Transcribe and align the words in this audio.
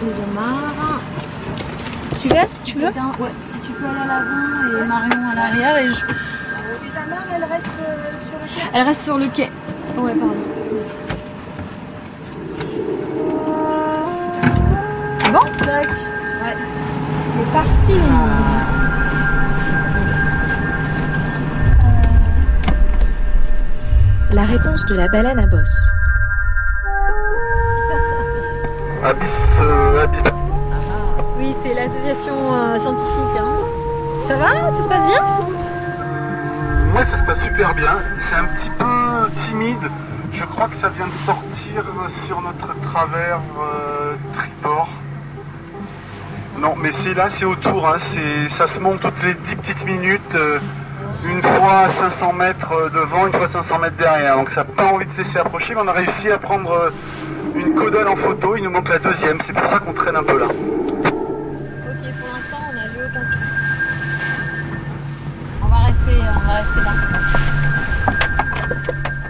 de 0.00 0.34
Mara. 0.34 1.00
Tu 2.20 2.28
veux 2.28 2.36
Tu 2.64 2.78
veux 2.78 2.86
Ouais, 2.86 3.30
si 3.46 3.58
tu 3.60 3.72
peux 3.72 3.86
aller 3.86 4.00
à 4.00 4.06
l'avant 4.06 4.82
et 4.82 4.86
Marion 4.86 5.28
à 5.30 5.34
l'arrière 5.34 5.78
et 5.78 5.88
je... 5.88 6.04
Et 6.04 6.90
ta 6.90 7.06
mère, 7.06 7.24
elle 7.34 7.44
reste 7.44 7.82
euh, 7.82 7.94
sur 8.24 8.38
le 8.38 8.46
quai 8.46 8.70
Elle 8.74 8.82
reste 8.82 9.02
sur 9.02 9.18
le 9.18 9.26
quai. 9.26 9.50
Ouais, 9.96 10.14
pardon. 10.14 10.34
C'est 15.18 15.32
bon? 15.32 15.44
Tac. 15.64 15.88
Ouais. 15.88 16.56
C'est 17.32 17.52
parti 17.52 17.94
La 24.32 24.42
réponse 24.44 24.84
de 24.86 24.94
la 24.94 25.08
baleine 25.08 25.38
à 25.38 25.46
bosse. 25.46 25.88
Euh. 29.60 30.06
Oui, 31.38 31.54
c'est 31.62 31.74
l'association 31.74 32.34
euh, 32.52 32.78
scientifique. 32.78 33.38
Hein. 33.38 33.56
Ça 34.26 34.36
va? 34.36 34.48
Tu 34.74 34.82
se 34.82 34.88
passe 34.88 35.06
bien? 35.06 35.22
Ouais, 36.94 37.06
ça 37.10 37.20
se 37.20 37.26
passe 37.26 37.44
super 37.44 37.74
bien. 37.74 37.96
C'est 38.30 38.36
un 38.36 38.44
petit 38.44 38.70
peu 38.78 39.46
timide. 39.48 39.90
Je 40.32 40.44
crois 40.44 40.68
que 40.68 40.76
ça 40.80 40.88
vient 40.90 41.06
de 41.06 41.26
sortir 41.26 41.84
sur 42.26 42.40
notre 42.40 42.74
travers 42.92 43.40
euh, 43.60 44.14
tribord. 44.36 44.88
Non, 46.58 46.74
mais 46.76 46.90
c'est 47.02 47.14
là, 47.14 47.28
c'est 47.38 47.44
autour. 47.44 47.88
Hein. 47.88 47.98
C'est, 48.12 48.56
ça 48.56 48.72
se 48.72 48.78
monte 48.80 49.00
toutes 49.00 49.22
les 49.22 49.34
10 49.34 49.56
petites 49.56 49.84
minutes. 49.84 50.34
euh, 50.34 50.58
une 51.24 51.42
fois 51.42 51.80
à 51.86 51.88
500 51.90 52.32
mètres 52.34 52.72
euh, 52.72 52.88
devant, 52.90 53.26
une 53.26 53.32
fois 53.32 53.48
500 53.52 53.78
mètres 53.78 53.96
derrière. 53.96 54.36
Donc 54.36 54.50
ça 54.50 54.56
n'a 54.62 54.64
pas 54.64 54.84
envie 54.86 55.06
de 55.06 55.12
se 55.12 55.22
laisser 55.26 55.38
approcher, 55.38 55.74
mais 55.74 55.80
on 55.82 55.88
a 55.88 55.92
réussi 55.92 56.30
à 56.30 56.38
prendre 56.38 56.70
euh, 56.70 56.90
une 57.54 57.74
caudale 57.74 58.08
en 58.08 58.16
photo. 58.16 58.56
Il 58.56 58.64
nous 58.64 58.70
manque 58.70 58.88
la 58.88 58.98
deuxième. 58.98 59.38
C'est 59.46 59.52
pour 59.52 59.70
ça 59.70 59.78
qu'on 59.78 59.92
traîne 59.92 60.16
un 60.16 60.22
peu 60.22 60.38
là. 60.38 60.46
Ok, 60.46 60.54
pour 60.54 62.28
l'instant, 62.28 62.58
on 62.70 62.74
n'a 62.74 62.88
vu 62.88 62.98
aucun 63.06 63.24
signe. 63.30 63.40
On 65.62 65.66
va 65.66 65.76
rester, 65.76 66.16
on 66.36 66.46
va 66.46 66.54
rester 66.54 66.80
là. 66.80 66.92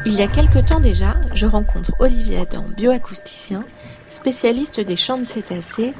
Il 0.06 0.14
y 0.14 0.22
a 0.22 0.26
quelque 0.26 0.58
temps 0.66 0.80
déjà, 0.80 1.16
je 1.34 1.44
rencontre 1.46 1.92
Olivier 1.98 2.40
Adam, 2.40 2.64
bioacousticien, 2.76 3.64
spécialiste 4.08 4.80
des 4.80 4.96
champs 4.96 5.18
de 5.18 5.24
cétacés, 5.24 5.92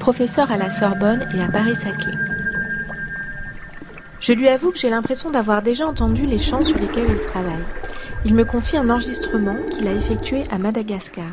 professeur 0.00 0.50
à 0.50 0.58
la 0.58 0.70
Sorbonne 0.70 1.26
et 1.34 1.42
à 1.42 1.48
Paris-Saclay. 1.48 2.12
Je 4.20 4.32
lui 4.32 4.48
avoue 4.48 4.70
que 4.70 4.78
j'ai 4.78 4.90
l'impression 4.90 5.30
d'avoir 5.30 5.62
déjà 5.62 5.86
entendu 5.86 6.26
les 6.26 6.38
chants 6.38 6.64
sur 6.64 6.78
lesquels 6.78 7.10
il 7.10 7.20
travaille. 7.20 7.64
Il 8.26 8.34
me 8.34 8.44
confie 8.44 8.76
un 8.76 8.90
enregistrement 8.90 9.56
qu'il 9.70 9.86
a 9.86 9.92
effectué 9.92 10.42
à 10.50 10.58
Madagascar. 10.58 11.24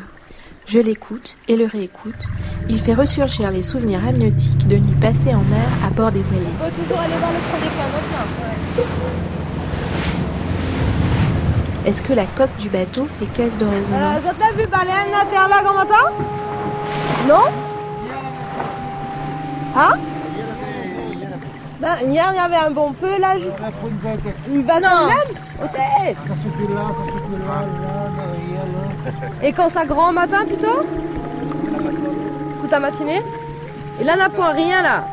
Je 0.66 0.78
l'écoute 0.78 1.36
et 1.48 1.56
le 1.56 1.66
réécoute. 1.66 2.28
Il 2.68 2.78
fait 2.80 2.94
ressurgir 2.94 3.50
les 3.50 3.62
souvenirs 3.62 4.00
amniotiques 4.06 4.66
de 4.68 4.76
nuits 4.76 4.94
passées 5.00 5.34
en 5.34 5.42
mer 5.42 5.68
à 5.86 5.90
bord 5.90 6.12
des 6.12 6.20
voiliers. 6.22 6.46
Il 6.46 6.56
faut 6.74 6.82
toujours 6.82 7.00
aller 7.00 7.14
voir 7.18 7.30
le 7.32 7.38
premier 7.50 7.70
plan 7.70 7.86
d'autre 7.92 8.86
Est-ce 11.84 12.00
que 12.00 12.12
la 12.12 12.26
coque 12.26 12.56
du 12.58 12.68
bateau 12.68 13.06
fait 13.06 13.26
caisse 13.26 13.58
de 13.58 13.64
résonance 13.64 14.20
Vous 14.22 14.42
avez 14.42 14.62
vu 14.62 14.68
baleine 14.68 15.14
à 15.20 15.26
terre 15.26 15.48
là 15.48 15.62
comme 15.64 15.76
matin 15.76 16.12
Non? 17.28 17.50
Hein? 19.76 19.94
Ben, 21.80 21.96
Hier, 22.08 22.30
il 22.32 22.36
y 22.36 22.38
avait 22.38 22.64
un 22.64 22.70
bon 22.70 22.92
peu 22.92 23.18
là, 23.18 23.36
juste. 23.36 23.58
Une 24.48 24.62
vingtaine 24.62 24.82
même? 25.08 25.41
Et 29.42 29.52
quand 29.52 29.68
ça 29.68 29.84
grand 29.84 30.12
matin 30.12 30.44
plutôt 30.46 30.86
Toute 32.60 32.70
la 32.70 32.80
matinée 32.80 33.22
Et 34.00 34.04
là, 34.04 34.14
on 34.14 34.18
n'a 34.18 34.28
point 34.28 34.52
rien 34.52 34.82
là. 34.82 35.04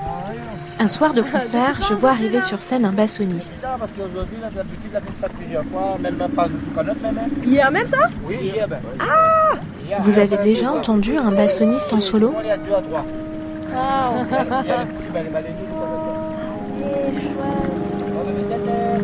Un 0.81 0.87
soir 0.87 1.13
de 1.13 1.21
concert, 1.21 1.77
je 1.89 1.93
vois 1.93 2.11
arriver 2.11 2.39
sur 2.39 2.61
scène 2.61 2.85
un 2.85 2.93
bassoniste. 2.93 3.67
Hier 7.45 7.69
même 7.69 7.87
ça 7.87 8.07
Oui, 8.25 8.37
hier, 8.41 8.65
ben. 8.65 8.79
Ah 8.97 9.57
Vous 9.99 10.17
avez 10.17 10.37
déjà 10.37 10.71
entendu 10.71 11.17
un 11.17 11.31
bassoniste 11.31 11.91
en 11.91 11.99
solo 11.99 12.33
Il 12.41 12.47
y 12.47 12.51
a 12.51 12.57
deux 12.57 12.73
à 12.73 12.81
trois. 12.81 13.05
Ah, 13.75 14.11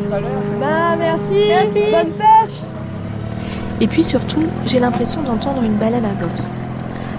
Tout 0.08 0.14
à 0.14 0.20
l'heure. 0.20 0.30
Bah 0.60 0.96
merci. 0.98 1.52
Bonne 1.92 2.12
pêche 2.14 2.62
Et 3.82 3.88
puis 3.88 4.04
surtout, 4.04 4.44
j'ai 4.66 4.80
l'impression 4.80 5.22
d'entendre 5.22 5.64
une 5.64 5.76
baleine 5.76 6.06
à 6.06 6.14
bosse. 6.26 6.58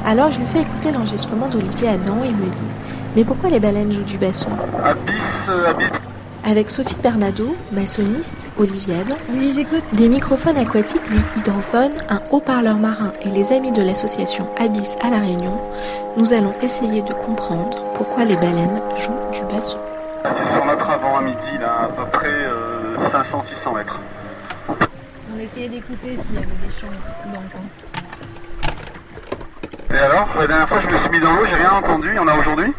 Alors 0.07 0.31
je 0.31 0.39
lui 0.39 0.47
fais 0.47 0.61
écouter 0.61 0.93
l'enregistrement 0.93 1.49
d'Olivier 1.49 1.89
Adam 1.89 2.17
et 2.25 2.29
il 2.29 2.37
me 2.37 2.51
dit 2.51 2.63
Mais 3.17 3.25
pourquoi 3.25 3.51
les 3.51 3.61
baleines 3.61 3.93
jouent 3.93 4.05
du 4.05 4.19
basson? 4.19 4.51
Abyss, 4.85 5.67
Abyss. 5.67 5.89
Avec 6.49 6.71
Sophie 6.71 6.95
Bernado, 7.03 7.57
bassoniste, 7.73 8.49
Olivier 8.57 9.01
Adam, 9.01 9.17
Oui, 9.35 9.53
j'écoute. 9.53 9.83
des 9.95 10.09
microphones 10.09 10.57
aquatiques 10.57 11.03
dits 11.11 11.25
hydrophones, 11.37 11.91
un 12.09 12.21
haut-parleur 12.31 12.77
marin 12.77 13.13
et 13.23 13.31
les 13.31 13.53
amis 13.53 13.73
de 13.73 13.83
l'association 13.83 14.47
Abyss 14.57 14.97
à 15.05 15.11
La 15.11 15.19
Réunion, 15.19 15.61
nous 16.17 16.33
allons 16.33 16.55
essayer 16.63 17.03
de 17.03 17.13
comprendre 17.15 17.77
pourquoi 17.95 18.25
les 18.25 18.37
baleines 18.37 18.81
jouent 18.95 19.33
du 19.33 19.43
basson. 19.53 19.79
C'est 20.23 20.55
sur 20.57 20.65
notre 20.65 20.89
avant 20.89 21.17
à 21.17 21.23
midi, 21.23 21.59
là, 21.61 21.87
à 21.87 21.89
peu 21.89 22.09
près 22.13 22.31
euh, 23.15 23.23
500-600 23.71 23.75
mètres. 23.77 24.01
On 25.35 25.39
essayait 25.39 25.69
d'écouter 25.69 26.17
s'il 26.17 26.35
y 26.35 26.39
avait 26.39 26.47
des 26.47 26.71
chants 26.73 26.87
dans 27.33 27.41
le 27.41 27.49
coin. 27.51 27.61
Et 29.95 29.99
alors, 29.99 30.29
la 30.39 30.47
dernière 30.47 30.69
fois, 30.69 30.81
je 30.81 30.95
me 30.95 30.99
suis 31.01 31.11
mis 31.11 31.21
dans 31.21 31.33
l'eau, 31.35 31.45
j'ai 31.49 31.55
rien 31.55 31.73
entendu. 31.73 32.09
Il 32.11 32.17
y 32.17 32.19
en 32.19 32.29
a 32.29 32.37
aujourd'hui 32.37 32.73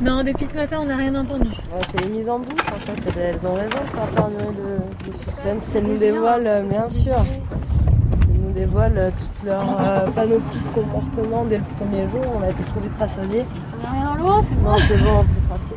Non, 0.00 0.22
depuis 0.22 0.46
ce 0.46 0.54
matin, 0.54 0.78
on 0.82 0.86
n'a 0.86 0.96
rien 0.96 1.14
entendu. 1.14 1.48
Ouais, 1.48 1.80
c'est 1.90 2.00
les 2.02 2.08
mises 2.10 2.28
en 2.28 2.38
bouche 2.38 2.60
en 2.74 2.78
fait, 2.80 3.18
elles 3.18 3.46
ont 3.46 3.54
raison 3.54 3.68
de 3.68 3.96
faire 3.96 4.06
perdurer 4.14 4.52
le, 4.56 5.08
le 5.10 5.14
suspense. 5.16 5.74
Elles 5.74 5.84
nous 5.84 5.96
dévoilent, 5.98 6.46
euh, 6.46 6.62
bien 6.62 6.90
sûr, 6.90 7.14
elles 7.16 8.40
nous 8.40 8.52
dévoilent 8.52 8.98
euh, 8.98 9.10
toute 9.10 9.46
leur 9.46 9.62
euh, 9.80 10.06
panoplie 10.10 10.58
de 10.58 10.68
comportement 10.74 11.44
dès 11.44 11.58
le 11.58 11.64
premier 11.78 12.02
jour, 12.10 12.24
on 12.36 12.42
a 12.42 12.50
été 12.50 12.62
trop 12.64 12.80
vite 12.80 12.94
rassasiés. 12.98 13.44
On 13.72 13.82
n'a 13.82 13.90
rien 13.92 14.04
dans 14.04 14.14
l'eau, 14.16 14.44
c'est 14.48 14.56
bon. 14.56 14.70
Non, 14.70 14.78
c'est 14.86 14.98
bon, 14.98 15.10
on 15.20 15.24
peut 15.24 15.46
tracer. 15.48 15.76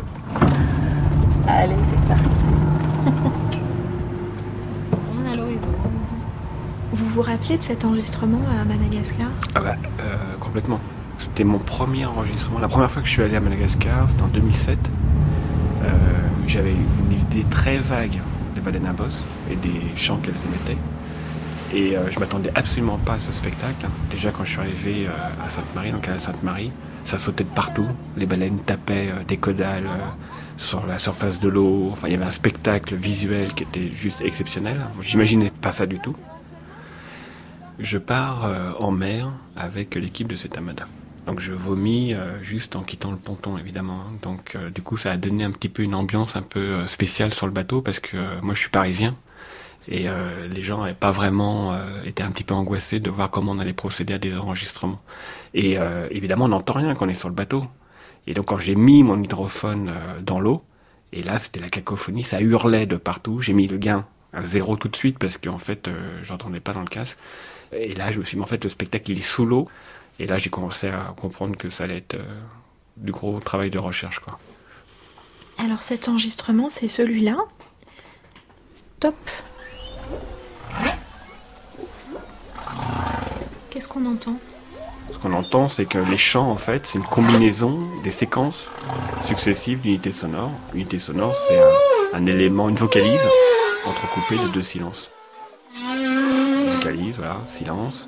Allez, 1.47 1.75
c'est 1.75 2.07
parti. 2.09 2.25
Rien 5.13 5.31
à 5.31 5.35
l'horizon. 5.35 5.67
Vous 6.97 7.05
vous 7.05 7.21
rappelez 7.21 7.57
de 7.57 7.61
cet 7.61 7.85
enregistrement 7.85 8.41
à 8.59 8.65
Madagascar? 8.65 9.29
Ah 9.53 9.59
bah, 9.61 9.75
euh, 9.99 10.15
complètement. 10.39 10.79
C'était 11.19 11.43
mon 11.43 11.59
premier 11.59 12.07
enregistrement. 12.07 12.57
La 12.57 12.67
première 12.67 12.89
fois 12.89 13.03
que 13.03 13.07
je 13.07 13.13
suis 13.13 13.21
allé 13.21 13.35
à 13.35 13.39
Madagascar, 13.39 14.09
c'était 14.09 14.23
en 14.23 14.27
2007. 14.29 14.79
Euh, 15.83 15.89
J'avais 16.47 16.71
une 16.71 17.19
idée 17.19 17.45
très 17.51 17.77
vague 17.77 18.19
des 18.55 18.61
baleines 18.61 18.87
à 18.87 18.93
bosse 18.93 19.23
et 19.51 19.55
des 19.55 19.79
chants 19.95 20.17
qu'elles 20.17 20.33
émettaient. 20.47 20.81
Et 21.71 21.95
euh, 21.95 22.09
je 22.09 22.19
m'attendais 22.19 22.49
absolument 22.55 22.97
pas 22.97 23.13
à 23.13 23.19
ce 23.19 23.31
spectacle. 23.31 23.85
Déjà 24.09 24.31
quand 24.31 24.43
je 24.43 24.51
suis 24.53 24.59
arrivé 24.59 25.05
euh, 25.05 25.45
à 25.45 25.49
Sainte-Marie, 25.49 25.91
donc 25.91 26.07
à 26.07 26.17
Sainte-Marie, 26.17 26.71
ça 27.05 27.19
sautait 27.19 27.43
de 27.43 27.49
partout. 27.49 27.85
Les 28.15 28.25
baleines 28.25 28.57
tapaient 28.65 29.11
des 29.27 29.37
caudales 29.37 29.87
sur 30.57 30.83
la 30.87 30.97
surface 30.97 31.39
de 31.39 31.47
l'eau. 31.47 31.89
Enfin, 31.91 32.07
il 32.07 32.13
y 32.13 32.15
avait 32.15 32.25
un 32.25 32.31
spectacle 32.31 32.95
visuel 32.95 33.53
qui 33.53 33.63
était 33.63 33.91
juste 33.91 34.21
exceptionnel. 34.21 34.79
J'imaginais 35.01 35.51
pas 35.61 35.71
ça 35.71 35.85
du 35.85 35.99
tout. 35.99 36.15
Je 37.79 37.99
pars 37.99 38.45
euh, 38.45 38.71
en 38.79 38.91
mer 38.91 39.31
avec 39.55 39.95
l'équipe 39.95 40.27
de 40.27 40.35
Setamada. 40.35 40.85
Donc 41.27 41.39
je 41.39 41.53
vomis 41.53 42.13
euh, 42.13 42.41
juste 42.41 42.75
en 42.75 42.81
quittant 42.81 43.11
le 43.11 43.17
ponton 43.17 43.57
évidemment. 43.57 44.01
hein. 44.07 44.13
Donc 44.23 44.55
euh, 44.55 44.69
du 44.71 44.81
coup 44.81 44.97
ça 44.97 45.11
a 45.11 45.17
donné 45.17 45.43
un 45.43 45.51
petit 45.51 45.69
peu 45.69 45.83
une 45.83 45.93
ambiance 45.93 46.35
un 46.35 46.41
peu 46.41 46.87
spéciale 46.87 47.33
sur 47.33 47.45
le 47.45 47.51
bateau 47.51 47.81
parce 47.81 47.99
que 47.99 48.41
moi 48.41 48.55
je 48.55 48.61
suis 48.61 48.69
parisien 48.69 49.15
et 49.89 50.07
les 50.49 50.63
gens 50.63 50.81
n'avaient 50.81 50.93
pas 50.93 51.11
vraiment 51.11 51.79
été 52.03 52.21
un 52.21 52.29
petit 52.29 52.43
peu 52.43 52.53
angoissés 52.53 52.99
de 52.99 53.09
voir 53.09 53.29
comment 53.29 53.53
on 53.53 53.59
allait 53.59 53.71
procéder 53.71 54.13
à 54.15 54.17
des 54.17 54.37
enregistrements. 54.37 54.99
Et 55.53 55.77
évidemment 56.11 56.43
on 56.43 56.49
n'entend 56.49 56.73
rien 56.73 56.93
quand 56.93 57.05
on 57.05 57.09
est 57.09 57.13
sur 57.13 57.29
le 57.29 57.33
bateau. 57.35 57.63
Et 58.25 58.33
donc 58.33 58.47
quand 58.47 58.57
j'ai 58.57 58.75
mis 58.75 59.01
mon 59.01 59.23
hydrophone 59.23 59.93
dans 60.25 60.41
l'eau, 60.41 60.61
et 61.13 61.23
là 61.23 61.39
c'était 61.39 61.61
la 61.61 61.69
cacophonie, 61.69 62.23
ça 62.23 62.41
hurlait 62.41 62.85
de 62.85 62.97
partout. 62.97 63.39
J'ai 63.39 63.53
mis 63.53 63.67
le 63.67 63.77
gain 63.77 64.05
à 64.33 64.41
zéro 64.45 64.75
tout 64.75 64.89
de 64.89 64.95
suite 64.97 65.19
parce 65.19 65.37
qu'en 65.37 65.57
fait 65.57 65.89
j'entendais 66.21 66.59
pas 66.59 66.73
dans 66.73 66.81
le 66.81 66.87
casque. 66.87 67.17
Et 67.71 67.93
là, 67.95 68.11
je 68.11 68.19
me 68.19 68.23
suis 68.23 68.35
dit, 68.35 68.39
mais 68.39 68.43
en 68.43 68.47
fait, 68.47 68.63
le 68.63 68.69
spectacle, 68.69 69.11
il 69.11 69.19
est 69.19 69.21
sous 69.21 69.45
l'eau. 69.45 69.67
Et 70.19 70.25
là, 70.25 70.37
j'ai 70.37 70.49
commencé 70.49 70.87
à 70.87 71.13
comprendre 71.19 71.55
que 71.55 71.69
ça 71.69 71.83
allait 71.83 71.97
être 71.97 72.15
euh, 72.15 72.41
du 72.95 73.11
gros 73.11 73.39
travail 73.39 73.69
de 73.69 73.79
recherche, 73.79 74.19
quoi. 74.19 74.39
Alors 75.59 75.81
cet 75.81 76.07
enregistrement, 76.07 76.69
c'est 76.69 76.87
celui-là. 76.87 77.37
Top. 78.99 79.15
Qu'est-ce 83.69 83.87
qu'on 83.87 84.05
entend? 84.05 84.37
Ce 85.11 85.17
qu'on 85.17 85.33
entend, 85.33 85.67
c'est 85.67 85.85
que 85.85 85.97
les 85.97 86.17
chants, 86.17 86.51
en 86.51 86.57
fait, 86.57 86.85
c'est 86.85 86.97
une 86.97 87.05
combinaison 87.05 87.79
des 88.03 88.11
séquences 88.11 88.69
successives 89.25 89.81
d'unités 89.81 90.11
sonores. 90.11 90.51
Unité 90.73 90.99
sonore, 90.99 91.35
c'est 91.47 91.59
un, 91.59 92.17
un 92.17 92.25
élément, 92.27 92.69
une 92.69 92.75
vocalise 92.75 93.27
entrecoupée 93.87 94.37
de 94.37 94.49
deux 94.49 94.63
silences. 94.63 95.09
Vocalise, 96.87 97.17
voilà, 97.17 97.35
silence. 97.47 98.07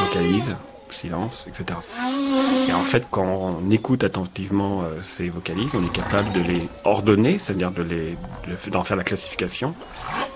Vocalise, 0.00 0.56
silence, 0.88 1.46
etc. 1.46 1.78
Et 2.68 2.72
en 2.72 2.80
fait, 2.84 3.04
quand 3.10 3.26
on 3.26 3.70
écoute 3.70 4.02
attentivement 4.02 4.80
euh, 4.82 5.02
ces 5.02 5.28
vocalises, 5.28 5.72
on 5.74 5.84
est 5.84 5.92
capable 5.92 6.32
de 6.32 6.40
les 6.40 6.68
ordonner, 6.84 7.38
c'est-à-dire 7.38 7.70
de 7.70 7.82
les, 7.82 8.16
de- 8.48 8.70
d'en 8.70 8.82
faire 8.82 8.96
la 8.96 9.04
classification 9.04 9.74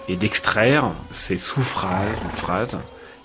et 0.06 0.16
d'extraire 0.16 0.90
ces 1.12 1.38
sous-phrases 1.38 2.18
ou 2.26 2.36
phrases 2.36 2.76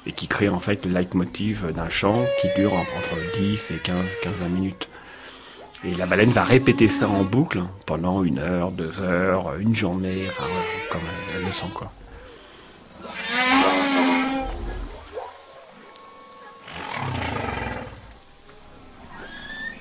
et 0.07 0.13
qui 0.13 0.29
créent 0.29 0.47
en 0.47 0.59
fait 0.59 0.85
le 0.85 0.93
leitmotiv 0.93 1.69
d'un 1.73 1.89
chant 1.89 2.23
qui 2.39 2.47
dure 2.55 2.73
en- 2.73 2.77
entre 2.79 3.37
10 3.37 3.71
et 3.71 3.75
15, 3.83 3.95
15 4.23 4.33
minutes. 4.49 4.87
Et 5.83 5.93
la 5.95 6.05
baleine 6.05 6.31
va 6.31 6.45
répéter 6.45 6.87
ça 6.87 7.09
en 7.09 7.23
boucle 7.23 7.63
pendant 7.85 8.23
une 8.23 8.39
heure, 8.39 8.71
deux 8.71 9.01
heures, 9.01 9.55
une 9.59 9.75
journée, 9.75 10.23
enfin, 10.29 10.45
comme 10.89 11.01
elle 11.37 11.45
le 11.45 11.51
sent 11.51 11.65
quoi. 11.73 11.91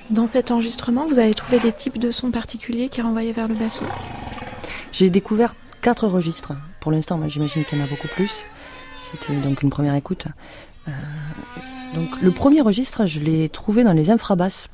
Dans 0.09 0.25
cet 0.25 0.49
enregistrement, 0.49 1.07
vous 1.07 1.19
avez 1.19 1.35
trouvé 1.35 1.59
des 1.59 1.71
types 1.71 1.99
de 1.99 2.09
sons 2.09 2.31
particuliers 2.31 2.89
qui 2.89 3.01
renvoyaient 3.01 3.31
vers 3.31 3.47
le 3.47 3.53
basson. 3.53 3.85
J'ai 4.91 5.11
découvert 5.11 5.53
quatre 5.81 6.07
registres. 6.07 6.53
Pour 6.79 6.91
l'instant, 6.91 7.19
j'imagine 7.27 7.63
qu'il 7.63 7.77
y 7.77 7.81
en 7.81 7.85
a 7.85 7.87
beaucoup 7.87 8.07
plus. 8.07 8.43
C'était 9.11 9.39
donc 9.39 9.61
une 9.61 9.69
première 9.69 9.93
écoute. 9.93 10.25
Euh, 10.87 10.91
donc 11.93 12.21
le 12.21 12.31
premier 12.31 12.61
registre, 12.61 13.05
je 13.05 13.19
l'ai 13.19 13.49
trouvé 13.49 13.83
dans 13.83 13.93
les 13.93 14.09
infrabasses, 14.09 14.69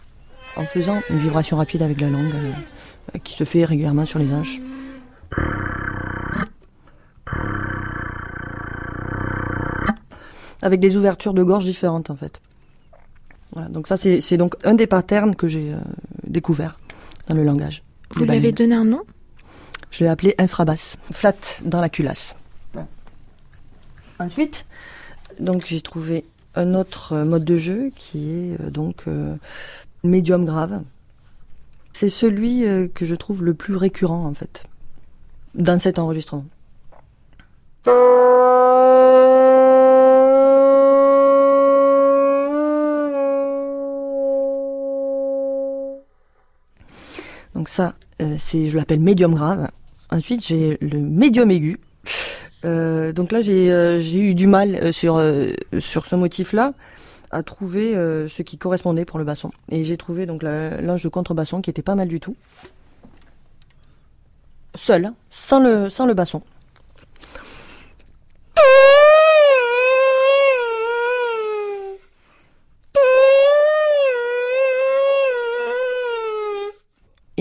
en 0.55 0.63
faisant 0.63 1.01
une 1.09 1.17
vibration 1.17 1.57
rapide 1.57 1.81
avec 1.81 1.99
la 1.99 2.09
langue, 2.09 2.31
euh, 2.33 3.19
qui 3.19 3.35
se 3.35 3.43
fait 3.43 3.65
régulièrement 3.65 4.05
sur 4.05 4.19
les 4.19 4.33
hanches. 4.33 4.61
Avec 10.61 10.79
des 10.79 10.95
ouvertures 10.95 11.33
de 11.33 11.43
gorge 11.43 11.65
différentes 11.65 12.09
en 12.09 12.15
fait. 12.15 12.39
Voilà, 13.55 13.69
donc 13.69 13.87
ça 13.87 13.97
c'est 13.97 14.37
donc 14.37 14.55
un 14.63 14.75
des 14.75 14.85
patterns 14.85 15.35
que 15.35 15.47
j'ai 15.47 15.73
euh, 15.73 15.77
découvert 16.27 16.77
dans 17.27 17.35
le 17.35 17.43
langage. 17.43 17.83
Vous 18.11 18.25
lui 18.25 18.35
avez 18.35 18.51
donné 18.51 18.75
un 18.75 18.85
nom? 18.85 19.01
Je 19.91 20.03
l'ai 20.03 20.09
appelé 20.09 20.35
infrabasse, 20.37 20.97
flat 21.11 21.33
dans 21.63 21.81
la 21.81 21.89
culasse. 21.89 22.35
Ensuite, 24.19 24.65
donc 25.39 25.65
j'ai 25.65 25.81
trouvé 25.81 26.25
un 26.53 26.73
autre 26.73 27.13
euh, 27.13 27.25
mode 27.25 27.45
de 27.45 27.57
jeu 27.57 27.91
qui 27.95 28.29
est 28.31 28.61
euh, 28.61 28.69
donc 28.69 29.03
euh, 29.07 29.35
médium 30.03 30.45
grave. 30.45 30.81
C'est 31.93 32.09
celui 32.09 32.65
euh, 32.65 32.87
que 32.93 33.05
je 33.05 33.15
trouve 33.15 33.43
le 33.43 33.53
plus 33.53 33.75
récurrent 33.77 34.25
en 34.25 34.33
fait 34.33 34.65
dans 35.53 35.79
cet 35.79 35.97
enregistrement. 35.97 36.45
Donc 47.55 47.69
ça, 47.69 47.95
euh, 48.21 48.35
c'est, 48.37 48.67
je 48.69 48.77
l'appelle 48.77 48.99
médium 48.99 49.33
grave. 49.33 49.69
Ensuite, 50.11 50.45
j'ai 50.45 50.77
le 50.81 50.99
médium 50.99 51.49
aigu. 51.51 51.79
Euh, 52.65 53.11
donc 53.11 53.31
là, 53.31 53.41
j'ai, 53.41 53.71
euh, 53.71 53.99
j'ai 53.99 54.19
eu 54.19 54.35
du 54.35 54.47
mal 54.47 54.91
sur 54.93 55.21
sur 55.79 56.05
ce 56.05 56.15
motif-là 56.15 56.71
à 57.31 57.43
trouver 57.43 57.93
ce 57.93 58.41
qui 58.43 58.57
correspondait 58.57 59.05
pour 59.05 59.19
le 59.19 59.25
basson. 59.25 59.51
Et 59.69 59.83
j'ai 59.83 59.97
trouvé 59.97 60.25
donc 60.25 60.43
la- 60.43 60.79
l'ange 60.81 61.03
de 61.03 61.09
contrebasson 61.09 61.61
qui 61.61 61.69
était 61.69 61.81
pas 61.81 61.95
mal 61.95 62.07
du 62.07 62.19
tout. 62.19 62.35
Seul, 64.75 65.05
hein, 65.05 65.15
sans 65.29 65.59
le 65.59 65.89
sans 65.89 66.05
le 66.05 66.13
basson. 66.13 66.41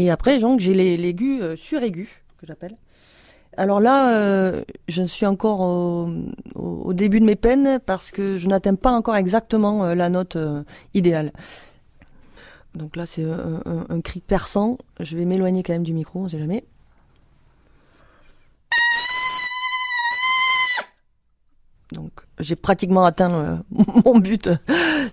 Et 0.05 0.11
après, 0.11 0.39
j'ai 0.59 0.75
les 0.75 0.99
l'aigu 0.99 1.41
euh, 1.41 1.57
que 1.57 2.47
j'appelle. 2.47 2.77
Alors 3.57 3.81
là, 3.81 4.11
euh, 4.19 4.63
je 4.87 5.03
suis 5.03 5.25
encore 5.25 5.61
au, 5.63 6.93
début 6.93 7.21
de 7.21 7.25
mes 7.25 7.37
peines 7.37 7.81
parce 7.87 8.11
que 8.11 8.37
je 8.37 8.47
n'atteins 8.47 8.75
pas 8.75 8.91
encore 8.91 9.17
exactement 9.17 9.87
euh, 9.87 9.95
la 9.95 10.11
note 10.11 10.37
euh, 10.37 10.63
idéale. 10.93 11.33
Donc 12.75 12.97
là, 12.97 13.07
c'est 13.07 13.25
un, 13.25 13.63
un- 13.89 14.01
cri 14.03 14.21
perçant. 14.21 14.77
Je 15.01 15.17
vais 15.17 15.25
m'éloigner 15.25 15.63
quand 15.63 15.73
même 15.73 15.85
du 15.85 15.95
micro, 15.95 16.21
on 16.21 16.29
sait 16.29 16.39
jamais. 16.39 16.65
Donc 21.93 22.11
j'ai 22.41 22.57
pratiquement 22.57 23.07
atteint 23.07 23.65
mon 24.05 24.19
but 24.19 24.51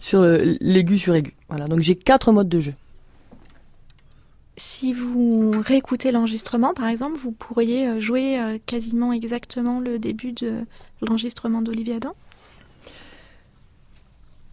sur 0.01 0.23
l'aigu 0.23 0.97
sur 0.97 1.15
aigu. 1.15 1.33
Voilà, 1.47 1.69
donc 1.69 1.79
j'ai 1.79 1.95
quatre 1.95 2.33
modes 2.33 2.49
de 2.49 2.59
jeu. 2.59 2.73
Si 4.63 4.93
vous 4.93 5.59
réécoutez 5.59 6.11
l'enregistrement, 6.11 6.75
par 6.75 6.85
exemple, 6.87 7.17
vous 7.17 7.31
pourriez 7.31 7.87
euh, 7.87 7.99
jouer 7.99 8.39
euh, 8.39 8.59
quasiment 8.63 9.11
exactement 9.11 9.79
le 9.79 9.97
début 9.97 10.33
de 10.33 10.65
l'enregistrement 11.01 11.63
d'Olivier 11.63 11.95
Adam 11.95 12.13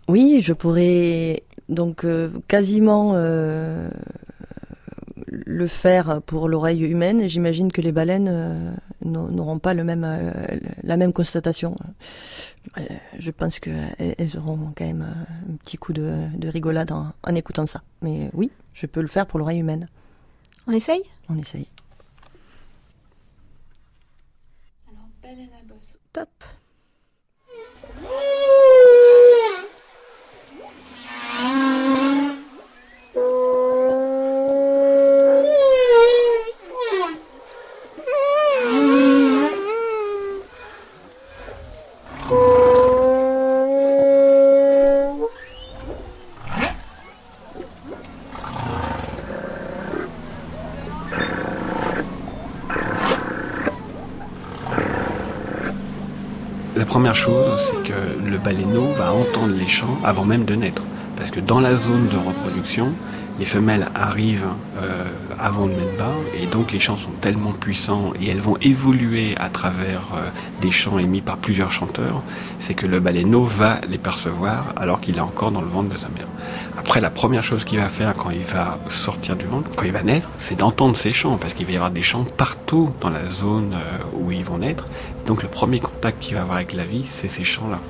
Oui, 0.08 0.40
je 0.42 0.54
pourrais 0.54 1.42
donc 1.68 2.04
euh, 2.04 2.30
quasiment 2.48 3.12
le 5.26 5.66
faire 5.66 6.22
pour 6.22 6.48
l'oreille 6.48 6.84
humaine. 6.84 7.28
J'imagine 7.28 7.70
que 7.70 7.82
les 7.82 7.92
baleines 7.92 8.74
n'au- 9.04 9.30
n'auront 9.30 9.58
pas 9.58 9.74
le 9.74 9.84
même, 9.84 10.06
la 10.84 10.96
même 10.96 11.12
constatation. 11.12 11.76
Je 13.18 13.30
pense 13.30 13.60
qu'elles 13.60 14.14
elles 14.16 14.38
auront 14.38 14.72
quand 14.74 14.86
même 14.86 15.06
un 15.50 15.56
petit 15.56 15.76
coup 15.76 15.92
de, 15.92 16.14
de 16.34 16.48
rigolade 16.48 16.92
en 16.92 17.34
écoutant 17.34 17.66
ça. 17.66 17.82
Mais 18.00 18.30
oui, 18.32 18.50
je 18.72 18.86
peux 18.86 19.02
le 19.02 19.06
faire 19.08 19.26
pour 19.26 19.38
l'oreille 19.38 19.58
humaine. 19.60 19.86
On 20.68 20.72
essaye? 20.72 21.02
On 21.30 21.38
essaye. 21.38 21.66
Top. 26.12 26.44
Première 56.88 57.14
chose, 57.14 57.60
c'est 57.70 57.92
que 57.92 58.28
le 58.30 58.38
baleineau 58.38 58.92
va 58.96 59.12
entendre 59.12 59.54
les 59.58 59.68
chants 59.68 59.98
avant 60.04 60.24
même 60.24 60.46
de 60.46 60.54
naître. 60.54 60.82
Parce 61.16 61.30
que 61.30 61.38
dans 61.38 61.60
la 61.60 61.76
zone 61.76 62.08
de 62.08 62.16
reproduction, 62.16 62.94
les 63.38 63.44
femelles 63.44 63.88
arrivent 63.94 64.48
euh, 64.82 65.04
avant 65.38 65.66
de 65.66 65.72
mettre 65.72 65.96
bas, 65.96 66.14
et 66.40 66.46
donc 66.46 66.72
les 66.72 66.80
chants 66.80 66.96
sont 66.96 67.12
tellement 67.20 67.52
puissants 67.52 68.12
et 68.20 68.28
elles 68.30 68.40
vont 68.40 68.56
évoluer 68.60 69.36
à 69.36 69.48
travers 69.48 70.00
euh, 70.14 70.28
des 70.60 70.70
chants 70.70 70.98
émis 70.98 71.20
par 71.20 71.36
plusieurs 71.36 71.70
chanteurs, 71.70 72.22
c'est 72.58 72.74
que 72.74 72.86
le 72.86 72.98
baleineau 72.98 73.44
va 73.44 73.80
les 73.88 73.98
percevoir 73.98 74.72
alors 74.76 75.00
qu'il 75.00 75.18
est 75.18 75.20
encore 75.20 75.52
dans 75.52 75.60
le 75.60 75.68
ventre 75.68 75.90
de 75.90 75.98
sa 75.98 76.08
mère. 76.08 76.26
Après, 76.78 77.00
la 77.00 77.10
première 77.10 77.44
chose 77.44 77.64
qu'il 77.64 77.78
va 77.78 77.88
faire 77.88 78.14
quand 78.14 78.30
il 78.30 78.42
va 78.42 78.78
sortir 78.88 79.36
du 79.36 79.46
ventre, 79.46 79.70
quand 79.76 79.84
il 79.84 79.92
va 79.92 80.02
naître, 80.02 80.28
c'est 80.38 80.56
d'entendre 80.56 80.96
ces 80.96 81.12
chants, 81.12 81.36
parce 81.36 81.54
qu'il 81.54 81.66
va 81.66 81.72
y 81.72 81.76
avoir 81.76 81.90
des 81.90 82.02
chants 82.02 82.24
partout 82.24 82.90
dans 83.00 83.10
la 83.10 83.28
zone 83.28 83.74
euh, 83.74 83.98
ils 84.36 84.44
vont 84.44 84.58
naître. 84.58 84.86
Donc 85.26 85.42
le 85.42 85.48
premier 85.48 85.80
contact 85.80 86.20
qu'il 86.20 86.34
va 86.34 86.42
avoir 86.42 86.56
avec 86.56 86.72
la 86.72 86.84
vie, 86.84 87.06
c'est 87.08 87.28
ces 87.28 87.44
chants-là. 87.44 87.80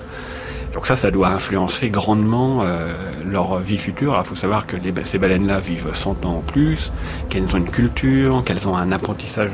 Donc 0.75 0.87
ça, 0.87 0.97
ça 0.97 1.11
doit 1.11 1.29
influencer 1.29 1.89
grandement 1.89 2.61
euh, 2.63 2.95
leur 3.25 3.59
vie 3.59 3.79
future. 3.79 4.17
Il 4.19 4.25
faut 4.25 4.35
savoir 4.35 4.67
que 4.67 4.77
ces 5.03 5.19
baleines-là 5.19 5.61
vivent 5.61 5.91
100 5.93 6.25
ans 6.27 6.37
en 6.37 6.41
plus, 6.41 6.93
qu'elles 7.31 7.45
ont 7.45 7.59
une 7.59 7.71
culture, 7.71 8.45
qu'elles 8.45 8.69
ont 8.69 8.77
un 8.77 8.93
apprentissage 8.93 9.51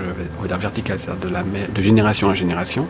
dire, 0.47 0.59
vertical, 0.59 0.99
c'est-à-dire 0.99 1.29
de, 1.29 1.33
la, 1.33 1.43
de 1.43 1.83
génération 1.83 2.29
en 2.29 2.35
génération, 2.35 2.89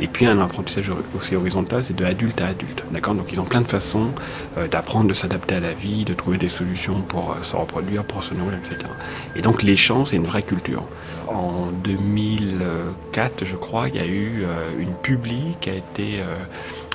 et 0.00 0.06
puis 0.06 0.24
un 0.26 0.40
apprentissage 0.40 0.90
aussi 1.16 1.34
horizontal, 1.34 1.82
c'est 1.82 1.96
de 1.96 2.04
adulte 2.04 2.40
à 2.40 2.46
adulte. 2.48 2.84
D'accord? 2.92 3.14
Donc 3.14 3.32
ils 3.32 3.40
ont 3.40 3.44
plein 3.44 3.60
de 3.60 3.68
façons 3.68 4.08
euh, 4.56 4.68
d'apprendre, 4.68 5.08
de 5.08 5.14
s'adapter 5.14 5.56
à 5.56 5.60
la 5.60 5.72
vie, 5.72 6.04
de 6.04 6.14
trouver 6.14 6.38
des 6.38 6.48
solutions 6.48 7.00
pour 7.00 7.32
euh, 7.32 7.42
se 7.42 7.56
reproduire, 7.56 8.04
pour 8.04 8.22
se 8.22 8.34
nourrir, 8.34 8.56
etc. 8.56 8.78
Et 9.36 9.42
donc 9.42 9.62
les 9.62 9.76
champs, 9.76 10.04
c'est 10.04 10.16
une 10.16 10.26
vraie 10.26 10.42
culture. 10.42 10.84
En 11.34 11.72
2004, 11.82 13.44
je 13.44 13.56
crois, 13.56 13.88
il 13.88 13.96
y 13.96 13.98
a 13.98 14.06
eu 14.06 14.44
euh, 14.44 14.78
une 14.78 14.94
publi 14.94 15.56
qui 15.60 15.68
a 15.68 15.74
été 15.74 16.20
euh, 16.20 16.36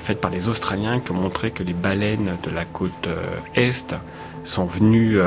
faite 0.01 0.21
par 0.21 0.31
les 0.31 0.47
Australiens 0.47 1.01
qui 1.01 1.11
ont 1.11 1.15
montré 1.15 1.51
que 1.51 1.61
les 1.61 1.73
baleines 1.73 2.37
de 2.43 2.49
la 2.49 2.63
côte 2.63 3.07
euh, 3.07 3.21
est 3.55 3.93
sont 4.45 4.63
venues 4.63 5.19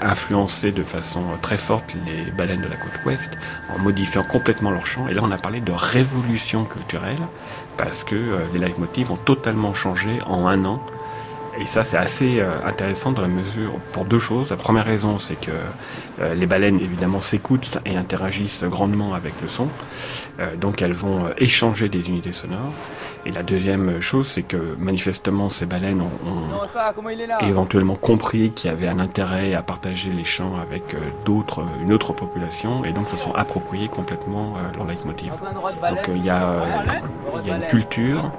influencer 0.00 0.70
de 0.70 0.84
façon 0.84 1.20
très 1.42 1.58
forte 1.58 1.94
les 2.06 2.30
baleines 2.30 2.62
de 2.62 2.68
la 2.68 2.76
côte 2.76 3.04
ouest 3.04 3.36
en 3.74 3.78
modifiant 3.78 4.22
complètement 4.22 4.70
leur 4.70 4.86
chant. 4.86 5.08
Et 5.08 5.14
là, 5.14 5.20
on 5.22 5.30
a 5.32 5.36
parlé 5.36 5.60
de 5.60 5.72
révolution 5.72 6.64
culturelle 6.64 7.18
parce 7.76 8.02
que 8.02 8.38
les 8.54 8.60
leitmotivs 8.60 9.10
ont 9.10 9.16
totalement 9.16 9.74
changé 9.74 10.20
en 10.24 10.46
un 10.46 10.64
an 10.64 10.80
Et 11.60 11.66
ça, 11.66 11.82
c'est 11.82 11.98
assez 11.98 12.40
intéressant 12.64 13.10
dans 13.12 13.20
la 13.20 13.28
mesure 13.28 13.72
pour 13.92 14.06
deux 14.06 14.20
choses. 14.20 14.48
La 14.48 14.56
première 14.56 14.86
raison, 14.86 15.18
c'est 15.18 15.38
que 15.38 15.50
euh, 16.22 16.34
les 16.34 16.46
baleines, 16.46 16.80
évidemment, 16.80 17.20
s'écoutent 17.20 17.78
et 17.84 17.96
interagissent 17.96 18.64
grandement 18.64 19.14
avec 19.14 19.34
le 19.42 19.48
son. 19.48 19.68
Euh, 20.40 20.56
donc, 20.56 20.82
elles 20.82 20.92
vont 20.92 21.30
échanger 21.38 21.88
des 21.88 22.08
unités 22.08 22.32
sonores. 22.32 22.72
Et 23.24 23.30
la 23.30 23.44
deuxième 23.44 24.00
chose, 24.00 24.26
c'est 24.26 24.42
que 24.42 24.74
manifestement, 24.78 25.48
ces 25.48 25.64
baleines 25.64 26.00
ont, 26.00 26.08
éventuellement 27.40 27.94
compris 27.94 28.50
qu'il 28.50 28.68
y 28.68 28.72
avait 28.72 28.88
un 28.88 28.98
intérêt 28.98 29.54
à 29.54 29.62
partager 29.62 30.10
les 30.10 30.24
chants 30.24 30.54
avec 30.60 30.96
d'autres, 31.24 31.62
une 31.80 31.92
autre 31.92 32.12
population, 32.12 32.84
et 32.84 32.92
donc 32.92 33.08
se 33.10 33.16
sont 33.16 33.32
appropriés 33.32 33.86
complètement 33.86 34.54
leur 34.76 34.86
leitmotiv. 34.88 35.30
Donc, 35.30 36.10
il 36.16 36.24
y, 36.24 36.30
a, 36.30 36.66
il 37.44 37.48
y 37.48 37.52
a 37.52 37.56
une 37.58 37.66
culture, 37.66 38.32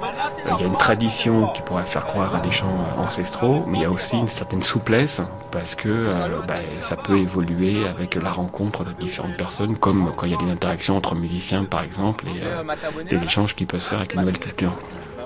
il 0.51 0.61
y 0.61 0.63
a 0.63 0.67
une 0.67 0.77
tradition 0.77 1.47
qui 1.53 1.61
pourrait 1.61 1.85
faire 1.85 2.05
croire 2.05 2.35
à 2.35 2.39
des 2.39 2.51
chants 2.51 2.75
ancestraux, 2.97 3.63
mais 3.65 3.77
il 3.77 3.81
y 3.83 3.85
a 3.85 3.91
aussi 3.91 4.17
une 4.17 4.27
certaine 4.27 4.63
souplesse 4.63 5.21
parce 5.53 5.75
que 5.75 5.87
euh, 5.87 6.41
bah, 6.47 6.55
ça 6.79 6.95
peut 6.95 7.19
évoluer 7.19 7.72
avec 7.87 8.15
la 8.15 8.31
rencontre 8.31 8.83
de 8.83 8.91
différentes 8.93 9.37
personnes, 9.37 9.77
comme 9.77 10.11
quand 10.15 10.25
il 10.25 10.31
y 10.31 10.35
a 10.35 10.37
des 10.37 10.51
interactions 10.51 10.97
entre 10.97 11.15
musiciens 11.15 11.65
par 11.65 11.83
exemple, 11.83 12.25
et 12.27 12.41
euh, 12.43 12.63
des 13.09 13.23
échanges 13.23 13.55
qui 13.55 13.65
peuvent 13.65 13.81
se 13.81 13.89
faire 13.89 13.99
avec 13.99 14.13
une 14.13 14.21
nouvelle 14.21 14.39
culture. 14.39 14.73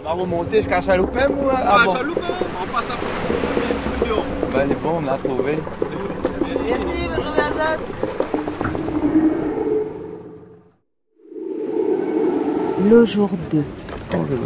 On 0.03 0.07
trouvé. 5.17 5.57
Merci, 6.65 7.09
Azad. 7.37 7.79
Le 12.89 13.05
jour 13.05 13.29
2. 13.51 13.63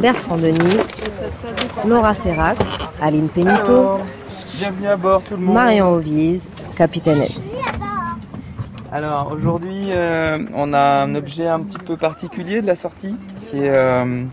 Bertrand 0.01 0.37
Denis, 0.37 0.77
Laura 1.87 2.15
Serrac, 2.15 2.57
Aline 3.01 3.29
Pénito, 3.29 3.99
bienvenue 4.57 4.87
à 4.87 4.97
bord 4.97 5.23
tout 5.23 5.35
le 5.35 5.41
monde. 5.41 5.55
Marion 5.55 5.93
Ovise, 5.93 6.49
capitaine 6.75 7.21
S. 7.21 7.61
Alors 8.91 9.31
aujourd'hui, 9.31 9.87
euh, 9.89 10.37
on 10.53 10.73
a 10.73 11.03
un 11.03 11.15
objet 11.15 11.47
un 11.47 11.61
petit 11.61 11.77
peu 11.77 11.97
particulier 11.97 12.61
de 12.61 12.67
la 12.67 12.75
sortie 12.75 13.15
qui 13.49 13.57
est 13.57 13.69
euh, 13.69 14.23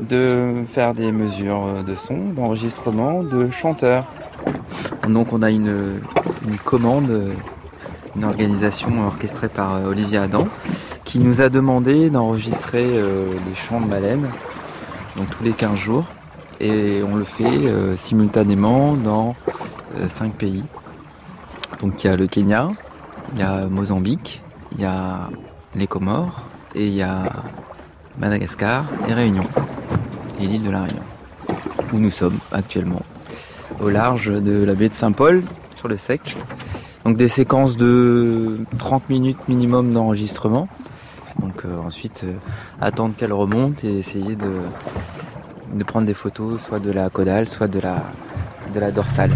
de 0.00 0.64
faire 0.72 0.92
des 0.92 1.12
mesures 1.12 1.82
de 1.86 1.94
son, 1.94 2.16
d'enregistrement 2.30 3.22
de 3.22 3.50
chanteurs. 3.50 4.04
Donc 5.08 5.32
on 5.32 5.42
a 5.42 5.50
une, 5.50 6.00
une 6.46 6.58
commande, 6.58 7.32
une 8.16 8.24
organisation 8.24 9.06
orchestrée 9.06 9.48
par 9.48 9.76
euh, 9.76 9.86
Olivier 9.86 10.18
Adam 10.18 10.46
qui 11.04 11.18
nous 11.18 11.42
a 11.42 11.48
demandé 11.48 12.08
d'enregistrer 12.08 12.86
les 12.86 13.54
chants 13.54 13.82
de 13.82 13.86
baleines 13.86 14.30
donc 15.16 15.28
tous 15.30 15.44
les 15.44 15.52
15 15.52 15.78
jours. 15.78 16.06
Et 16.62 17.02
on 17.02 17.16
le 17.16 17.24
fait 17.24 17.44
euh, 17.44 17.96
simultanément 17.96 18.94
dans 18.94 19.34
5 20.06 20.26
euh, 20.26 20.28
pays. 20.28 20.62
Donc 21.80 22.04
il 22.04 22.06
y 22.06 22.10
a 22.10 22.16
le 22.16 22.28
Kenya, 22.28 22.70
il 23.32 23.40
y 23.40 23.42
a 23.42 23.66
Mozambique, 23.66 24.42
il 24.70 24.80
y 24.80 24.84
a 24.84 25.28
les 25.74 25.88
Comores 25.88 26.42
et 26.76 26.86
il 26.86 26.94
y 26.94 27.02
a 27.02 27.24
Madagascar 28.16 28.84
et 29.08 29.12
Réunion. 29.12 29.42
Et 30.40 30.46
l'île 30.46 30.62
de 30.62 30.70
la 30.70 30.84
Réunion. 30.84 31.02
Où 31.92 31.98
nous 31.98 32.12
sommes 32.12 32.38
actuellement. 32.52 33.02
Au 33.80 33.88
large 33.88 34.32
de 34.32 34.64
la 34.64 34.74
baie 34.74 34.88
de 34.88 34.94
Saint-Paul, 34.94 35.42
sur 35.74 35.88
le 35.88 35.96
sec. 35.96 36.36
Donc 37.04 37.16
des 37.16 37.26
séquences 37.26 37.76
de 37.76 38.60
30 38.78 39.08
minutes 39.08 39.48
minimum 39.48 39.92
d'enregistrement. 39.92 40.68
Donc 41.40 41.64
euh, 41.64 41.76
ensuite 41.84 42.24
attendre 42.80 43.14
qu'elle 43.16 43.32
remonte 43.32 43.82
et 43.82 43.98
essayer 43.98 44.36
de, 44.36 44.60
de 45.72 45.84
prendre 45.84 46.06
des 46.06 46.14
photos 46.14 46.60
soit 46.60 46.78
de 46.78 46.92
la 46.92 47.08
caudale, 47.10 47.48
soit 47.48 47.68
de 47.68 47.80
la, 47.80 48.02
de 48.74 48.80
la 48.80 48.90
dorsale. 48.90 49.32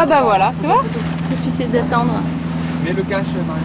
Ah 0.00 0.06
bah 0.06 0.20
voilà, 0.22 0.52
tu 0.60 0.66
vois 0.66 0.84
Suffisait 1.28 1.64
d'attendre. 1.66 2.12
Mets 2.84 2.92
le 2.92 3.02
cache, 3.02 3.26
Marion. 3.48 3.64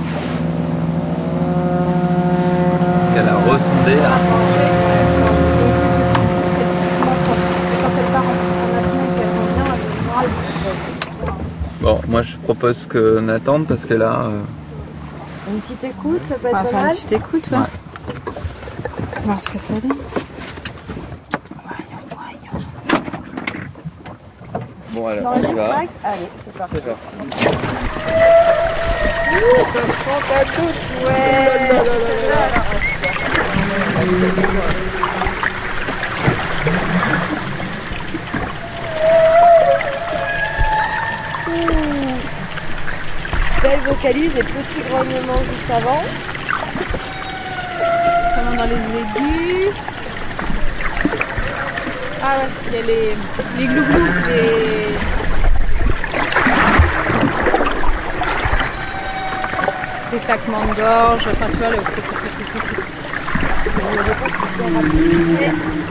Elle 3.15 3.29
a 3.29 3.35
ressondé 3.35 3.95
là. 4.01 4.17
Bon, 11.81 11.99
moi 12.07 12.21
je 12.21 12.37
propose 12.37 12.87
qu'on 12.87 13.27
attende 13.27 13.67
parce 13.67 13.85
que 13.85 13.93
là, 13.93 14.25
euh, 14.27 14.41
Une 15.53 15.59
petite 15.59 15.83
écoute, 15.83 16.23
ça 16.23 16.35
peut 16.35 16.47
être 16.47 16.53
pas 16.53 16.63
faire 16.63 16.79
une 16.79 16.85
mal. 16.85 16.95
petite 16.95 17.11
écoute, 17.11 17.43
ouais. 17.51 17.57
Voir 19.25 19.41
ce 19.41 19.49
que 19.49 19.59
ça 19.59 19.73
donne. 19.73 19.97
Bon 25.03 25.09
alors 25.09 25.33
on 25.35 25.51
y 25.51 25.53
va. 25.53 25.75
Allez, 25.75 26.29
c'est 26.37 26.53
parti. 26.53 26.77
C'est 26.77 26.85
parti. 26.85 27.01
Belle 43.61 43.79
vocalise 43.85 44.35
et 44.35 44.43
petit 44.43 44.81
grognement 44.89 45.41
juste 45.51 45.71
avant. 45.71 46.03
Comment 48.35 48.55
dans 48.55 48.65
les 48.65 48.75
aigus. 48.75 49.75
Ah 52.25 52.37
ouais, 52.37 52.47
il 52.67 52.73
y 52.73 52.77
a 52.77 52.81
les, 52.85 53.17
les 53.57 53.67
glouglous, 53.67 54.13
les... 54.29 54.95
les 60.13 60.19
claquements 60.19 60.63
de 60.63 60.73
gorge, 60.73 61.27
enfin 61.27 61.47
tu 61.51 61.57
vois 61.57 61.69
le... 61.69 61.77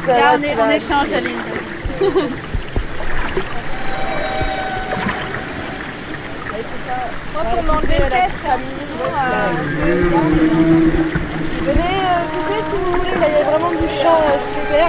Là 0.06 0.36
on, 0.38 0.42
est, 0.42 0.56
on 0.58 0.70
échange 0.70 1.12
Aline. 1.12 1.36
Moi, 7.34 7.42
pour 7.44 7.62
m'enlever 7.62 7.98
le 7.98 8.10
casque, 8.10 8.36
Venez 11.62 11.96
euh, 12.02 12.24
goûter 12.32 12.60
si 12.68 12.76
vous 12.76 12.92
voulez, 12.96 13.14
là 13.20 13.26
il 13.28 13.32
y 13.32 13.36
a 13.36 13.44
vraiment 13.50 13.70
du 13.70 13.88
chant 13.88 14.20
euh, 14.32 14.38
super. 14.38 14.88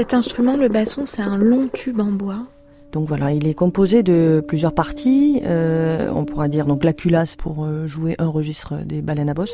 Cet 0.00 0.14
instrument, 0.14 0.56
le 0.56 0.68
basson, 0.68 1.04
c'est 1.04 1.20
un 1.20 1.36
long 1.36 1.68
tube 1.70 2.00
en 2.00 2.10
bois. 2.10 2.38
Donc 2.92 3.06
voilà, 3.06 3.32
il 3.32 3.46
est 3.46 3.52
composé 3.52 4.02
de 4.02 4.42
plusieurs 4.48 4.72
parties. 4.72 5.42
Euh, 5.44 6.10
on 6.14 6.24
pourra 6.24 6.48
dire 6.48 6.64
donc 6.64 6.84
la 6.84 6.94
culasse 6.94 7.36
pour 7.36 7.66
euh, 7.66 7.86
jouer 7.86 8.14
un 8.18 8.28
registre 8.28 8.76
des 8.76 9.02
baleines 9.02 9.28
à 9.28 9.34
bosse. 9.34 9.52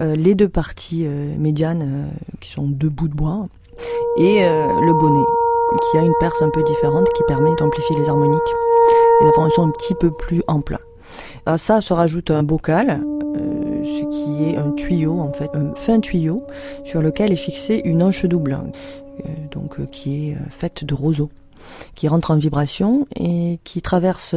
Euh, 0.00 0.16
les 0.16 0.34
deux 0.34 0.48
parties 0.48 1.06
médianes 1.38 2.10
qui 2.40 2.50
sont 2.50 2.66
deux 2.66 2.88
bouts 2.88 3.06
de 3.06 3.14
bois 3.14 3.44
et 4.16 4.40
le 4.40 4.92
bonnet 4.98 5.24
qui 5.88 5.98
a 5.98 6.02
une 6.02 6.14
perce 6.18 6.42
un 6.42 6.50
peu 6.50 6.64
différente 6.64 7.08
qui 7.10 7.22
permet 7.28 7.54
d'amplifier 7.54 7.94
les 7.94 8.08
harmoniques 8.08 8.40
et 9.20 9.24
d'avoir 9.24 9.46
un 9.46 9.50
son 9.50 9.68
un 9.68 9.70
petit 9.70 9.94
peu 9.94 10.10
plus 10.10 10.42
ample. 10.48 10.78
À 11.46 11.58
ça 11.58 11.80
se 11.80 11.92
rajoute 11.92 12.32
un 12.32 12.42
bocal, 12.42 13.04
ce 13.84 14.04
qui 14.10 14.44
est 14.44 14.56
un 14.56 14.72
tuyau 14.72 15.20
en 15.20 15.32
fait, 15.32 15.50
un 15.54 15.74
fin 15.74 16.00
tuyau 16.00 16.42
sur 16.84 17.02
lequel 17.02 17.32
est 17.32 17.36
fixée 17.36 17.80
une 17.84 18.02
hanche 18.02 18.24
double, 18.26 18.58
euh, 19.24 19.28
donc 19.52 19.78
euh, 19.80 19.86
qui 19.86 20.30
est 20.30 20.34
euh, 20.34 20.38
faite 20.50 20.84
de 20.84 20.94
roseaux 20.94 21.30
qui 21.94 22.08
rentre 22.08 22.30
en 22.30 22.36
vibration 22.36 23.06
et 23.16 23.58
qui 23.64 23.80
traverse 23.80 24.34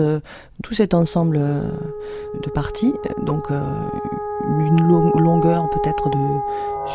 tout 0.64 0.74
cet 0.74 0.94
ensemble 0.94 1.38
de 1.40 2.50
parties, 2.50 2.94
donc 3.22 3.50
une 3.52 4.82
lo- 4.88 5.12
longueur 5.12 5.70
peut-être 5.70 6.10
de 6.10 6.18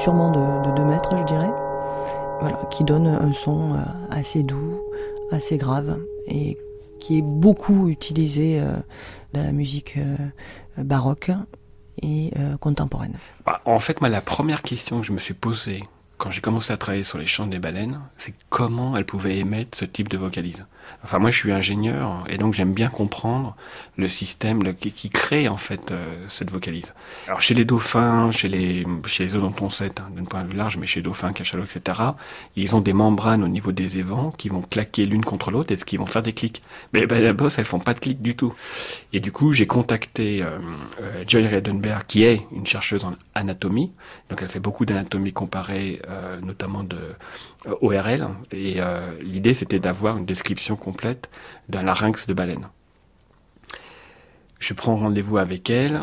sûrement 0.03 0.31
de, 0.31 0.75
2 0.75 0.85
mètres, 0.85 1.19
je 1.19 1.25
dirais, 1.25 1.51
qui 2.71 2.83
donne 2.83 3.09
un 3.09 3.35
son 3.35 3.77
assez 4.11 4.43
doux, 4.43 4.81
assez 5.31 5.59
grave 5.59 5.99
et 6.29 6.57
qui 6.99 7.19
est 7.19 7.23
beaucoup 7.23 7.89
utilisé 7.89 8.59
dans 9.35 9.43
la 9.43 9.53
musique 9.53 9.99
baroque 10.79 11.31
et 12.01 12.31
euh, 12.39 12.57
contemporaine. 12.57 13.17
Bah, 13.45 13.61
en 13.65 13.79
fait, 13.79 14.01
la 14.01 14.21
première 14.21 14.63
question 14.63 15.01
que 15.01 15.07
je 15.07 15.13
me 15.13 15.19
suis 15.19 15.35
posée 15.35 15.85
quand 16.19 16.31
j'ai 16.31 16.41
commencé 16.41 16.73
à 16.73 16.77
travailler 16.77 17.03
sur 17.03 17.19
les 17.19 17.27
chants 17.27 17.47
des 17.47 17.59
baleines, 17.59 18.01
c'est 18.17 18.33
comment 18.49 18.97
elles 18.97 19.05
pouvaient 19.05 19.39
émettre 19.39 19.77
ce 19.77 19.85
type 19.85 20.09
de 20.09 20.17
vocalise? 20.17 20.65
Enfin, 21.05 21.19
moi, 21.19 21.31
je 21.31 21.39
suis 21.39 21.53
ingénieur 21.53 22.25
et 22.29 22.39
donc 22.39 22.55
j'aime 22.55 22.73
bien 22.73 22.89
comprendre 22.89 23.57
le 23.97 24.09
système 24.09 24.75
qui, 24.75 25.11
crée 25.11 25.49
en 25.49 25.57
fait 25.57 25.91
euh, 25.91 26.25
cette 26.29 26.51
vocalise. 26.51 26.95
Alors, 27.27 27.41
chez 27.41 27.55
les 27.55 27.65
dauphins, 27.65 28.31
chez 28.31 28.49
les 28.49 28.85
chez 29.07 29.27
les 29.27 29.35
hein, 29.35 29.51
d'un 30.17 30.25
point 30.25 30.43
de 30.43 30.51
vue 30.51 30.57
large, 30.57 30.77
mais 30.77 30.87
chez 30.87 31.01
les 31.01 31.05
dauphins, 31.05 31.33
cachalots, 31.33 31.65
etc., 31.65 32.01
ils 32.57 32.75
ont 32.77 32.81
des 32.81 32.93
membranes 32.93 33.43
au 33.43 33.49
niveau 33.49 33.73
des 33.73 33.99
évents 33.99 34.31
qui 34.31 34.49
vont 34.49 34.63
claquer 34.63 35.07
l'une 35.07 35.25
contre 35.25 35.51
l'autre 35.51 35.73
et 35.73 35.77
ce 35.77 35.85
qui 35.85 35.97
vont 35.97 36.07
faire 36.07 36.23
des 36.23 36.33
clics. 36.33 36.63
Mais 36.93 37.07
ben, 37.07 37.23
la 37.23 37.33
bosse, 37.33 37.59
elles 37.59 37.65
font 37.65 37.81
pas 37.81 37.95
de 37.95 38.01
clics 38.01 38.23
du 38.23 38.37
tout. 38.37 38.55
Et 39.13 39.21
du 39.21 39.33
coup, 39.33 39.53
j'ai 39.53 39.67
contacté 39.67 40.43
euh, 40.43 40.59
euh, 41.01 41.25
Joy 41.27 41.47
Redenberg, 41.47 42.05
qui 42.07 42.25
est 42.25 42.47
une 42.53 42.67
chercheuse 42.67 43.05
en 43.05 43.15
anatomie. 43.35 43.93
Donc, 44.31 44.41
elle 44.43 44.49
fait 44.49 44.61
beaucoup 44.61 44.85
d'anatomie 44.85 45.33
comparée, 45.33 46.01
euh, 46.09 46.41
notamment 46.41 46.83
de 46.83 46.99
ORL. 47.81 48.29
Et 48.51 48.81
l'idée, 49.21 49.55
c'était 49.55 49.79
d'avoir 49.79 50.17
une 50.17 50.27
description 50.27 50.72
complète 50.77 51.31
d'un 51.69 51.83
larynx 51.83 52.27
de 52.27 52.35
baleine. 52.35 52.69
Je 54.63 54.75
prends 54.75 54.95
rendez-vous 54.95 55.39
avec 55.39 55.71
elle. 55.71 56.01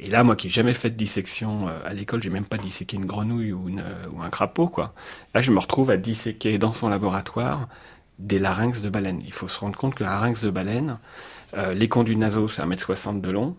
Et 0.00 0.10
là, 0.10 0.24
moi 0.24 0.34
qui 0.34 0.48
n'ai 0.48 0.52
jamais 0.52 0.74
fait 0.74 0.90
de 0.90 0.96
dissection 0.96 1.68
euh, 1.68 1.78
à 1.86 1.92
l'école, 1.92 2.20
j'ai 2.20 2.30
même 2.30 2.44
pas 2.44 2.58
disséqué 2.58 2.96
une 2.96 3.06
grenouille 3.06 3.52
euh, 3.52 4.08
ou, 4.12 4.22
un 4.22 4.28
crapaud, 4.28 4.66
quoi. 4.66 4.92
Là, 5.34 5.40
je 5.40 5.52
me 5.52 5.60
retrouve 5.60 5.88
à 5.88 5.96
disséquer 5.96 6.58
dans 6.58 6.72
son 6.72 6.88
laboratoire 6.88 7.68
des 8.18 8.40
larynx 8.40 8.80
de 8.80 8.88
baleine. 8.88 9.22
Il 9.24 9.32
faut 9.32 9.46
se 9.46 9.60
rendre 9.60 9.78
compte 9.78 9.94
que 9.94 10.02
le 10.02 10.10
larynx 10.10 10.42
de 10.42 10.50
baleine, 10.50 10.98
euh, 11.56 11.74
les 11.74 11.88
conduits 11.88 12.16
nasaux, 12.16 12.48
c'est 12.48 12.62
1m60 12.62 13.20
de 13.20 13.30
long. 13.30 13.56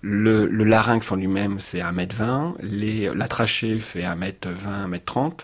Le, 0.00 0.46
larynx 0.46 1.12
en 1.12 1.16
lui-même, 1.16 1.60
c'est 1.60 1.80
1m20. 1.80 2.54
Les, 2.62 3.14
la 3.14 3.28
trachée 3.28 3.78
fait 3.78 4.04
1m20, 4.04 4.88
1m30. 4.88 5.40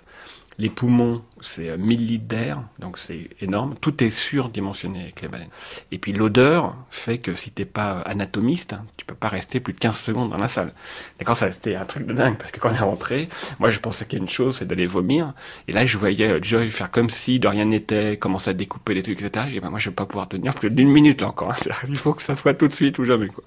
Les 0.60 0.70
poumons, 0.70 1.22
c'est 1.40 1.76
1000 1.76 2.06
litres 2.06 2.26
d'air, 2.26 2.62
donc 2.80 2.98
c'est 2.98 3.30
énorme. 3.40 3.76
Tout 3.80 4.02
est 4.02 4.10
surdimensionné 4.10 5.02
avec 5.02 5.22
les 5.22 5.28
baleines. 5.28 5.50
Et 5.92 5.98
puis 5.98 6.12
l'odeur 6.12 6.74
fait 6.90 7.18
que 7.18 7.36
si 7.36 7.52
t'es 7.52 7.64
pas 7.64 8.00
anatomiste, 8.00 8.74
tu 8.96 9.06
peux 9.06 9.14
pas 9.14 9.28
rester 9.28 9.60
plus 9.60 9.72
de 9.72 9.78
15 9.78 9.96
secondes 10.00 10.30
dans 10.30 10.36
la 10.36 10.48
salle. 10.48 10.72
D'accord, 11.20 11.36
ça 11.36 11.52
c'était 11.52 11.76
un 11.76 11.84
truc 11.84 12.06
de 12.06 12.12
dingue, 12.12 12.36
parce 12.36 12.50
que 12.50 12.58
quand 12.58 12.70
on 12.70 12.74
est 12.74 12.78
rentré, 12.78 13.28
moi 13.60 13.70
je 13.70 13.78
pensais 13.78 14.04
qu'il 14.04 14.18
y 14.18 14.20
a 14.20 14.24
une 14.24 14.28
chose, 14.28 14.56
c'est 14.58 14.66
d'aller 14.66 14.86
vomir. 14.86 15.32
Et 15.68 15.72
là 15.72 15.86
je 15.86 15.96
voyais 15.96 16.42
Joy 16.42 16.70
faire 16.72 16.90
comme 16.90 17.08
si 17.08 17.38
de 17.38 17.46
rien 17.46 17.66
n'était, 17.66 18.16
commencer 18.16 18.50
à 18.50 18.54
découper 18.54 18.94
les 18.94 19.02
trucs, 19.04 19.22
etc. 19.22 19.46
J'ai 19.48 19.54
dit, 19.54 19.60
bah, 19.60 19.70
moi 19.70 19.78
je 19.78 19.90
vais 19.90 19.94
pas 19.94 20.06
pouvoir 20.06 20.28
tenir 20.28 20.54
plus 20.54 20.70
d'une 20.70 20.90
minute 20.90 21.20
là 21.20 21.28
encore. 21.28 21.54
Il 21.88 21.96
faut 21.96 22.14
que 22.14 22.22
ça 22.22 22.34
soit 22.34 22.54
tout 22.54 22.66
de 22.66 22.74
suite 22.74 22.98
ou 22.98 23.04
jamais, 23.04 23.28
quoi. 23.28 23.44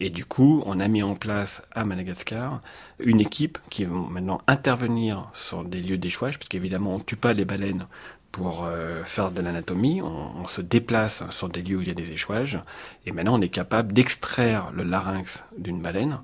Et 0.00 0.10
du 0.10 0.24
coup, 0.24 0.62
on 0.66 0.80
a 0.80 0.88
mis 0.88 1.02
en 1.02 1.14
place 1.14 1.62
à 1.74 1.84
Madagascar 1.84 2.60
une 3.00 3.20
équipe 3.20 3.58
qui 3.70 3.84
va 3.84 3.94
maintenant 3.94 4.40
intervenir 4.46 5.28
sur 5.34 5.64
des 5.64 5.80
lieux 5.80 5.98
d'échouage, 5.98 6.38
parce 6.38 6.48
qu'évidemment, 6.48 6.94
on 6.94 6.98
ne 6.98 7.02
tue 7.02 7.16
pas 7.16 7.32
les 7.32 7.44
baleines 7.44 7.86
pour 8.30 8.64
euh, 8.64 9.02
faire 9.04 9.30
de 9.30 9.40
l'anatomie, 9.40 10.00
on, 10.02 10.46
se 10.46 10.60
déplace 10.60 11.24
sur 11.30 11.48
des 11.48 11.62
lieux 11.62 11.78
où 11.78 11.80
il 11.80 11.88
y 11.88 11.90
a 11.90 11.94
des 11.94 12.12
échouages, 12.12 12.58
et 13.06 13.10
maintenant 13.10 13.38
on 13.38 13.40
est 13.40 13.48
capable 13.48 13.92
d'extraire 13.92 14.70
le 14.74 14.84
larynx 14.84 15.44
d'une 15.56 15.80
baleine 15.80 16.20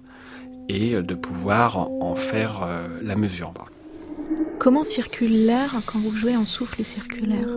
et 0.68 0.94
de 0.94 1.14
pouvoir 1.14 1.78
en, 1.78 1.98
en 2.00 2.14
faire 2.14 2.62
euh, 2.62 2.86
la 3.02 3.16
mesure. 3.16 3.52
Comment 4.58 4.84
circule 4.84 5.46
l'air 5.46 5.74
quand 5.86 5.98
vous 5.98 6.14
jouez 6.14 6.36
en 6.36 6.46
souffle 6.46 6.84
circulaire? 6.84 7.48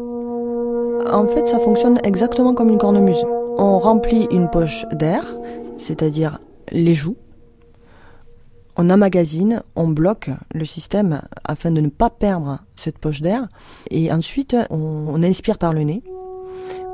En 1.11 1.27
fait, 1.27 1.45
ça 1.45 1.59
fonctionne 1.59 1.99
exactement 2.03 2.53
comme 2.53 2.69
une 2.69 2.77
cornemuse. 2.77 3.23
On 3.57 3.79
remplit 3.79 4.27
une 4.31 4.49
poche 4.49 4.85
d'air, 4.91 5.23
c'est-à-dire 5.77 6.39
les 6.71 6.93
joues. 6.93 7.17
On 8.75 8.89
emmagasine, 8.89 9.63
on 9.75 9.87
bloque 9.87 10.29
le 10.53 10.65
système 10.65 11.21
afin 11.43 11.71
de 11.71 11.81
ne 11.81 11.89
pas 11.89 12.11
perdre 12.11 12.59
cette 12.75 12.99
poche 12.99 13.21
d'air. 13.21 13.47
Et 13.89 14.11
ensuite, 14.11 14.55
on, 14.69 15.07
on, 15.09 15.23
inspire 15.23 15.57
par 15.57 15.73
le 15.73 15.81
nez 15.81 16.03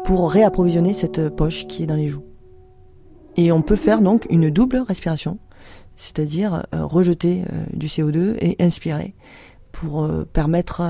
pour 0.06 0.32
réapprovisionner 0.32 0.93
cette 0.93 1.30
poche 1.30 1.67
qui 1.67 1.84
est 1.84 1.88
dans 1.88 1.96
les 1.96 2.08
joues. 2.08 2.24
Et 3.36 3.52
on 3.52 3.62
peut 3.62 3.76
faire 3.76 4.02
donc 4.02 4.28
une 4.30 4.50
double 4.50 4.78
respiration, 4.78 5.39
c'est-à-dire 5.96 6.65
euh, 6.74 6.86
rejeter 6.86 7.43
euh, 7.52 7.65
du 7.74 7.88
CO2 7.88 8.38
et 8.39 8.56
inspirer 8.60 9.13
pour 9.72 10.04
euh, 10.04 10.24
permettre 10.24 10.82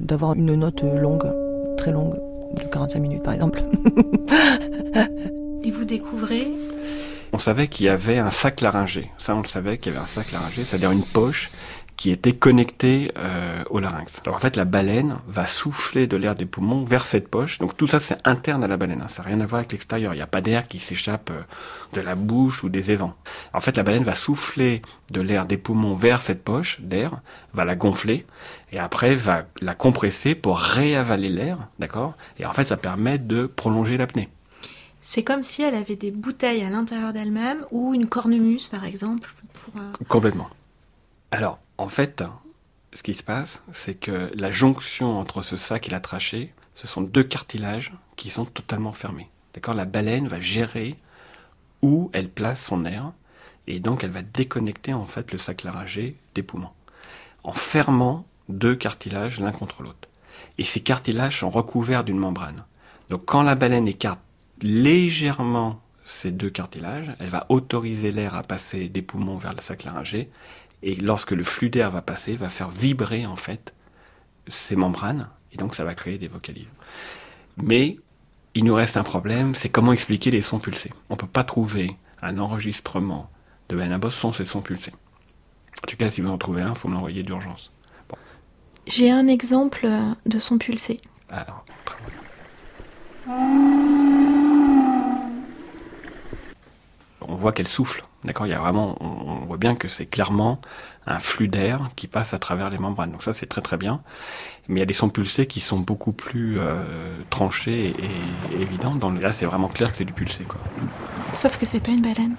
d'avoir 0.00 0.34
une 0.34 0.54
note 0.54 0.82
longue, 0.82 1.30
très 1.76 1.92
longue, 1.92 2.14
de 2.56 2.62
45 2.70 3.00
minutes 3.00 3.22
par 3.22 3.34
exemple. 3.34 3.62
et 5.64 5.70
vous 5.70 5.84
découvrez 5.84 6.52
on 7.32 7.38
savait 7.38 7.68
qu'il 7.68 7.86
y 7.86 7.88
avait 7.88 8.18
un 8.18 8.30
sac 8.30 8.60
laryngé. 8.60 9.10
Ça, 9.18 9.34
on 9.34 9.40
le 9.40 9.48
savait 9.48 9.78
qu'il 9.78 9.92
y 9.92 9.96
avait 9.96 10.04
un 10.04 10.08
sac 10.08 10.32
laryngé, 10.32 10.64
c'est-à-dire 10.64 10.90
une 10.90 11.04
poche 11.04 11.50
qui 11.96 12.10
était 12.10 12.32
connectée 12.32 13.12
euh, 13.16 13.62
au 13.70 13.78
larynx. 13.78 14.22
Alors 14.24 14.36
en 14.36 14.38
fait, 14.38 14.56
la 14.56 14.64
baleine 14.64 15.18
va 15.28 15.46
souffler 15.46 16.06
de 16.06 16.16
l'air 16.16 16.34
des 16.34 16.46
poumons 16.46 16.84
vers 16.84 17.04
cette 17.04 17.28
poche. 17.28 17.58
Donc 17.58 17.76
tout 17.76 17.86
ça, 17.86 18.00
c'est 18.00 18.16
interne 18.26 18.64
à 18.64 18.66
la 18.66 18.76
baleine. 18.76 19.02
Hein. 19.02 19.08
Ça 19.08 19.22
n'a 19.22 19.28
rien 19.28 19.40
à 19.40 19.46
voir 19.46 19.60
avec 19.60 19.72
l'extérieur. 19.72 20.14
Il 20.14 20.16
n'y 20.16 20.22
a 20.22 20.26
pas 20.26 20.40
d'air 20.40 20.68
qui 20.68 20.78
s'échappe 20.78 21.30
euh, 21.30 21.42
de 21.92 22.00
la 22.00 22.14
bouche 22.14 22.64
ou 22.64 22.68
des 22.68 22.90
évents. 22.90 23.14
En 23.52 23.60
fait, 23.60 23.76
la 23.76 23.82
baleine 23.82 24.04
va 24.04 24.14
souffler 24.14 24.82
de 25.10 25.20
l'air 25.20 25.46
des 25.46 25.58
poumons 25.58 25.94
vers 25.94 26.20
cette 26.20 26.42
poche 26.42 26.80
d'air, 26.80 27.20
va 27.52 27.64
la 27.64 27.76
gonfler 27.76 28.26
et 28.72 28.78
après 28.78 29.14
va 29.14 29.44
la 29.60 29.74
compresser 29.74 30.34
pour 30.34 30.58
réavaler 30.58 31.28
l'air, 31.28 31.58
d'accord? 31.78 32.16
Et 32.38 32.46
en 32.46 32.52
fait, 32.52 32.64
ça 32.64 32.76
permet 32.76 33.18
de 33.18 33.46
prolonger 33.46 33.96
l'apnée. 33.96 34.28
C'est 35.02 35.24
comme 35.24 35.42
si 35.42 35.62
elle 35.62 35.74
avait 35.74 35.96
des 35.96 36.10
bouteilles 36.10 36.62
à 36.62 36.70
l'intérieur 36.70 37.12
d'elle-même 37.12 37.64
ou 37.72 37.92
une 37.92 38.08
cornemuse, 38.08 38.68
par 38.68 38.84
exemple. 38.84 39.34
Pour, 39.52 39.80
euh... 39.80 39.92
Complètement. 40.08 40.48
Alors, 41.30 41.58
en 41.76 41.88
fait, 41.88 42.22
ce 42.92 43.02
qui 43.02 43.14
se 43.14 43.22
passe, 43.22 43.62
c'est 43.72 43.94
que 43.94 44.30
la 44.34 44.50
jonction 44.50 45.18
entre 45.18 45.42
ce 45.42 45.56
sac 45.56 45.88
et 45.88 45.90
la 45.90 46.00
trachée, 46.00 46.54
ce 46.74 46.86
sont 46.86 47.02
deux 47.02 47.24
cartilages 47.24 47.92
qui 48.16 48.30
sont 48.30 48.44
totalement 48.44 48.92
fermés. 48.92 49.28
D'accord? 49.54 49.74
La 49.74 49.84
baleine 49.84 50.28
va 50.28 50.40
gérer 50.40 50.96
où 51.82 52.10
elle 52.12 52.28
place 52.28 52.64
son 52.64 52.84
air 52.84 53.12
et 53.66 53.80
donc 53.80 54.04
elle 54.04 54.10
va 54.10 54.22
déconnecter 54.22 54.94
en 54.94 55.04
fait 55.04 55.32
le 55.32 55.38
sac 55.38 55.64
laryngé 55.64 56.16
des 56.34 56.42
poumons 56.42 56.70
en 57.44 57.52
fermant 57.52 58.24
deux 58.48 58.74
cartilages 58.74 59.40
l'un 59.40 59.52
contre 59.52 59.82
l'autre. 59.82 60.08
Et 60.58 60.64
ces 60.64 60.80
cartilages 60.80 61.40
sont 61.40 61.50
recouverts 61.50 62.04
d'une 62.04 62.18
membrane. 62.18 62.64
Donc 63.10 63.24
quand 63.24 63.42
la 63.42 63.54
baleine 63.54 63.88
écarte 63.88 64.20
légèrement 64.62 65.80
ces 66.04 66.30
deux 66.30 66.50
cartilages, 66.50 67.12
elle 67.20 67.28
va 67.28 67.46
autoriser 67.48 68.10
l'air 68.12 68.34
à 68.34 68.42
passer 68.42 68.88
des 68.88 69.02
poumons 69.02 69.36
vers 69.36 69.54
le 69.54 69.60
sac 69.60 69.84
laryngé, 69.84 70.30
et 70.82 70.94
lorsque 70.96 71.30
le 71.30 71.44
flux 71.44 71.70
d'air 71.70 71.90
va 71.90 72.02
passer, 72.02 72.34
va 72.34 72.48
faire 72.48 72.68
vibrer 72.68 73.24
en 73.26 73.36
fait 73.36 73.74
ces 74.48 74.74
membranes, 74.74 75.28
et 75.52 75.56
donc 75.56 75.74
ça 75.74 75.84
va 75.84 75.94
créer 75.94 76.18
des 76.18 76.26
vocalises. 76.26 76.66
Mais 77.56 77.98
il 78.54 78.64
nous 78.64 78.74
reste 78.74 78.96
un 78.96 79.04
problème, 79.04 79.54
c'est 79.54 79.68
comment 79.68 79.92
expliquer 79.92 80.30
les 80.30 80.42
sons 80.42 80.58
pulsés. 80.58 80.92
On 81.08 81.14
ne 81.14 81.18
peut 81.18 81.26
pas 81.26 81.44
trouver 81.44 81.96
un 82.20 82.38
enregistrement 82.38 83.30
de 83.68 83.76
Benabos 83.76 84.10
sans 84.10 84.32
ces 84.32 84.44
sons 84.44 84.60
pulsés. 84.60 84.92
En 85.82 85.86
tout 85.86 85.96
cas, 85.96 86.10
si 86.10 86.20
vous 86.20 86.28
en 86.28 86.38
trouvez 86.38 86.62
un, 86.62 86.70
il 86.70 86.76
faut 86.76 86.88
me 86.88 86.94
l'envoyer 86.94 87.22
d'urgence. 87.22 87.72
Bon. 88.08 88.16
J'ai 88.86 89.10
un 89.10 89.26
exemple 89.28 89.88
de 90.26 90.38
son 90.38 90.58
pulsé. 90.58 90.98
Alors, 91.30 91.64
très 91.84 91.96
bien. 93.26 93.81
On 97.28 97.36
voit 97.36 97.52
qu'elle 97.52 97.68
souffle, 97.68 98.04
d'accord? 98.24 98.46
Il 98.46 98.50
y 98.50 98.54
a 98.54 98.58
vraiment, 98.58 98.96
on, 99.00 99.46
voit 99.46 99.56
bien 99.56 99.74
que 99.74 99.88
c'est 99.88 100.06
clairement 100.06 100.60
un 101.06 101.18
flux 101.18 101.48
d'air 101.48 101.90
qui 101.96 102.06
passe 102.06 102.34
à 102.34 102.38
travers 102.38 102.70
les 102.70 102.78
membranes. 102.78 103.10
Donc 103.10 103.22
ça, 103.22 103.32
c'est 103.32 103.46
très 103.46 103.60
très 103.60 103.76
bien. 103.76 104.00
Mais 104.68 104.76
il 104.76 104.78
y 104.80 104.82
a 104.82 104.86
des 104.86 104.94
sons 104.94 105.08
pulsés 105.08 105.46
qui 105.46 105.60
sont 105.60 105.78
beaucoup 105.78 106.12
plus 106.12 106.58
euh, 106.58 106.82
tranchés 107.30 107.88
et, 107.88 108.54
et, 108.54 108.62
évidents. 108.62 108.94
Dans 108.94 109.10
le, 109.10 109.20
là, 109.20 109.32
c'est 109.32 109.46
vraiment 109.46 109.68
clair 109.68 109.90
que 109.90 109.96
c'est 109.96 110.04
du 110.04 110.12
pulsé, 110.12 110.44
quoi. 110.44 110.60
Sauf 111.32 111.56
que 111.56 111.66
c'est 111.66 111.80
pas 111.80 111.92
une 111.92 112.02
baleine. 112.02 112.36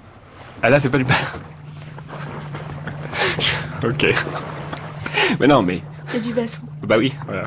Ah 0.62 0.70
là, 0.70 0.80
c'est 0.80 0.90
pas 0.90 0.98
du 0.98 1.04
baleine. 1.04 1.24
ok. 3.84 4.14
mais 5.40 5.46
non, 5.46 5.62
mais. 5.62 5.82
C'est 6.06 6.20
du 6.20 6.32
basson. 6.32 6.62
Bah 6.86 6.96
oui, 6.98 7.14
voilà. 7.26 7.44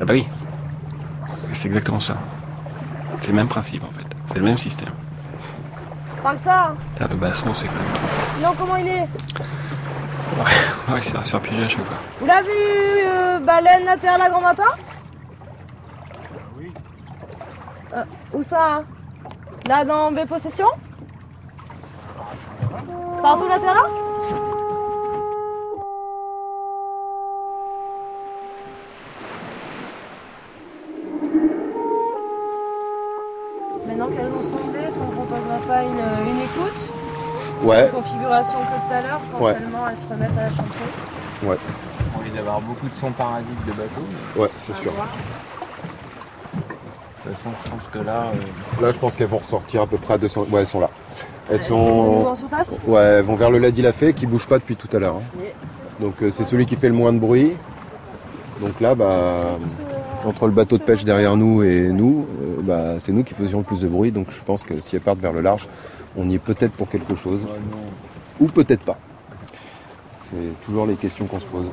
Ah 0.00 0.04
bah 0.04 0.12
oui. 0.12 0.26
C'est 1.52 1.66
exactement 1.66 2.00
ça. 2.00 2.16
C'est 3.20 3.28
le 3.28 3.34
même 3.34 3.48
principe 3.48 3.84
en 3.84 3.90
fait. 3.90 4.06
C'est 4.28 4.38
le 4.38 4.44
même 4.44 4.56
système. 4.56 4.92
Pas 6.22 6.34
que 6.34 6.40
ça 6.42 6.74
Putain, 6.94 7.08
le 7.08 7.16
basson, 7.16 7.54
c'est 7.54 7.66
quand 7.66 7.72
même. 7.72 8.42
Non, 8.42 8.54
comment 8.58 8.76
il 8.76 8.88
est? 8.88 9.08
Ouais, 10.38 10.92
ouais 10.94 11.00
c'est 11.02 11.16
à 11.16 11.22
se 11.22 11.30
faire 11.30 11.40
piéger 11.40 11.64
à 11.64 11.68
chaque 11.68 11.84
fois. 11.84 11.96
Vous 12.18 12.26
l'avez 12.26 12.48
vu, 12.48 13.06
euh, 13.06 13.38
baleine 13.40 13.88
à 13.88 14.28
grand 14.30 14.40
matin? 14.40 14.64
Oui. 16.58 16.72
Euh, 17.94 18.04
où 18.32 18.42
ça 18.42 18.82
Là, 19.66 19.84
dans 19.84 20.10
mes 20.10 20.26
possessions? 20.26 20.70
Partout 23.22 23.44
latéral 34.20 34.30
pour 34.32 34.44
sonder, 34.44 34.78
est-ce 34.86 34.98
qu'on 34.98 35.06
ne 35.06 35.12
proposerait 35.12 35.66
pas 35.66 35.82
une, 35.82 36.28
une 36.30 36.40
écoute? 36.40 36.92
Ouais, 37.64 37.86
Une 37.86 37.90
configuration 37.92 38.58
que 38.60 38.88
tout 38.88 38.94
à 38.94 39.02
l'heure, 39.02 39.20
quand 39.32 39.44
Ouais. 39.44 39.54
seulement 39.54 39.88
elles 39.90 39.96
se 39.96 40.06
remettent 40.06 40.38
à 40.38 40.48
chanter. 40.48 40.86
ouais, 41.44 41.56
On 42.14 42.18
envie 42.20 42.30
d'avoir 42.30 42.60
beaucoup 42.60 42.88
de 42.88 42.94
sons 43.00 43.10
parasites 43.12 43.64
de 43.66 43.72
bateaux. 43.72 44.06
mais 44.36 44.42
ouais, 44.42 44.48
c'est 44.56 44.74
sûr. 44.74 44.92
De 44.92 46.58
toute 47.28 47.34
façon, 47.36 47.50
je 47.64 47.70
pense 47.70 47.88
que 47.92 47.98
là, 47.98 48.24
euh, 48.32 48.82
Là, 48.82 48.92
je 48.92 48.96
pense 48.98 49.14
qu'elles 49.14 49.26
vont 49.26 49.38
ressortir 49.38 49.82
à 49.82 49.86
peu 49.86 49.98
près 49.98 50.14
à 50.14 50.18
200. 50.18 50.46
Ouais, 50.50 50.60
elles 50.60 50.66
sont 50.66 50.80
là. 50.80 50.88
Elles 51.50 51.56
Elles 51.56 51.60
sont 51.60 51.76
de 51.76 51.90
nouveau 52.10 52.22
sont. 52.24 52.28
en 52.30 52.36
surface? 52.36 52.80
Ouais, 52.86 53.00
elles 53.02 53.24
vont 53.24 53.34
vers 53.34 53.50
le 53.50 53.58
Lady 53.58 53.82
Lafay 53.82 54.14
qui 54.14 54.24
bouge 54.26 54.46
pas 54.46 54.58
depuis 54.58 54.76
tout 54.76 54.88
à 54.96 55.00
l'heure. 55.00 55.16
hein. 55.16 55.40
Donc 56.00 56.22
euh, 56.22 56.30
c'est 56.32 56.44
celui 56.44 56.64
qui 56.64 56.76
fait 56.76 56.88
le 56.88 56.94
moins 56.94 57.12
de 57.12 57.18
bruit. 57.18 57.52
Donc 58.62 58.80
là, 58.80 58.94
bah, 58.94 59.36
entre 60.24 60.46
le 60.46 60.52
bateau 60.52 60.78
de 60.78 60.82
pêche 60.82 61.04
derrière 61.04 61.36
nous 61.36 61.62
et 61.62 61.88
nous, 61.88 62.26
euh, 62.42 62.49
bah, 62.62 62.98
c'est 62.98 63.12
nous 63.12 63.24
qui 63.24 63.34
faisions 63.34 63.58
le 63.58 63.64
plus 63.64 63.80
de 63.80 63.88
bruit. 63.88 64.10
Donc 64.10 64.30
je 64.30 64.40
pense 64.40 64.62
que 64.62 64.80
si 64.80 64.96
elles 64.96 65.02
partent 65.02 65.20
vers 65.20 65.32
le 65.32 65.40
large, 65.40 65.68
on 66.16 66.28
y 66.28 66.34
est 66.34 66.38
peut-être 66.38 66.72
pour 66.72 66.88
quelque 66.88 67.14
chose. 67.14 67.40
Ou 68.40 68.46
peut-être 68.46 68.84
pas. 68.84 68.98
C'est 70.10 70.64
toujours 70.64 70.86
les 70.86 70.94
questions 70.94 71.26
qu'on 71.26 71.40
se 71.40 71.46
pose. 71.46 71.66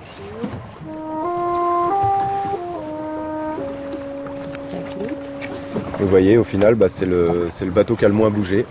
Vous 6.00 6.08
voyez, 6.08 6.38
au 6.38 6.43
final, 6.43 6.76
bah, 6.76 6.89
c'est 6.89 7.06
le, 7.06 7.50
bateau 7.65 7.95
qui 7.95 8.06
a 8.06 8.08
le 8.08 8.13
moins 8.13 8.30
bougé. 8.30 8.65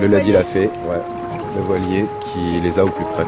Le 0.00 0.06
Lady 0.06 0.32
l'a 0.32 0.44
fait, 0.44 0.66
ouais. 0.66 1.00
Le 1.56 1.62
voilier 1.62 2.04
qui 2.24 2.60
les 2.60 2.78
a 2.78 2.84
au 2.84 2.90
plus 2.90 3.04
près. 3.04 3.24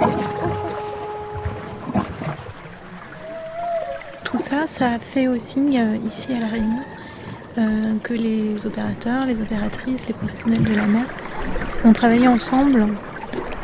Tout 4.23 4.39
ça, 4.39 4.67
ça 4.67 4.93
a 4.93 4.99
fait 4.99 5.27
aussi 5.27 5.61
euh, 5.79 5.97
ici 6.07 6.29
à 6.37 6.41
La 6.41 6.49
Réunion 6.49 6.83
euh, 7.59 7.95
que 8.05 8.15
les 8.15 8.67
opérateurs, 8.67 9.27
les 9.27 9.41
opératrices, 9.41 10.07
les 10.07 10.15
professionnels 10.15 10.63
de 10.63 10.75
la 10.75 10.87
mer 10.87 11.07
ont 11.85 11.93
travaillé 11.93 12.29
ensemble 12.29 12.87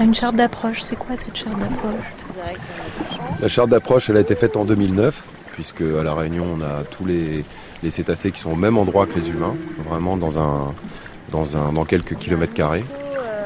à 0.00 0.04
une 0.04 0.14
charte 0.14 0.34
d'approche. 0.34 0.82
C'est 0.82 0.96
quoi 0.96 1.16
cette 1.16 1.36
charte 1.36 1.56
d'approche 1.58 2.04
La 3.40 3.46
charte 3.46 3.68
d'approche, 3.68 4.10
elle 4.10 4.16
a 4.16 4.20
été 4.20 4.34
faite 4.34 4.56
en 4.56 4.64
2009, 4.64 5.22
puisque 5.52 5.82
à 5.82 6.02
La 6.02 6.12
Réunion, 6.14 6.44
on 6.58 6.62
a 6.62 6.82
tous 6.82 7.04
les, 7.06 7.44
cétacés 7.90 8.32
qui 8.32 8.40
sont 8.40 8.50
au 8.50 8.56
même 8.56 8.78
endroit 8.78 9.06
que 9.06 9.18
les 9.18 9.28
humains, 9.28 9.54
vraiment 9.88 10.16
dans, 10.16 11.84
quelques 11.84 12.16
kilomètres 12.16 12.54
carrés. 12.54 12.84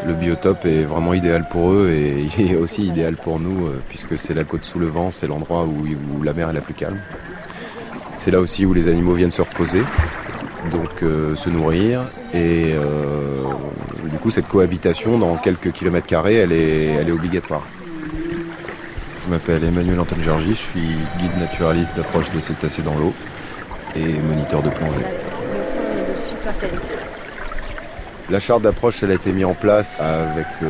Le 0.07 0.15
biotope 0.15 0.65
est 0.65 0.85
vraiment 0.85 1.13
idéal 1.13 1.47
pour 1.51 1.73
eux 1.73 1.91
et 1.91 2.27
il 2.39 2.53
est 2.53 2.57
aussi 2.57 2.87
idéal 2.87 3.17
pour 3.17 3.39
nous, 3.39 3.67
euh, 3.67 3.83
puisque 3.89 4.17
c'est 4.17 4.33
la 4.33 4.45
côte 4.45 4.65
sous 4.65 4.79
le 4.79 4.87
vent, 4.87 5.11
c'est 5.11 5.27
l'endroit 5.27 5.67
où 5.67 6.23
la 6.23 6.33
mer 6.33 6.49
est 6.49 6.55
la 6.55 6.61
plus 6.61 6.75
calme. 6.75 7.01
C'est 8.19 8.33
là 8.33 8.41
aussi 8.41 8.67
où 8.67 8.75
les 8.75 8.89
animaux 8.89 9.15
viennent 9.15 9.31
se 9.31 9.43
reposer, 9.43 9.83
donc 10.73 11.03
euh, 11.03 11.35
se 11.37 11.49
nourrir. 11.49 12.03
Et 12.35 12.73
euh, 12.75 13.43
du 14.11 14.17
coup, 14.19 14.31
cette 14.31 14.49
cohabitation 14.49 15.19
dans 15.19 15.37
quelques 15.37 15.73
kilomètres 15.73 16.07
carrés, 16.07 16.37
elle 16.37 16.53
est, 16.53 16.87
elle 16.87 17.09
est 17.09 17.13
obligatoire. 17.13 17.67
Je 19.27 19.31
m'appelle 19.31 19.63
Emmanuel 19.65 20.01
Antoine 20.01 20.23
Georgi, 20.23 20.51
je 20.51 20.55
suis 20.55 20.89
guide 21.19 21.37
naturaliste 21.39 21.95
d'approche 21.97 22.31
des 22.31 22.41
cétacés 22.41 22.83
dans 22.83 22.95
l'eau 22.95 23.13
et 23.95 24.01
moniteur 24.27 24.63
de 24.63 24.71
plongée. 24.71 24.95
Le 25.01 25.65
son 25.65 25.79
est 25.79 26.13
de 26.13 26.17
super 26.17 26.59
qualité. 26.59 26.93
La 28.31 28.41
charte 28.41 28.63
d'approche, 28.63 29.03
elle 29.03 29.11
a 29.11 29.15
été 29.15 29.33
mise 29.33 29.45
en 29.47 29.55
place 29.55 30.01
avec 30.01 30.47
euh, 30.63 30.67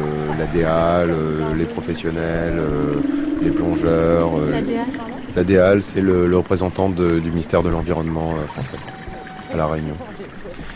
euh, 1.11 1.55
les 1.57 1.65
professionnels, 1.65 2.59
euh, 2.59 2.95
les 3.43 3.51
plongeurs. 3.51 4.39
euh, 4.39 4.51
La 4.51 4.61
DA, 4.63 4.73
pardon? 4.97 5.13
La 5.37 5.45
DEAL, 5.45 5.83
c'est 5.83 6.01
le, 6.01 6.27
le 6.27 6.37
représentant 6.37 6.89
de- 6.89 7.19
du 7.21 7.31
ministère 7.31 7.63
de 7.63 7.69
l'Environnement 7.69 8.35
euh, 8.39 8.47
français 8.47 8.77
à 9.53 9.57
La 9.57 9.67
Réunion. 9.67 9.95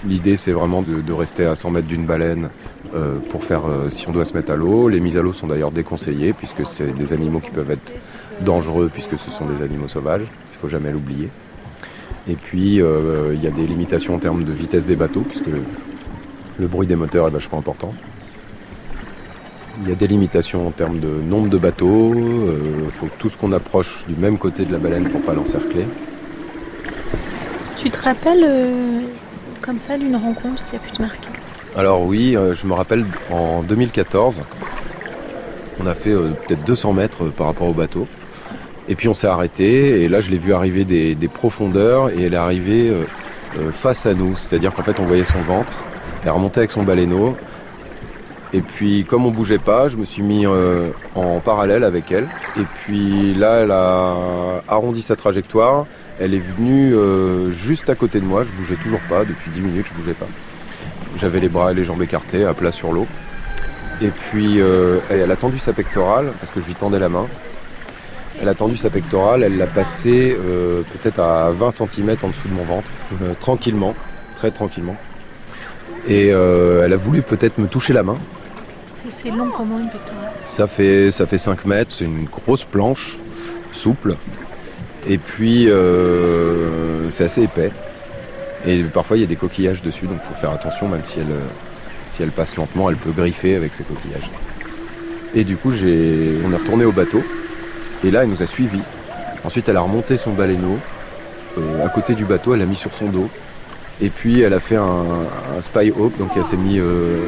L'idée, 0.07 0.37
c'est 0.37 0.53
vraiment 0.53 0.83
de, 0.83 1.13
rester 1.13 1.45
à 1.45 1.55
100 1.55 1.71
mètres 1.71 1.87
d'une 1.87 2.07
baleine 2.07 2.51
euh, 2.95 3.19
pour 3.31 3.45
faire, 3.45 3.67
euh, 3.67 3.89
si 3.91 4.09
on 4.09 4.13
doit 4.13 4.25
se 4.25 4.35
mettre 4.35 4.53
à 4.53 4.57
l'eau. 4.57 4.89
Les 4.89 5.01
mises 5.01 5.17
à 5.17 5.23
l'eau 5.23 5.33
sont 5.33 5.47
d'ailleurs 5.47 5.71
déconseillées 5.71 6.33
puisque 6.33 6.67
c'est 6.67 6.93
des 6.93 7.13
animaux 7.13 7.41
qui 7.41 7.51
peuvent 7.51 7.71
être 7.71 7.95
dangereux 8.41 8.91
puisque 8.93 9.19
ce 9.19 9.31
sont 9.31 9.47
des 9.47 9.63
animaux 9.63 9.89
sauvages. 9.89 10.27
Il 10.53 10.59
faut 10.59 10.69
jamais 10.69 10.91
l'oublier. 10.91 11.29
Et 12.29 12.35
puis, 12.35 12.81
euh, 12.81 13.35
il 13.35 13.43
y 13.43 13.47
a 13.47 13.51
des 13.51 13.67
limitations 13.67 14.15
en 14.15 14.19
termes 14.19 14.45
de 14.45 14.53
vitesse 14.53 14.87
des 14.87 14.97
bateaux 14.97 15.23
puisque 15.23 15.49
le, 16.59 16.67
bruit 16.67 16.87
des 16.87 16.97
moteurs 16.97 17.29
est 17.29 17.33
vachement 17.33 17.59
important. 17.59 17.95
Il 19.83 19.89
y 19.89 19.93
a 19.93 19.97
des 19.97 20.07
limitations 20.07 20.69
en 20.69 20.71
termes 20.71 21.01
de 21.01 21.09
nombre 21.09 21.49
de 21.49 21.59
bateaux. 21.59 22.15
Il 22.15 22.91
faut 22.91 23.07
que 23.07 23.19
tout 23.19 23.31
ce 23.31 23.37
qu'on 23.37 23.53
approche 23.53 24.05
du 24.07 24.15
même 24.15 24.39
côté 24.39 24.65
de 24.65 24.73
la 24.73 24.79
baleine 24.79 25.09
pour 25.09 25.23
pas 25.23 25.33
l'encercler. 25.33 25.87
Tu 27.83 27.91
te 27.91 28.01
rappelles 28.01 28.45
euh, 28.45 29.01
comme 29.61 29.77
ça 29.81 29.99
d'une 29.99 30.15
rencontre 30.15 30.65
qui 30.71 30.77
a 30.77 30.79
pu 30.79 30.93
te 30.93 31.03
marquer? 31.03 31.27
Alors 31.75 32.05
oui, 32.05 32.37
euh, 32.37 32.55
je 32.55 32.65
me 32.69 32.75
rappelle 32.75 33.05
en 33.29 33.65
2014, 33.65 34.45
on 35.81 35.87
a 35.87 35.95
fait 35.97 36.13
euh, 36.13 36.31
peut-être 36.47 36.63
200 36.63 36.93
mètres 36.93 37.25
par 37.25 37.49
rapport 37.49 37.67
au 37.67 37.73
bateau. 37.73 38.07
Et 38.89 38.95
puis 38.95 39.09
on 39.09 39.15
s'est 39.15 39.27
arrêté 39.27 40.01
et 40.03 40.09
là 40.09 40.21
je 40.21 40.31
l'ai 40.31 40.39
vu 40.39 40.53
arriver 40.53 40.85
des, 40.85 41.17
profondeurs 41.29 42.11
et 42.11 42.23
elle 42.23 42.35
est 42.35 42.37
arrivée 42.37 42.93
face 43.73 44.07
à 44.07 44.15
nous. 44.15 44.37
C'est-à-dire 44.37 44.73
qu'en 44.73 44.83
fait 44.83 45.01
on 45.01 45.07
voyait 45.07 45.25
son 45.25 45.41
ventre, 45.41 45.73
elle 46.25 46.31
remontait 46.31 46.59
avec 46.59 46.71
son 46.71 46.85
baleineau. 46.85 47.37
Et 48.53 48.61
puis 48.61 49.05
comme 49.05 49.27
on 49.27 49.31
bougeait 49.31 49.59
pas, 49.59 49.89
je 49.89 49.97
me 49.97 50.05
suis 50.05 50.23
mis 50.23 50.47
en 50.47 51.41
parallèle 51.41 51.83
avec 51.85 52.13
elle. 52.13 52.29
Et 52.57 52.65
puis 52.75 53.35
là 53.35 53.61
elle 53.61 53.71
a 53.71 54.63
arrondi 54.69 55.03
sa 55.03 55.17
trajectoire. 55.17 55.87
Elle 56.25 56.35
est 56.35 56.39
venue 56.39 56.95
euh, 56.95 57.51
juste 57.51 57.91
à 57.91 57.97
côté 57.97 58.21
de 58.21 58.25
moi, 58.25 58.45
je 58.45 58.53
bougeais 58.53 58.77
toujours 58.77 59.01
pas, 59.09 59.25
depuis 59.25 59.51
10 59.51 59.61
minutes 59.61 59.87
je 59.89 59.95
bougeais 59.95 60.15
pas. 60.15 60.29
J'avais 61.17 61.41
les 61.41 61.49
bras 61.49 61.73
et 61.73 61.75
les 61.75 61.83
jambes 61.83 62.01
écartés, 62.01 62.45
à 62.45 62.55
plat 62.55 62.71
sur 62.71 62.93
l'eau. 62.93 63.09
Et 64.01 64.09
puis 64.11 64.61
euh, 64.61 65.01
elle 65.11 65.29
a 65.33 65.37
tendu 65.37 65.59
sa 65.59 65.73
pectorale, 65.73 66.33
parce 66.39 66.53
que 66.53 66.61
je 66.61 66.67
lui 66.67 66.75
tendais 66.75 67.01
la 67.01 67.09
main. 67.09 67.27
Elle 68.41 68.49
a 68.49 68.55
tendu 68.55 68.77
sa 68.77 68.89
pectorale, 68.89 69.43
elle 69.43 69.57
l'a 69.59 69.67
passée 69.67 70.37
euh, 70.39 70.83
peut-être 70.93 71.19
à 71.19 71.51
20 71.51 71.71
cm 71.73 72.17
en 72.23 72.29
dessous 72.29 72.47
de 72.49 72.55
mon 72.55 72.65
ventre, 72.65 72.89
tranquillement, 73.41 73.95
très 74.37 74.53
tranquillement. 74.53 74.97
Et 76.07 76.29
elle 76.29 76.93
a 76.93 76.97
voulu 76.97 77.23
peut-être 77.23 77.59
me 77.59 77.67
toucher 77.67 77.93
la 77.93 78.05
main. 78.05 78.19
C'est- 78.95 79.11
C'est 79.11 79.31
long 79.31 79.51
comment 79.57 79.79
une 79.81 79.89
pectorale? 79.91 80.31
Ça 80.45 80.69
fait, 80.69 81.11
ça 81.11 81.27
fait 81.27 81.39
5 81.39 81.65
mètres, 81.65 81.91
c'est 81.93 82.05
une 82.05 82.27
grosse 82.27 82.65
planche, 82.65 83.19
souple. 83.73 84.15
Et 85.09 85.19
puis, 85.19 85.69
euh, 85.69 87.11
c'est 87.11 87.25
assez 87.25 87.43
épais. 87.43 87.73
Et 88.67 88.83
parfois, 88.85 89.17
il 89.17 89.21
y 89.21 89.25
a 89.25 89.27
des 89.27 89.37
coquillages 89.37 89.83
dessus, 89.83 90.07
donc 90.07 90.19
il 90.23 90.29
faut 90.29 90.41
faire 90.41 90.53
attention, 90.53 90.89
même 90.89 91.03
si 91.05 91.19
elle, 91.19 91.35
si 92.05 92.23
elle 92.23 92.31
passe 92.31 92.57
lentement, 92.57 92.89
elle 92.89 92.97
peut 92.97 93.11
griffer 93.11 93.57
avec 93.57 93.75
ses 93.75 93.83
coquillages. 93.83 94.31
Et 95.35 95.45
du 95.45 95.57
coup, 95.57 95.73
j'ai, 95.73 96.39
on 96.47 96.53
est 96.53 96.57
retourné 96.57 96.85
au 96.85 96.93
bateau. 96.93 97.23
Et 98.05 98.11
là, 98.11 98.23
elle 98.23 98.29
nous 98.29 98.43
a 98.43 98.47
suivis. 98.47 98.83
Ensuite, 99.45 99.69
elle 99.69 99.77
a 99.77 99.81
remonté 99.81 100.17
son 100.17 100.33
baleineau. 100.33 100.79
euh, 101.59 101.85
à 101.85 101.89
côté 101.89 102.15
du 102.15 102.25
bateau, 102.25 102.55
elle 102.55 102.63
a 102.63 102.67
mis 102.67 102.77
sur 102.77 102.95
son 102.95 103.07
dos. 103.07 103.29
Et 104.01 104.11
puis, 104.11 104.41
elle 104.41 104.55
a 104.55 104.61
fait 104.61 104.77
un, 104.77 105.61
spy 105.61 105.91
hawk, 105.91 106.17
donc 106.19 106.31
elle 106.37 106.45
s'est 106.45 106.57
mis, 106.57 106.79
euh, 106.79 107.19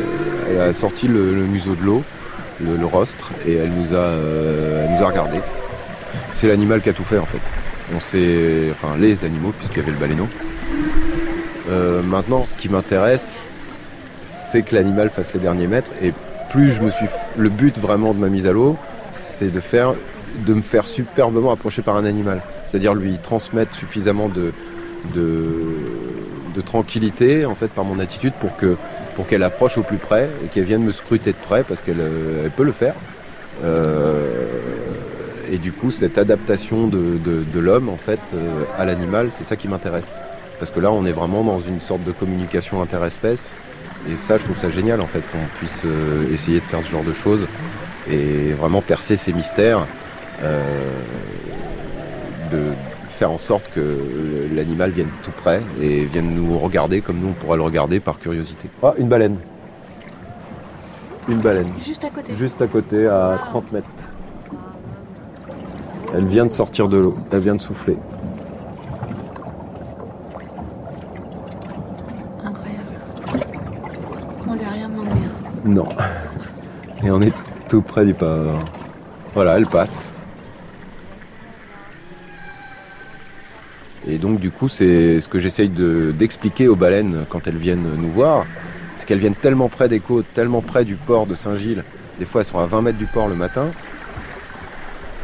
elle 0.50 0.60
a 0.60 0.72
sorti 0.72 1.08
le, 1.08 1.32
museau 1.32 1.74
de 1.74 1.82
l'eau, 1.82 2.02
le, 2.60 2.86
rostre, 2.86 3.30
et 3.46 3.54
elle 3.54 3.70
nous 3.70 3.94
a, 3.94 4.06
elle 4.06 4.90
nous 4.96 5.04
a 5.04 5.06
regardé. 5.06 5.38
C'est 6.32 6.48
l'animal 6.48 6.80
qui 6.80 6.88
a 6.88 6.92
tout 6.92 7.04
fait 7.04 7.18
en 7.18 7.26
fait. 7.26 7.40
On 7.92 8.00
sait, 8.00 8.68
enfin 8.70 8.96
les 8.98 9.24
animaux 9.24 9.52
puisqu'il 9.56 9.78
y 9.78 9.80
avait 9.80 9.92
le 9.92 9.98
baleineau. 9.98 10.28
Euh, 11.68 12.02
maintenant, 12.02 12.44
ce 12.44 12.54
qui 12.54 12.68
m'intéresse, 12.68 13.42
c'est 14.22 14.62
que 14.62 14.74
l'animal 14.74 15.10
fasse 15.10 15.32
les 15.34 15.40
derniers 15.40 15.66
mètres. 15.66 15.90
Et 16.02 16.12
plus 16.50 16.70
je 16.70 16.80
me 16.80 16.90
suis, 16.90 17.06
le 17.36 17.48
but 17.48 17.78
vraiment 17.78 18.14
de 18.14 18.18
ma 18.18 18.28
mise 18.28 18.46
à 18.46 18.52
l'eau, 18.52 18.76
c'est 19.12 19.50
de 19.50 19.60
faire, 19.60 19.94
de 20.46 20.54
me 20.54 20.62
faire 20.62 20.86
superbement 20.86 21.52
approcher 21.52 21.82
par 21.82 21.96
un 21.96 22.04
animal. 22.04 22.42
C'est-à-dire 22.64 22.94
lui 22.94 23.18
transmettre 23.18 23.74
suffisamment 23.74 24.28
de, 24.28 24.52
tranquillité 26.64 27.44
en 27.44 27.54
fait 27.54 27.68
par 27.68 27.84
mon 27.84 27.98
attitude 27.98 28.32
pour 28.40 28.56
que, 28.56 28.76
pour 29.16 29.26
qu'elle 29.26 29.42
approche 29.42 29.76
au 29.76 29.82
plus 29.82 29.98
près 29.98 30.30
et 30.44 30.48
qu'elle 30.48 30.64
vienne 30.64 30.82
me 30.82 30.92
scruter 30.92 31.32
de 31.32 31.36
près 31.36 31.62
parce 31.62 31.82
qu'elle 31.82 32.00
euh, 32.00 32.48
peut 32.56 32.64
le 32.64 32.72
faire. 32.72 32.94
Euh, 33.62 34.46
et 35.50 35.58
du 35.58 35.72
coup, 35.72 35.90
cette 35.90 36.18
adaptation 36.18 36.86
de, 36.88 37.18
de- 37.18 37.44
de 37.44 37.60
l'homme 37.60 37.88
en 37.88 37.96
fait 37.96 38.20
euh, 38.34 38.64
à 38.78 38.84
l'animal, 38.84 39.28
c'est 39.30 39.44
ça 39.44 39.56
qui 39.56 39.68
m'intéresse. 39.68 40.20
Parce 40.58 40.70
que 40.70 40.80
là, 40.80 40.92
on 40.92 41.04
est 41.04 41.12
vraiment 41.12 41.42
dans 41.42 41.58
une 41.58 41.80
sorte 41.80 42.04
de 42.04 42.12
communication 42.12 42.80
interespèce. 42.80 43.54
Et 44.10 44.16
ça, 44.16 44.36
je 44.36 44.44
trouve 44.44 44.56
ça 44.58 44.68
génial 44.70 45.00
en 45.00 45.06
fait 45.06 45.22
qu'on 45.32 45.46
puisse 45.58 45.82
euh, 45.84 46.30
essayer 46.32 46.60
de 46.60 46.64
faire 46.64 46.82
ce 46.82 46.90
genre 46.90 47.04
de 47.04 47.12
choses 47.12 47.46
et 48.08 48.52
vraiment 48.52 48.82
percer 48.82 49.16
ces 49.16 49.32
mystères, 49.32 49.86
euh, 50.42 50.62
de 52.52 52.72
faire 53.08 53.30
en 53.30 53.38
sorte 53.38 53.70
que 53.74 53.98
l'animal 54.54 54.90
vienne 54.90 55.08
tout 55.22 55.30
près 55.30 55.62
et 55.80 56.04
vienne 56.04 56.34
nous 56.34 56.58
regarder 56.58 57.00
comme 57.00 57.18
nous 57.18 57.28
on 57.28 57.32
pourrait 57.32 57.56
le 57.56 57.62
regarder 57.62 57.98
par 58.00 58.18
curiosité. 58.18 58.68
Ah, 58.82 58.92
une 58.98 59.08
baleine. 59.08 59.38
Une 61.28 61.38
baleine. 61.38 61.68
Juste 61.84 62.04
à 62.04 62.10
côté. 62.10 62.34
Juste 62.34 62.60
à 62.60 62.66
côté, 62.66 63.06
à 63.06 63.38
30 63.46 63.72
mètres. 63.72 63.88
Elle 66.16 66.26
vient 66.26 66.46
de 66.46 66.52
sortir 66.52 66.86
de 66.86 66.96
l'eau, 66.96 67.18
elle 67.32 67.40
vient 67.40 67.56
de 67.56 67.60
souffler. 67.60 67.96
Incroyable. 72.44 72.84
Non. 75.64 75.86
Et 77.02 77.10
on 77.10 77.20
est 77.20 77.32
tout 77.68 77.82
près 77.82 78.04
du 78.04 78.14
port. 78.14 78.60
Voilà, 79.34 79.56
elle 79.56 79.66
passe. 79.66 80.12
Et 84.06 84.18
donc 84.18 84.38
du 84.38 84.52
coup, 84.52 84.68
c'est 84.68 85.20
ce 85.20 85.28
que 85.28 85.40
j'essaye 85.40 85.68
d'expliquer 85.68 86.68
aux 86.68 86.76
baleines 86.76 87.24
quand 87.28 87.48
elles 87.48 87.56
viennent 87.56 87.96
nous 87.96 88.10
voir, 88.10 88.44
c'est 88.94 89.04
qu'elles 89.04 89.18
viennent 89.18 89.34
tellement 89.34 89.68
près 89.68 89.88
des 89.88 89.98
côtes, 89.98 90.26
tellement 90.32 90.60
près 90.60 90.84
du 90.84 90.94
port 90.94 91.26
de 91.26 91.34
Saint-Gilles, 91.34 91.82
des 92.20 92.24
fois 92.24 92.42
elles 92.42 92.46
sont 92.46 92.58
à 92.58 92.66
20 92.66 92.82
mètres 92.82 92.98
du 92.98 93.06
port 93.06 93.26
le 93.26 93.34
matin, 93.34 93.72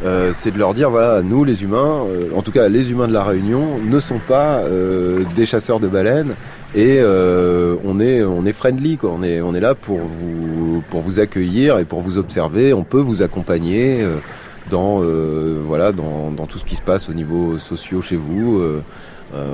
euh, 0.03 0.31
c'est 0.33 0.51
de 0.51 0.59
leur 0.59 0.73
dire 0.73 0.91
voilà, 0.91 1.21
nous 1.21 1.45
les 1.45 1.63
humains, 1.63 2.05
euh, 2.09 2.31
en 2.35 2.41
tout 2.41 2.53
cas 2.53 2.69
les 2.69 2.91
humains 2.91 3.07
de 3.07 3.13
la 3.13 3.23
Réunion, 3.23 3.79
ne 3.79 4.01
sont 4.01 4.19
pas 4.19 4.61
euh, 4.61 5.25
des 5.35 5.45
chasseurs 5.45 5.79
de 5.79 5.89
baleines 5.89 6.37
et 6.75 7.01
on 7.03 8.01
est 8.01 8.23
on 8.23 8.45
est 8.47 8.53
friendly 8.53 8.97
quoi. 8.97 9.11
On 9.15 9.23
est 9.23 9.41
on 9.41 9.55
est 9.55 9.61
là 9.61 9.75
pour 9.75 9.99
vous 9.99 10.83
pour 10.91 11.03
vous 11.03 11.21
accueillir 11.21 11.79
et 11.79 11.85
pour 11.85 12.01
vous 12.01 12.17
observer. 12.17 12.73
On 12.73 12.85
peut 12.85 13.01
vous 13.01 13.23
accompagner 13.23 14.07
dans 14.71 15.03
voilà 15.67 15.93
dans, 15.93 16.31
dans, 16.31 16.47
tout 16.47 16.59
ce 16.59 16.65
qui 16.65 16.77
se 16.77 16.83
passe 16.83 17.09
au 17.09 17.13
niveau 17.13 17.59
socio 17.59 18.01
chez 18.01 18.17
vous. 18.17 18.63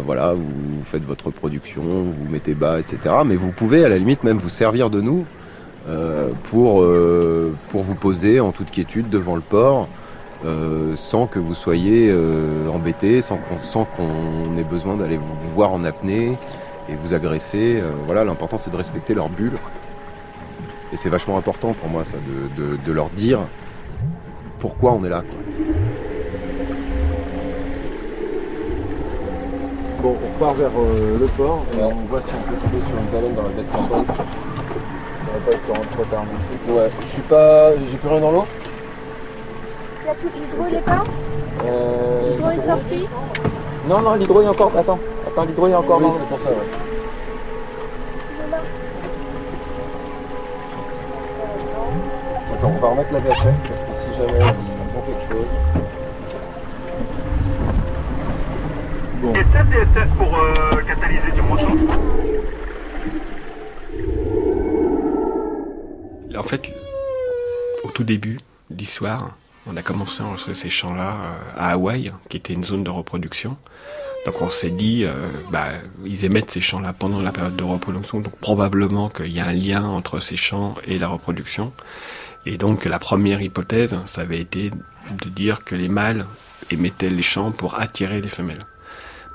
voilà, 0.05 0.35
vous 0.35 0.85
faites 0.85 1.05
votre 1.05 1.31
production, 1.31 1.83
vous 1.83 2.31
mettez 2.31 2.55
bas, 2.55 2.79
etc. 2.79 2.99
Mais 3.25 3.35
vous 3.35 3.51
pouvez 3.51 3.85
à 3.85 3.89
la 3.89 3.99
limite 3.99 4.23
même 4.23 4.39
vous 4.39 4.51
servir 4.51 4.91
de 4.91 5.01
nous 5.01 5.25
pour 6.45 6.87
pour 7.71 7.83
vous 7.83 7.95
poser 7.95 8.39
en 8.39 8.53
toute 8.53 8.71
quiétude 8.71 9.09
devant 9.09 9.35
le 9.35 9.43
port. 9.43 9.89
Euh, 10.45 10.95
sans 10.97 11.27
que 11.27 11.39
vous 11.39 11.55
soyez 11.55 12.11
euh, 12.11 12.69
embêté, 12.69 13.23
sans 13.23 13.39
qu'on 13.39 14.57
ait 14.59 14.65
besoin 14.65 14.97
d'aller 14.97 15.17
vous 15.17 15.35
voir 15.55 15.73
en 15.73 15.83
apnée 15.85 16.37
et 16.89 16.95
vous 16.95 17.15
agresser. 17.15 17.81
Euh, 17.81 17.93
voilà, 18.05 18.25
l'important 18.25 18.59
c'est 18.59 18.71
de 18.71 18.77
respecter 18.77 19.15
leur 19.15 19.31
bulle. 19.31 19.55
Et 20.93 20.97
c'est 20.97 21.09
vachement 21.09 21.39
important 21.39 21.73
pour 21.73 21.89
moi 21.89 22.05
ça, 22.05 22.19
de, 22.57 22.93
leur 22.93 23.11
dire 23.11 23.41
pourquoi 24.59 24.93
on 24.93 25.05
est 25.05 25.09
là. 25.09 25.23
Bon, 30.03 30.17
on 30.23 30.39
part 30.39 30.55
vers 30.55 30.71
le 30.71 31.27
port 31.37 31.65
et 31.77 31.83
on 31.83 32.07
voit 32.09 32.21
si 32.21 32.29
on 32.29 32.51
peut 32.51 32.57
tomber 32.57 32.85
sur 32.87 32.99
une 32.99 33.11
baleine 33.13 33.35
dans 33.35 33.43
la 33.43 33.49
baie 33.49 33.65
de 33.65 33.71
Saint-Paul. 33.71 33.99
On 33.99 35.39
va 35.39 35.45
pas 35.45 35.57
être 35.57 35.91
trop 35.91 36.05
tard 36.05 36.25
Ouais, 36.69 36.91
je 37.03 37.07
suis 37.07 37.23
pas. 37.23 37.71
J'ai 37.91 37.97
plus 37.97 38.09
rien 38.09 38.21
dans 38.21 38.31
l'eau? 38.31 38.47
L'hydro, 40.07 40.67
il 40.69 40.77
est 40.77 40.81
pas 40.83 41.03
euh... 41.65 42.31
L'hydro 42.31 42.51
est 42.51 42.61
sorti 42.61 43.09
Non, 43.89 44.03
non, 44.03 44.15
l'hydro 44.15 44.41
est 44.41 44.47
encore. 44.47 44.71
Attends, 44.77 45.01
attends, 45.27 45.45
l'hydro 45.45 45.67
est 45.67 45.75
encore. 45.75 46.01
Oui, 46.01 46.11
c'est 46.17 46.27
pour 46.27 46.39
ça, 46.39 46.51
ouais. 46.51 46.57
Attends, 52.55 52.73
on 52.77 52.81
va 52.81 52.89
remettre 52.89 53.13
la 53.13 53.19
VHF 53.19 53.55
parce 53.69 53.81
que 53.81 53.95
si 53.95 54.17
jamais 54.17 54.39
ils 54.39 54.97
ont 54.97 55.03
quelque 55.03 55.29
chose. 55.29 55.47
Bon. 59.23 59.33
Des 59.33 59.45
tests 59.45 60.15
pour 60.17 60.39
euh, 60.39 60.83
catalyser 60.87 61.33
du 61.33 61.43
moto 61.43 61.67
En 66.37 66.43
fait, 66.45 66.75
au 67.83 67.91
tout 67.91 68.05
début 68.05 68.39
de 68.71 68.79
l'histoire, 68.79 69.37
on 69.67 69.77
a 69.77 69.83
commencé 69.83 70.23
à 70.23 70.27
enregistrer 70.27 70.55
ces 70.55 70.71
chants-là 70.71 71.17
euh, 71.17 71.37
à 71.57 71.71
Hawaï, 71.73 72.13
qui 72.29 72.37
était 72.37 72.53
une 72.53 72.65
zone 72.65 72.85
de 72.85 72.91
reproduction. 72.91 73.57
Donc 74.25 74.43
on 74.43 74.49
s'est 74.49 74.71
dit, 74.71 75.05
euh, 75.05 75.29
bah, 75.51 75.69
ils 76.05 76.25
émettent 76.25 76.51
ces 76.51 76.61
chants-là 76.61 76.93
pendant 76.93 77.21
la 77.21 77.33
période 77.33 77.57
de 77.57 77.65
reproduction, 77.65 78.21
donc 78.21 78.37
probablement 78.37 79.09
qu'il 79.09 79.33
y 79.33 79.41
a 79.41 79.47
un 79.47 79.53
lien 79.53 79.85
entre 79.85 80.21
ces 80.21 80.37
chants 80.37 80.75
et 80.85 80.99
la 80.99 81.09
reproduction. 81.09 81.73
Et 82.45 82.59
donc 82.59 82.85
la 82.85 82.99
première 82.99 83.41
hypothèse, 83.43 83.97
ça 84.07 84.23
avait 84.23 84.41
été 84.41 84.71
de 84.71 85.29
dire 85.29 85.65
que 85.65 85.75
les 85.75 85.89
mâles 85.89 86.27
émettaient 86.71 87.11
les 87.11 87.23
chants 87.23 87.53
pour 87.53 87.79
attirer 87.79 88.21
les 88.21 88.29
femelles. 88.29 88.65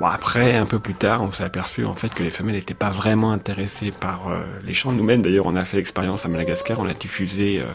Bon, 0.01 0.07
après, 0.07 0.55
un 0.55 0.65
peu 0.65 0.79
plus 0.79 0.95
tard, 0.95 1.21
on 1.21 1.31
s'est 1.31 1.43
aperçu 1.43 1.85
en 1.85 1.93
fait 1.93 2.11
que 2.11 2.23
les 2.23 2.31
femelles 2.31 2.55
n'étaient 2.55 2.73
pas 2.73 2.89
vraiment 2.89 3.31
intéressées 3.33 3.91
par 3.91 4.29
euh, 4.29 4.41
les 4.65 4.73
chants. 4.73 4.91
Nous-mêmes, 4.91 5.21
d'ailleurs, 5.21 5.45
on 5.45 5.55
a 5.55 5.63
fait 5.63 5.77
l'expérience 5.77 6.25
à 6.25 6.27
Madagascar, 6.27 6.79
on 6.79 6.87
a 6.87 6.95
diffusé 6.95 7.59
euh, 7.59 7.65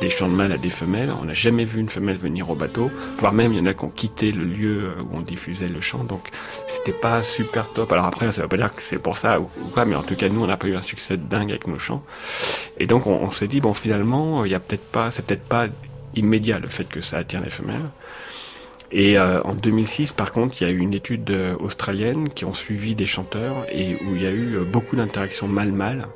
des 0.00 0.10
chants 0.10 0.28
de 0.28 0.34
mâles 0.34 0.50
à 0.50 0.58
des 0.58 0.68
femelles. 0.68 1.10
On 1.22 1.26
n'a 1.26 1.32
jamais 1.32 1.64
vu 1.64 1.78
une 1.78 1.88
femelle 1.88 2.16
venir 2.16 2.50
au 2.50 2.56
bateau, 2.56 2.90
voire 3.18 3.32
même 3.32 3.52
il 3.52 3.58
y 3.60 3.62
en 3.62 3.66
a 3.66 3.72
qui 3.72 3.84
ont 3.84 3.90
quitté 3.90 4.32
le 4.32 4.42
lieu 4.42 4.94
euh, 4.96 5.00
où 5.00 5.18
on 5.18 5.20
diffusait 5.20 5.68
le 5.68 5.80
chant. 5.80 6.02
Donc, 6.02 6.30
c'était 6.66 6.90
pas 6.90 7.22
super 7.22 7.68
top. 7.68 7.92
Alors 7.92 8.06
après, 8.06 8.32
ça 8.32 8.42
veut 8.42 8.48
pas 8.48 8.56
dire 8.56 8.74
que 8.74 8.82
c'est 8.82 8.98
pour 8.98 9.16
ça 9.16 9.38
ou, 9.38 9.46
quoi, 9.72 9.84
mais 9.84 9.94
en 9.94 10.02
tout 10.02 10.16
cas, 10.16 10.28
nous, 10.28 10.42
on 10.42 10.48
n'a 10.48 10.56
pas 10.56 10.66
eu 10.66 10.74
un 10.74 10.82
succès 10.82 11.16
dingue 11.16 11.50
avec 11.50 11.68
nos 11.68 11.78
chants. 11.78 12.02
Et 12.80 12.88
donc, 12.88 13.06
on, 13.06 13.12
on 13.12 13.30
s'est 13.30 13.46
dit 13.46 13.60
bon, 13.60 13.74
finalement, 13.74 14.44
il 14.44 14.50
y 14.50 14.56
a 14.56 14.60
peut-être 14.60 14.90
pas, 14.90 15.12
c'est 15.12 15.24
peut-être 15.24 15.44
pas 15.44 15.68
immédiat 16.16 16.58
le 16.58 16.68
fait 16.68 16.88
que 16.88 17.00
ça 17.00 17.18
attire 17.18 17.42
les 17.42 17.50
femelles. 17.50 17.88
Et 18.92 19.18
euh, 19.18 19.42
en 19.42 19.54
2006, 19.54 20.12
par 20.12 20.32
contre, 20.32 20.60
il 20.60 20.66
y 20.66 20.70
a 20.70 20.72
eu 20.72 20.78
une 20.78 20.94
étude 20.94 21.30
euh, 21.30 21.56
australienne 21.58 22.28
qui 22.28 22.44
ont 22.44 22.52
suivi 22.52 22.94
des 22.94 23.06
chanteurs 23.06 23.66
et 23.70 23.94
où 23.94 24.14
il 24.14 24.22
y 24.22 24.26
a 24.26 24.30
eu 24.30 24.56
euh, 24.56 24.64
beaucoup 24.64 24.96
d'interactions 24.96 25.48
mâle-mâle. 25.48 26.06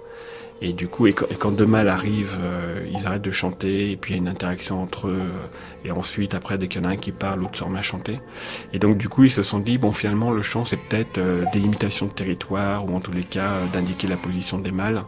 Et 0.62 0.74
du 0.74 0.88
coup, 0.88 1.06
et 1.06 1.14
quand, 1.14 1.52
deux 1.52 1.64
mâles 1.64 1.88
arrivent, 1.88 2.38
ils 2.92 3.06
arrêtent 3.06 3.22
de 3.22 3.30
chanter, 3.30 3.92
et 3.92 3.96
puis 3.96 4.12
il 4.12 4.16
y 4.16 4.20
a 4.20 4.22
une 4.22 4.28
interaction 4.28 4.82
entre 4.82 5.08
eux, 5.08 5.22
et 5.86 5.90
ensuite, 5.90 6.34
après, 6.34 6.58
dès 6.58 6.68
qu'il 6.68 6.82
y 6.82 6.84
en 6.84 6.88
a 6.90 6.92
un 6.92 6.96
qui 6.98 7.12
parle, 7.12 7.40
l'autre 7.40 7.56
se 7.56 7.64
remet 7.64 7.78
à 7.78 7.82
chanter. 7.82 8.20
Et 8.74 8.78
donc, 8.78 8.98
du 8.98 9.08
coup, 9.08 9.24
ils 9.24 9.30
se 9.30 9.42
sont 9.42 9.58
dit, 9.58 9.78
bon, 9.78 9.90
finalement, 9.92 10.32
le 10.32 10.42
chant, 10.42 10.66
c'est 10.66 10.76
peut-être 10.76 11.18
des 11.54 11.60
limitations 11.60 12.04
de 12.04 12.12
territoire, 12.12 12.84
ou 12.84 12.94
en 12.94 13.00
tous 13.00 13.12
les 13.12 13.22
cas, 13.22 13.52
d'indiquer 13.72 14.06
la 14.06 14.18
position 14.18 14.58
des 14.58 14.70
mâles. 14.70 15.02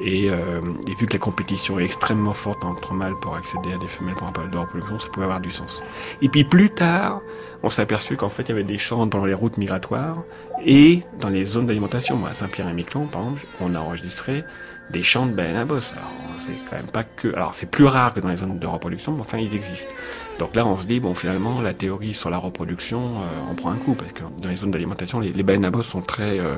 Euh, 0.00 0.60
et, 0.88 0.94
vu 0.94 1.06
que 1.06 1.12
la 1.12 1.18
compétition 1.18 1.78
est 1.78 1.84
extrêmement 1.84 2.32
forte 2.32 2.64
entre 2.64 2.92
mâles 2.92 3.14
pour 3.20 3.36
accéder 3.36 3.72
à 3.74 3.78
des 3.78 3.88
femelles 3.88 4.14
pour 4.14 4.26
un 4.26 4.32
période 4.32 4.52
de 4.52 4.58
reproduction, 4.58 4.98
ça 4.98 5.08
pouvait 5.08 5.24
avoir 5.24 5.40
du 5.40 5.50
sens. 5.50 5.82
Et 6.22 6.28
puis 6.28 6.44
plus 6.44 6.70
tard, 6.70 7.20
on 7.62 7.68
s'est 7.68 7.82
aperçu 7.82 8.16
qu'en 8.16 8.28
fait, 8.28 8.44
il 8.44 8.48
y 8.48 8.52
avait 8.52 8.64
des 8.64 8.78
champs 8.78 9.06
dans 9.06 9.24
les 9.24 9.34
routes 9.34 9.58
migratoires 9.58 10.24
et 10.64 11.02
dans 11.20 11.28
les 11.28 11.44
zones 11.44 11.66
d'alimentation. 11.66 12.16
Moi, 12.16 12.30
à 12.30 12.34
Saint-Pierre-et-Miquelon, 12.34 13.06
par 13.06 13.22
exemple, 13.22 13.46
on 13.60 13.74
a 13.74 13.78
enregistré 13.78 14.44
des 14.90 15.02
champs 15.02 15.26
de 15.26 15.32
baleines 15.32 15.56
à 15.56 15.64
bosse. 15.64 15.92
Alors, 15.96 16.12
c'est 16.40 16.52
quand 16.68 16.76
même 16.76 16.86
pas 16.86 17.04
que. 17.04 17.34
Alors, 17.34 17.54
c'est 17.54 17.70
plus 17.70 17.86
rare 17.86 18.12
que 18.12 18.20
dans 18.20 18.28
les 18.28 18.36
zones 18.36 18.58
de 18.58 18.66
reproduction, 18.66 19.12
mais 19.12 19.20
enfin, 19.20 19.38
ils 19.38 19.54
existent. 19.54 19.92
Donc 20.38 20.56
là, 20.56 20.66
on 20.66 20.76
se 20.76 20.86
dit, 20.86 20.98
bon, 20.98 21.14
finalement, 21.14 21.60
la 21.60 21.72
théorie 21.72 22.14
sur 22.14 22.30
la 22.30 22.38
reproduction, 22.38 22.98
euh, 22.98 23.50
on 23.50 23.54
prend 23.54 23.70
un 23.70 23.76
coup, 23.76 23.94
parce 23.94 24.12
que 24.12 24.22
dans 24.40 24.48
les 24.48 24.56
zones 24.56 24.70
d'alimentation, 24.70 25.20
les, 25.20 25.30
baleines 25.42 25.64
à 25.64 25.70
bosse 25.70 25.86
sont 25.86 26.02
très 26.02 26.38
euh, 26.38 26.56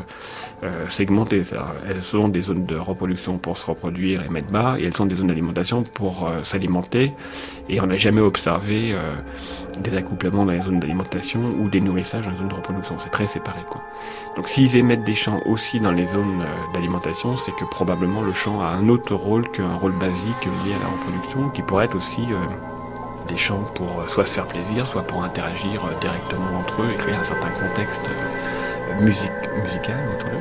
euh, 0.63 0.89
segmentées. 0.89 1.43
Elles 1.89 2.03
sont 2.03 2.29
des 2.29 2.43
zones 2.43 2.67
de 2.67 2.77
reproduction 2.77 3.39
pour 3.39 3.59
se 3.59 3.67
reproduire 3.67 4.25
et 4.25 4.29
mettre 4.29 4.51
bas, 4.51 4.77
et 4.79 4.85
elles 4.85 4.97
sont 4.97 5.07
des 5.07 5.17
zones 5.17 5.27
d'alimentation 5.27 5.83
pour 5.83 6.31
s'alimenter. 6.43 7.13
Et 7.69 7.81
on 7.81 7.87
n'a 7.87 7.97
jamais 7.97 8.21
observé 8.21 8.97
des 9.81 9.97
accouplements 9.97 10.45
dans 10.45 10.53
les 10.53 10.63
zones 10.63 10.81
d'alimentation 10.81 11.41
ou 11.61 11.69
des 11.69 11.81
nourrissages 11.81 12.25
dans 12.25 12.31
les 12.31 12.37
zones 12.37 12.49
de 12.49 12.55
reproduction. 12.55 12.97
C'est 12.99 13.11
très 13.11 13.27
séparé, 13.27 13.61
quoi. 13.71 13.83
Donc, 14.37 14.49
s'ils 14.49 14.77
émettent 14.77 15.05
des 15.05 15.15
champs 15.15 15.41
aussi 15.47 15.81
dans 15.81 15.93
les 15.93 16.07
zones 16.07 16.45
d'alimentation, 16.73 17.37
c'est 17.37 17.53
que 17.53 17.65
probablement 17.65 18.23
le 18.23 18.33
champ 18.33 18.61
a 18.61 18.67
un 18.67 18.89
autre 18.89 19.15
rôle 19.15 19.49
qu'un 19.49 19.75
rôle 19.75 19.93
basique 19.93 20.45
lié 20.45 20.75
à 20.75 20.79
la 20.81 20.91
reproduction, 20.91 21.51
qui 21.51 21.63
pourrait 21.63 21.85
être 21.85 21.97
aussi 21.97 22.27
des 23.29 23.37
chants 23.37 23.65
pour 23.75 24.01
euh, 24.01 24.09
soit 24.09 24.27
se 24.27 24.35
faire 24.35 24.47
plaisir, 24.47 24.87
soit 24.87 25.03
pour 25.03 25.23
interagir 25.25 25.85
euh, 25.85 25.99
directement 26.01 26.59
entre 26.59 26.83
eux 26.83 26.91
et 26.93 26.97
créer 26.97 27.15
un 27.15 27.23
certain 27.23 27.51
contexte 27.51 28.03
euh, 28.09 29.01
musical 29.01 29.97
autour 30.15 30.31
d'eux. 30.31 30.37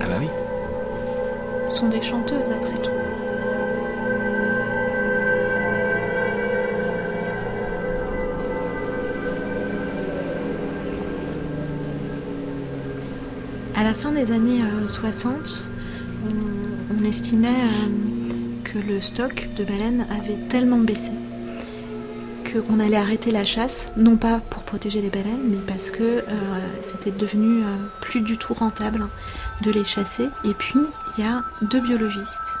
Ah 0.00 0.06
bah 0.06 0.16
oui. 0.18 0.28
Ce 1.68 1.78
sont 1.78 1.88
des 1.88 2.00
chanteuses 2.00 2.50
après 2.50 2.82
tout. 2.82 2.97
À 13.78 13.84
la 13.84 13.94
fin 13.94 14.10
des 14.10 14.32
années 14.32 14.60
60, 14.88 15.64
on, 16.90 17.04
estimait 17.04 17.54
que 18.64 18.76
le 18.76 19.00
stock 19.00 19.48
de 19.56 19.62
baleines 19.62 20.04
avait 20.10 20.48
tellement 20.48 20.78
baissé 20.78 21.12
qu'on 22.44 22.80
allait 22.80 22.96
arrêter 22.96 23.30
la 23.30 23.44
chasse, 23.44 23.92
non 23.96 24.16
pas 24.16 24.40
pour 24.50 24.64
protéger 24.64 25.00
les 25.00 25.10
baleines, 25.10 25.44
mais 25.44 25.60
parce 25.64 25.92
que 25.92 26.02
euh, 26.02 26.22
c'était 26.82 27.12
devenu 27.12 27.62
euh, 27.62 27.66
plus 28.00 28.20
du 28.20 28.36
tout 28.36 28.52
rentable 28.52 29.06
de 29.62 29.70
les 29.70 29.84
chasser. 29.84 30.28
Et 30.44 30.54
puis, 30.54 30.80
il 31.16 31.24
y 31.24 31.26
a 31.26 31.44
deux 31.62 31.80
biologistes 31.80 32.58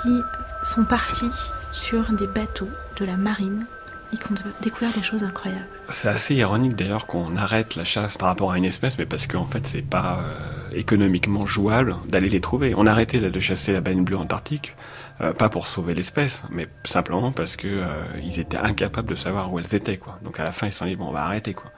qui 0.00 0.20
sont 0.62 0.84
partis 0.84 1.30
sur 1.72 2.12
des 2.12 2.28
bateaux 2.28 2.70
de 3.00 3.04
la 3.04 3.16
marine 3.16 3.66
et 4.12 4.16
qui 4.16 4.30
ont 4.30 4.36
découvert 4.62 4.92
des 4.92 5.02
choses 5.02 5.24
incroyables. 5.24 5.77
C'est 5.90 6.08
assez 6.08 6.34
ironique 6.34 6.76
d'ailleurs 6.76 7.06
qu'on 7.06 7.36
arrête 7.36 7.74
la 7.74 7.84
chasse 7.84 8.18
par 8.18 8.28
rapport 8.28 8.52
à 8.52 8.58
une 8.58 8.66
espèce, 8.66 8.98
mais 8.98 9.06
parce 9.06 9.26
qu'en 9.26 9.46
fait 9.46 9.66
c'est 9.66 9.80
pas 9.80 10.20
euh, 10.20 10.76
économiquement 10.76 11.46
jouable 11.46 11.96
d'aller 12.06 12.28
les 12.28 12.42
trouver. 12.42 12.74
On 12.76 12.86
a 12.86 12.90
arrêté 12.90 13.18
de 13.18 13.40
chasser 13.40 13.72
la 13.72 13.80
baleine 13.80 14.04
bleue 14.04 14.18
antarctique, 14.18 14.76
euh, 15.22 15.32
pas 15.32 15.48
pour 15.48 15.66
sauver 15.66 15.94
l'espèce, 15.94 16.42
mais 16.50 16.68
simplement 16.84 17.32
parce 17.32 17.56
que 17.56 17.66
euh, 17.68 17.86
ils 18.22 18.38
étaient 18.38 18.58
incapables 18.58 19.08
de 19.08 19.14
savoir 19.14 19.50
où 19.50 19.58
elles 19.58 19.74
étaient, 19.74 19.96
quoi. 19.96 20.18
Donc 20.22 20.38
à 20.38 20.44
la 20.44 20.52
fin 20.52 20.66
ils 20.66 20.72
se 20.72 20.78
sont 20.78 20.86
dit 20.86 20.96
on 21.00 21.10
va 21.10 21.24
arrêter, 21.24 21.54
quoi. 21.54 21.70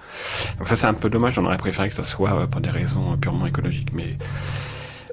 Donc 0.58 0.66
ça 0.66 0.74
c'est 0.74 0.88
un 0.88 0.94
peu 0.94 1.08
dommage. 1.08 1.38
On 1.38 1.44
aurait 1.44 1.56
préféré 1.56 1.88
que 1.88 1.94
ce 1.94 2.02
soit 2.02 2.48
pour 2.48 2.60
des 2.60 2.70
raisons 2.70 3.16
purement 3.16 3.46
écologiques, 3.46 3.92
mais 3.92 4.18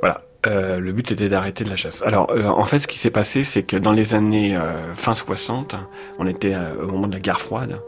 voilà. 0.01 0.26
Euh, 0.45 0.80
le 0.80 0.91
but 0.91 1.10
c'était 1.10 1.30
d'arrêter 1.30 1.63
de 1.63 1.69
la 1.69 1.76
chasse. 1.76 2.04
Alors 2.04 2.30
euh, 2.30 2.45
en 2.45 2.63
fait 2.63 2.78
ce 2.80 2.88
qui 2.88 3.00
s'est 3.00 3.10
passé 3.10 3.43
c'est 3.43 3.63
que 3.63 3.76
dans 3.76 3.91
les 3.91 4.13
années 4.13 4.56
euh, 4.56 4.93
fin 4.93 5.15
60, 5.15 5.76
on 6.19 6.28
était 6.28 6.54
euh, 6.54 6.84
au 6.84 6.91
moment 6.91 7.08
de 7.08 7.13
la 7.13 7.19
guerre 7.19 7.41
froide 7.41 7.82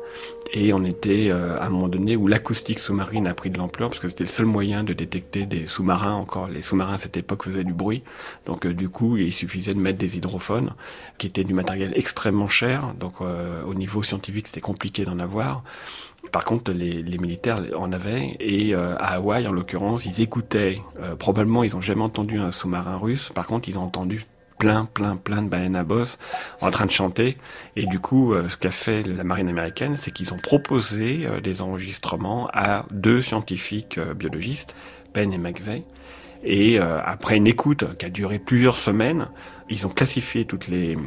et 0.52 0.74
on 0.74 0.84
était 0.84 1.30
à 1.30 1.64
un 1.64 1.70
moment 1.70 1.88
donné 1.88 2.16
où 2.16 2.28
l'acoustique 2.28 2.80
sous-marine 2.80 3.28
a 3.28 3.36
pris 3.36 3.52
de 3.52 3.60
l'ampleur 3.60 3.90
parce 3.90 4.00
que 4.00 4.10
c'était 4.10 4.24
le 4.24 4.30
seul 4.32 4.48
moyen 4.48 4.84
de 4.84 4.94
détecter 4.94 5.46
des 5.46 5.68
sous-marins 5.68 6.16
encore. 6.16 6.48
Les 6.48 6.64
sous-marins 6.64 6.96
à 6.96 6.98
cette 6.98 7.18
époque 7.18 7.44
faisaient 7.44 7.64
du 7.64 7.74
bruit 7.74 8.02
donc 8.48 8.66
du 8.66 8.90
coup 8.90 9.16
il 9.16 9.32
suffisait 9.32 9.76
de 9.76 9.80
mettre 9.80 10.00
des 10.00 10.18
hydrophones 10.18 10.72
qui 11.20 11.28
étaient 11.28 11.44
du 11.44 11.54
matériel 11.54 11.94
extrêmement 11.96 12.48
cher 12.48 12.96
donc 13.00 13.22
au 13.22 13.76
niveau 13.76 14.02
scientifique 14.02 14.48
c'était 14.48 14.60
compliqué 14.60 15.06
d'en 15.06 15.20
avoir. 15.20 15.62
Par 16.32 16.44
contre, 16.44 16.72
les, 16.72 17.18
militaires 17.18 17.60
en 17.78 17.92
avaient, 17.92 18.36
et 18.40 18.74
euh, 18.74 18.96
à 18.98 19.16
Hawaï, 19.16 19.48
en 19.48 19.52
l'occurrence, 19.52 20.06
ils 20.06 20.22
écoutaient. 20.22 20.82
Euh, 21.02 21.16
probablement, 21.16 21.64
ils 21.64 21.74
n'ont 21.74 21.82
jamais 21.82 22.04
entendu 22.04 22.40
un 22.40 22.52
sous-marin 22.52 22.98
russe. 22.98 23.32
Par 23.34 23.48
contre, 23.48 23.70
ils 23.70 23.78
ont 23.78 23.84
entendu 23.84 24.26
plein, 24.58 24.86
plein, 24.86 25.16
plein 25.16 25.42
de 25.42 25.48
baleines 25.48 25.76
à 25.76 25.84
bosse 25.84 26.20
en 26.62 26.70
train 26.70 26.86
de 26.86 26.92
chanter. 26.92 27.38
Et 27.76 27.86
du 27.86 28.00
coup, 28.00 28.34
euh, 28.34 28.48
ce 28.50 28.58
qu'a 28.58 28.72
fait 28.72 29.04
la 29.04 29.24
marine 29.24 29.48
américaine, 29.48 29.96
c'est 29.96 30.12
qu'ils 30.12 30.34
ont 30.34 30.38
proposé 30.38 31.28
des 31.42 31.62
enregistrements 31.62 32.50
à 32.54 32.86
deux 32.92 33.22
scientifiques 33.22 34.00
biologistes, 34.00 34.76
Penn 35.14 35.34
et 35.34 35.38
McVeigh. 35.38 35.84
Et 36.44 36.80
après 36.80 37.36
une 37.36 37.48
écoute 37.48 37.98
qui 37.98 38.06
a 38.06 38.10
duré 38.10 38.40
plusieurs 38.40 38.78
semaines, 38.78 39.28
ils 39.70 39.86
ont 39.86 39.90
classifié 39.90 40.46
toutes 40.46 40.68
les, 40.68 40.98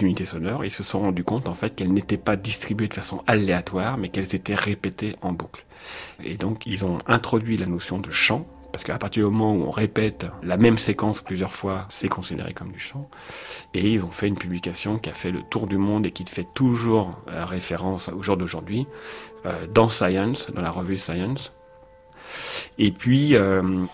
unités 0.00 0.24
sonores 0.24 0.64
et 0.64 0.68
se 0.68 0.82
sont 0.82 1.00
rendus 1.00 1.24
compte 1.24 1.48
en 1.48 1.54
fait 1.54 1.74
qu'elles 1.74 1.92
n'étaient 1.92 2.16
pas 2.16 2.36
distribuées 2.36 2.88
de 2.88 2.94
façon 2.94 3.22
aléatoire, 3.26 3.96
mais 3.96 4.08
qu'elles 4.08 4.34
étaient 4.34 4.54
répétées 4.54 5.16
en 5.22 5.32
boucle. 5.32 5.64
Et 6.22 6.36
donc 6.36 6.66
ils 6.66 6.84
ont 6.84 6.98
introduit 7.06 7.56
la 7.56 7.66
notion 7.66 7.98
de 7.98 8.10
chant, 8.10 8.46
parce 8.72 8.84
qu'à 8.84 8.98
partir 8.98 9.24
du 9.24 9.32
moment 9.32 9.54
où 9.54 9.68
on 9.68 9.70
répète 9.70 10.26
la 10.42 10.56
même 10.56 10.78
séquence 10.78 11.20
plusieurs 11.20 11.52
fois, 11.52 11.86
c'est 11.88 12.08
considéré 12.08 12.52
comme 12.52 12.70
du 12.70 12.78
chant. 12.78 13.08
Et 13.72 13.88
ils 13.88 14.04
ont 14.04 14.10
fait 14.10 14.28
une 14.28 14.36
publication 14.36 14.98
qui 14.98 15.08
a 15.08 15.14
fait 15.14 15.30
le 15.30 15.42
tour 15.42 15.66
du 15.66 15.78
monde 15.78 16.06
et 16.06 16.10
qui 16.10 16.24
fait 16.26 16.46
toujours 16.54 17.22
euh, 17.28 17.44
référence 17.44 18.08
au 18.08 18.22
jour 18.22 18.36
d'aujourd'hui, 18.36 18.86
euh, 19.46 19.66
dans 19.66 19.88
Science, 19.88 20.50
dans 20.50 20.60
la 20.60 20.70
revue 20.70 20.98
Science, 20.98 21.52
et 22.78 22.92
puis, 22.92 23.34
euh, 23.34 23.84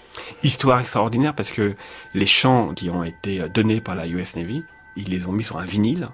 histoire 0.43 0.81
extraordinaire 0.81 1.35
parce 1.35 1.53
que 1.53 1.75
les 2.15 2.27
chants 2.27 2.75
qui 2.75 2.91
ont 2.91 3.05
été 3.05 3.49
donnés 3.49 3.81
par 3.81 3.95
la 3.95 4.07
US 4.07 4.37
Navy, 4.37 4.63
ils 4.97 5.09
les 5.09 5.27
ont 5.27 5.33
mis 5.33 5.45
sur 5.45 5.59
un 5.59 5.65
vinyle. 5.65 6.09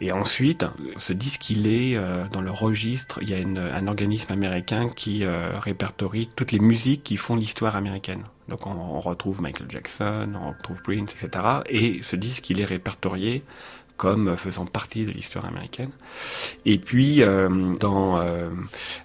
Et 0.00 0.12
ensuite, 0.12 0.64
ce 0.96 1.12
disque, 1.12 1.50
il 1.50 1.66
est 1.66 1.96
euh, 1.96 2.24
dans 2.30 2.40
le 2.40 2.52
registre. 2.52 3.18
Il 3.20 3.30
y 3.30 3.34
a 3.34 3.38
un 3.38 3.86
organisme 3.88 4.32
américain 4.32 4.88
qui 4.88 5.24
euh, 5.24 5.58
répertorie 5.58 6.30
toutes 6.36 6.52
les 6.52 6.60
musiques 6.60 7.02
qui 7.02 7.16
font 7.16 7.34
l'histoire 7.34 7.74
américaine. 7.74 8.22
Donc 8.48 8.66
on, 8.66 8.70
on, 8.70 9.00
retrouve 9.00 9.42
Michael 9.42 9.66
Jackson, 9.68 10.30
on 10.40 10.52
retrouve 10.52 10.82
Prince, 10.82 11.14
etc. 11.14 11.44
Et 11.68 12.00
ce 12.02 12.14
disque, 12.14 12.48
il 12.48 12.60
est 12.60 12.64
répertorié 12.64 13.42
comme 13.98 14.36
faisant 14.36 14.64
partie 14.64 15.04
de 15.04 15.10
l'histoire 15.10 15.44
américaine. 15.44 15.90
Et 16.64 16.78
puis 16.78 17.22
euh, 17.22 17.74
dans 17.74 18.18
euh, 18.20 18.48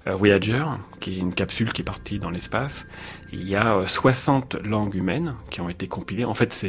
Voyager, 0.06 0.64
qui 1.02 1.16
est 1.16 1.18
une 1.18 1.34
capsule 1.34 1.74
qui 1.74 1.82
est 1.82 1.86
partie 1.86 2.20
dans 2.20 2.30
l'espace, 2.30 2.88
il 3.34 3.50
y 3.50 3.56
a 3.56 3.86
60 3.86 4.56
euh, 4.56 4.60
langues 4.64 4.96
humaines 4.96 5.34
qui 5.50 5.60
ont 5.60 5.68
été 5.68 5.88
compilées. 5.88 6.24
En 6.24 6.36
fait, 6.36 6.66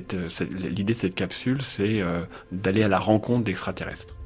l'idée 0.50 0.94
de 0.94 0.98
cette 0.98 1.14
capsule, 1.14 1.62
c'est 1.62 2.02
d'aller 2.50 2.82
à 2.82 2.88
la 2.88 2.98
rencontre 2.98 3.44
d'extraterrestres. 3.44 4.16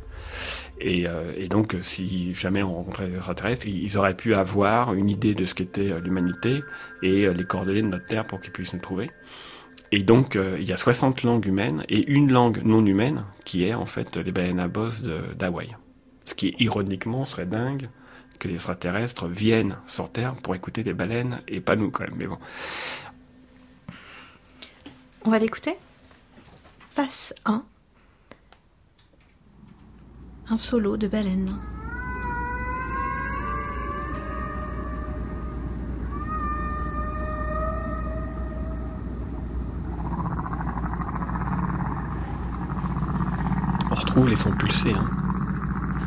Et, 0.81 1.07
et, 1.37 1.49
donc, 1.49 1.75
si 1.83 2.33
jamais 2.35 2.63
on 2.63 2.73
rencontrait 2.73 3.09
des 3.09 3.17
extraterrestres, 3.17 3.67
ils 3.67 3.99
auraient 3.99 4.17
pu 4.17 4.35
avoir 4.35 4.95
une 4.95 5.11
idée 5.11 5.35
de 5.35 5.45
ce 5.45 5.55
qu'était 5.55 6.01
l'humanité 6.01 6.63
et 7.03 7.27
les 7.27 7.45
coordonnées 7.45 7.83
de 7.83 7.89
notre 7.89 8.07
Terre 8.07 8.25
pour 8.25 8.41
qu'ils 8.41 8.53
puissent 8.53 8.75
nous 8.75 8.81
trouver. 8.81 9.11
Et 9.90 10.03
donc, 10.03 10.37
euh, 10.37 10.59
il 10.61 10.66
y 10.68 10.72
a 10.72 10.77
60 10.77 11.22
langues 11.22 11.46
humaines 11.46 11.85
et 11.88 12.11
une 12.11 12.31
langue 12.31 12.62
non 12.62 12.85
humaine 12.85 13.24
qui 13.44 13.64
est 13.64 13.74
en 13.74 13.87
fait 13.87 14.16
les 14.16 14.33
baleines 14.33 14.61
à 14.61 14.68
bosse 14.68 15.03
d'Hawaï. 15.03 15.77
Ce 16.24 16.35
qui, 16.35 16.55
ironiquement, 16.59 17.24
serait 17.24 17.46
dingue 17.46 17.88
que 18.38 18.48
les 18.48 18.55
extraterrestres 18.55 19.27
viennent 19.27 19.79
sur 19.87 20.11
Terre 20.11 20.35
pour 20.37 20.55
écouter 20.55 20.83
des 20.83 20.92
baleines 20.92 21.40
et 21.48 21.61
pas 21.61 21.77
nous 21.77 21.90
quand 21.90 22.05
même. 22.05 22.14
Mais 22.16 22.27
bon. 22.27 22.38
On 25.24 25.31
va 25.31 25.38
l'écouter 25.38 25.77
Face 26.90 27.35
1. 27.44 27.64
Un 30.51 30.57
solo 30.57 30.96
de 30.96 31.09
baleine. 31.09 31.57
Les 44.29 44.37
sons 44.37 44.53
pulsés. 44.53 44.93
Hein. 44.93 45.07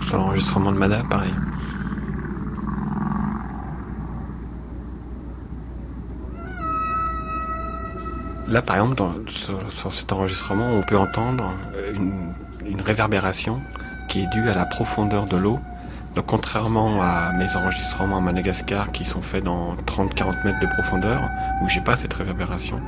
Sur 0.08 0.18
l'enregistrement 0.18 0.72
de 0.72 0.78
Mada, 0.78 1.04
pareil. 1.10 1.34
Là, 8.48 8.62
par 8.62 8.76
exemple, 8.76 9.04
sur, 9.30 9.94
cet 9.94 10.12
enregistrement, 10.12 10.74
on 10.74 10.82
peut 10.82 10.98
entendre 10.98 11.54
une, 11.94 12.34
une, 12.66 12.82
réverbération 12.82 13.62
qui 14.10 14.24
est 14.24 14.28
due 14.28 14.50
à 14.50 14.54
la 14.54 14.66
profondeur 14.66 15.26
de 15.26 15.38
l'eau. 15.38 15.60
Donc, 16.16 16.26
contrairement 16.26 17.02
à 17.02 17.32
mes 17.32 17.56
enregistrements 17.56 18.18
à 18.18 18.20
Madagascar 18.22 18.92
qui 18.92 19.06
sont 19.06 19.22
faits 19.22 19.46
dans 19.46 19.76
30-40 19.88 20.44
mètres 20.44 20.60
de 20.60 20.68
profondeur, 20.68 21.22
où 21.62 21.70
j'ai 21.70 21.80
pas 21.80 21.96
cette 21.96 22.14
réverbération, 22.14 22.82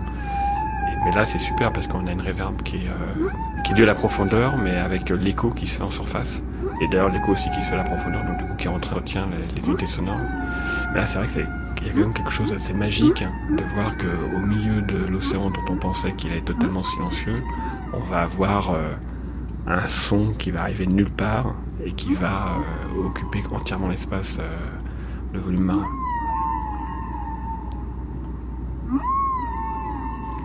mais 1.05 1.11
là, 1.11 1.25
c'est 1.25 1.37
super 1.37 1.71
parce 1.73 1.87
qu'on 1.87 2.07
a 2.07 2.11
une 2.11 2.21
réverb 2.21 2.61
qui 2.63 2.77
est, 2.77 2.87
euh, 2.87 3.29
qui 3.63 3.73
à 3.73 3.85
la 3.85 3.95
profondeur, 3.95 4.57
mais 4.57 4.77
avec 4.77 5.09
l'écho 5.09 5.49
qui 5.49 5.67
se 5.67 5.77
fait 5.77 5.83
en 5.83 5.91
surface. 5.91 6.43
Et 6.81 6.87
d'ailleurs, 6.87 7.09
l'écho 7.09 7.33
aussi 7.33 7.49
qui 7.49 7.61
se 7.61 7.67
fait 7.67 7.73
à 7.73 7.77
la 7.77 7.83
profondeur, 7.83 8.23
donc 8.23 8.37
du 8.37 8.45
coup, 8.45 8.55
qui 8.55 8.67
entretient 8.69 9.27
les, 9.27 9.67
unités 9.67 9.85
sonores. 9.85 10.19
Mais 10.93 11.01
là, 11.01 11.05
c'est 11.05 11.17
vrai 11.17 11.27
qu'il 11.27 11.87
y 11.87 11.89
a 11.89 11.93
quand 11.93 11.99
même 11.99 12.13
quelque 12.13 12.31
chose 12.31 12.51
d'assez 12.51 12.73
magique 12.73 13.23
de 13.49 13.63
voir 13.75 13.97
qu'au 13.97 14.39
milieu 14.39 14.81
de 14.81 15.05
l'océan 15.05 15.49
dont 15.49 15.65
on 15.69 15.75
pensait 15.75 16.13
qu'il 16.13 16.33
est 16.33 16.45
totalement 16.45 16.83
silencieux, 16.83 17.43
on 17.93 17.99
va 17.99 18.21
avoir 18.21 18.71
euh, 18.71 18.93
un 19.67 19.85
son 19.87 20.31
qui 20.31 20.51
va 20.51 20.61
arriver 20.61 20.85
de 20.85 20.93
nulle 20.93 21.11
part 21.11 21.53
et 21.83 21.91
qui 21.91 22.13
va 22.13 22.59
euh, 22.95 23.07
occuper 23.07 23.43
entièrement 23.51 23.89
l'espace, 23.89 24.39
le 25.33 25.39
volume 25.39 25.63
marin. 25.63 25.87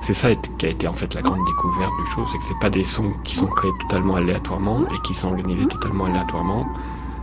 C'est 0.09 0.15
ça 0.15 0.35
qui 0.35 0.65
a 0.65 0.71
été 0.71 0.89
en 0.89 0.95
fait 0.95 1.13
la 1.13 1.21
grande 1.21 1.45
découverte 1.45 1.93
du 2.03 2.11
show, 2.11 2.25
c'est 2.27 2.39
que 2.39 2.45
c'est 2.45 2.59
pas 2.59 2.71
des 2.71 2.83
sons 2.83 3.13
qui 3.25 3.37
sont 3.37 3.47
créés 3.47 3.71
totalement 3.83 4.15
aléatoirement 4.15 4.87
et 4.91 4.99
qui 5.05 5.13
sont 5.13 5.29
organisés 5.29 5.67
totalement 5.67 6.07
aléatoirement. 6.07 6.67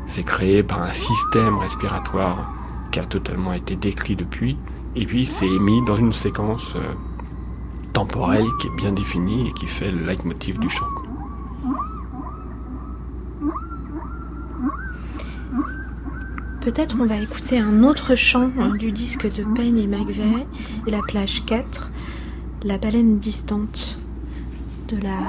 C'est 0.05 0.21
créé 0.21 0.61
par 0.61 0.83
un 0.83 0.91
système 0.91 1.57
respiratoire 1.57 2.53
qui 2.91 2.99
a 2.99 3.05
totalement 3.07 3.53
été 3.53 3.75
décrit 3.75 4.15
depuis, 4.15 4.55
et 4.95 5.07
puis 5.07 5.25
c'est 5.25 5.47
émis 5.47 5.83
dans 5.87 5.97
une 5.97 6.13
séquence 6.13 6.75
euh, 6.75 6.93
temporelle 7.93 8.45
qui 8.61 8.67
est 8.67 8.75
bien 8.75 8.91
définie 8.91 9.47
et 9.47 9.53
qui 9.53 9.65
fait 9.65 9.89
le 9.89 10.05
leitmotiv 10.05 10.59
du 10.59 10.69
chant. 10.69 10.85
Peut-être 16.61 16.97
on 17.01 17.07
va 17.07 17.17
écouter 17.17 17.57
un 17.57 17.83
autre 17.83 18.15
chant 18.15 18.51
hein, 18.59 18.75
du 18.75 18.91
disque 18.91 19.25
de 19.25 19.43
Penn 19.55 19.75
et 19.75 19.87
McVeigh, 19.87 20.45
et 20.85 20.91
la 20.91 21.01
plage 21.01 21.43
4 21.45 21.91
la 22.65 22.79
baleine 22.79 23.19
distante 23.19 23.95
de 24.87 24.97
la 24.97 25.19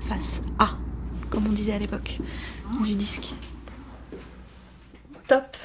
face 0.00 0.42
A, 0.58 0.70
comme 1.30 1.46
on 1.46 1.52
disait 1.52 1.74
à 1.74 1.78
l'époque, 1.78 2.18
du 2.84 2.94
disque. 2.96 3.32
Top. 5.28 5.56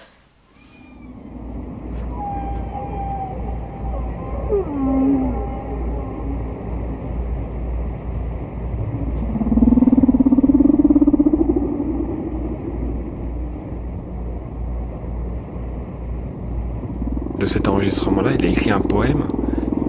De 17.39 17.47
cet 17.47 17.67
enregistrement-là, 17.67 18.33
il 18.37 18.45
a 18.45 18.49
écrit 18.49 18.69
un 18.69 18.79
poème 18.79 19.27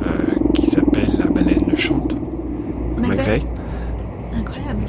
la 0.04 0.33
chante. 1.76 2.14
McVeigh. 2.98 3.44
Incroyable. 4.38 4.86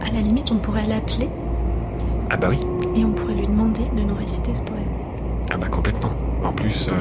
À 0.00 0.12
la 0.12 0.20
limite, 0.20 0.50
on 0.52 0.56
pourrait 0.56 0.86
l'appeler. 0.86 1.28
Ah 2.30 2.36
bah 2.36 2.48
oui. 2.50 2.58
Et 2.96 3.04
on 3.04 3.12
pourrait 3.12 3.34
lui 3.34 3.46
demander 3.46 3.82
de 3.96 4.02
nous 4.02 4.14
réciter 4.14 4.54
ce 4.54 4.62
poème. 4.62 4.82
Ah 5.50 5.56
bah 5.56 5.68
complètement. 5.68 6.12
En 6.44 6.52
plus, 6.52 6.88
euh, 6.88 6.92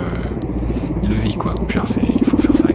il 1.04 1.10
le 1.10 1.16
vit 1.16 1.36
quoi. 1.36 1.56
il 1.68 2.26
faut 2.26 2.38
faire 2.38 2.56
ça 2.56 2.71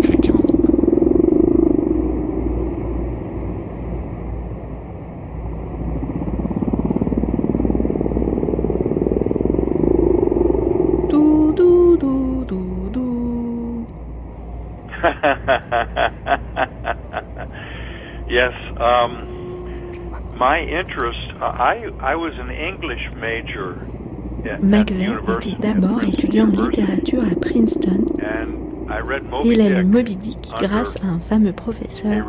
yes, 18.28 18.52
um, 18.80 20.34
my 20.36 20.58
interest, 20.60 21.32
I, 21.40 21.88
I 22.00 22.16
was 22.16 22.34
an 22.38 22.50
English 22.50 23.12
major 23.16 23.76
McVeigh 24.60 25.16
était 25.40 25.56
d'abord 25.60 26.02
étudiant 26.04 26.46
en 26.46 26.62
littérature 26.62 27.22
à 27.22 27.34
Princeton. 27.40 28.04
Et 29.44 29.48
il 29.48 29.60
a 29.60 29.68
lu 29.68 29.84
Moby 29.84 30.16
Dick 30.16 30.38
grâce 30.60 30.96
à 31.02 31.08
un 31.08 31.18
fameux 31.18 31.52
professeur. 31.52 32.24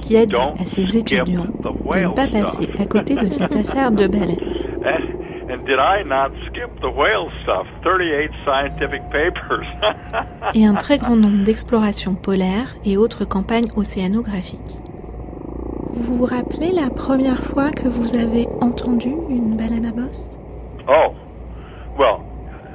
qui 0.00 0.16
a 0.16 0.26
dit 0.26 0.36
à 0.36 0.64
ses 0.64 0.96
étudiants 0.96 1.24
de 1.24 2.08
ne 2.08 2.14
pas 2.14 2.28
passer 2.28 2.68
à 2.78 2.86
côté 2.86 3.16
de 3.16 3.26
cette 3.26 3.56
affaire 3.68 3.90
de 3.90 4.06
baleine. 4.06 4.61
Et 10.54 10.66
un 10.66 10.74
très 10.74 10.98
grand 10.98 11.16
nombre 11.16 11.44
d'explorations 11.44 12.14
polaires 12.14 12.74
et 12.84 12.96
autres 12.96 13.24
campagnes 13.24 13.68
océanographiques. 13.76 14.78
Vous 15.94 16.14
vous 16.14 16.24
rappelez 16.24 16.72
la 16.72 16.90
première 16.90 17.38
fois 17.38 17.70
que 17.70 17.86
vous 17.86 18.16
avez 18.16 18.48
entendu 18.60 19.10
une 19.28 19.56
baleine 19.56 19.86
à 19.86 19.92
bosse? 19.92 20.28
Oh, 20.88 21.14
well, 21.98 22.20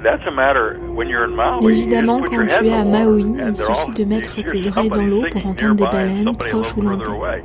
that's 0.03 0.25
a 0.27 0.31
matter 0.31 0.79
when 0.95 1.09
you're 1.09 1.25
in 1.25 1.35
Maui. 1.35 1.71
Évidemment, 1.71 2.21
quand 2.21 2.45
tu 2.45 2.67
es 2.67 2.73
à 2.73 2.85
Maui, 2.85 3.25
il 3.37 3.55
suffit 3.55 3.91
de 3.93 4.05
mettre 4.05 4.35
tes 4.35 4.69
oreilles 4.69 4.89
dans 4.89 5.05
l'eau 5.05 5.23
pour 5.31 5.47
entendre 5.47 5.75
des 5.75 5.83
baleines 5.85 6.35
proches 6.37 6.77
ou 6.77 6.81
lointaines. 6.81 7.43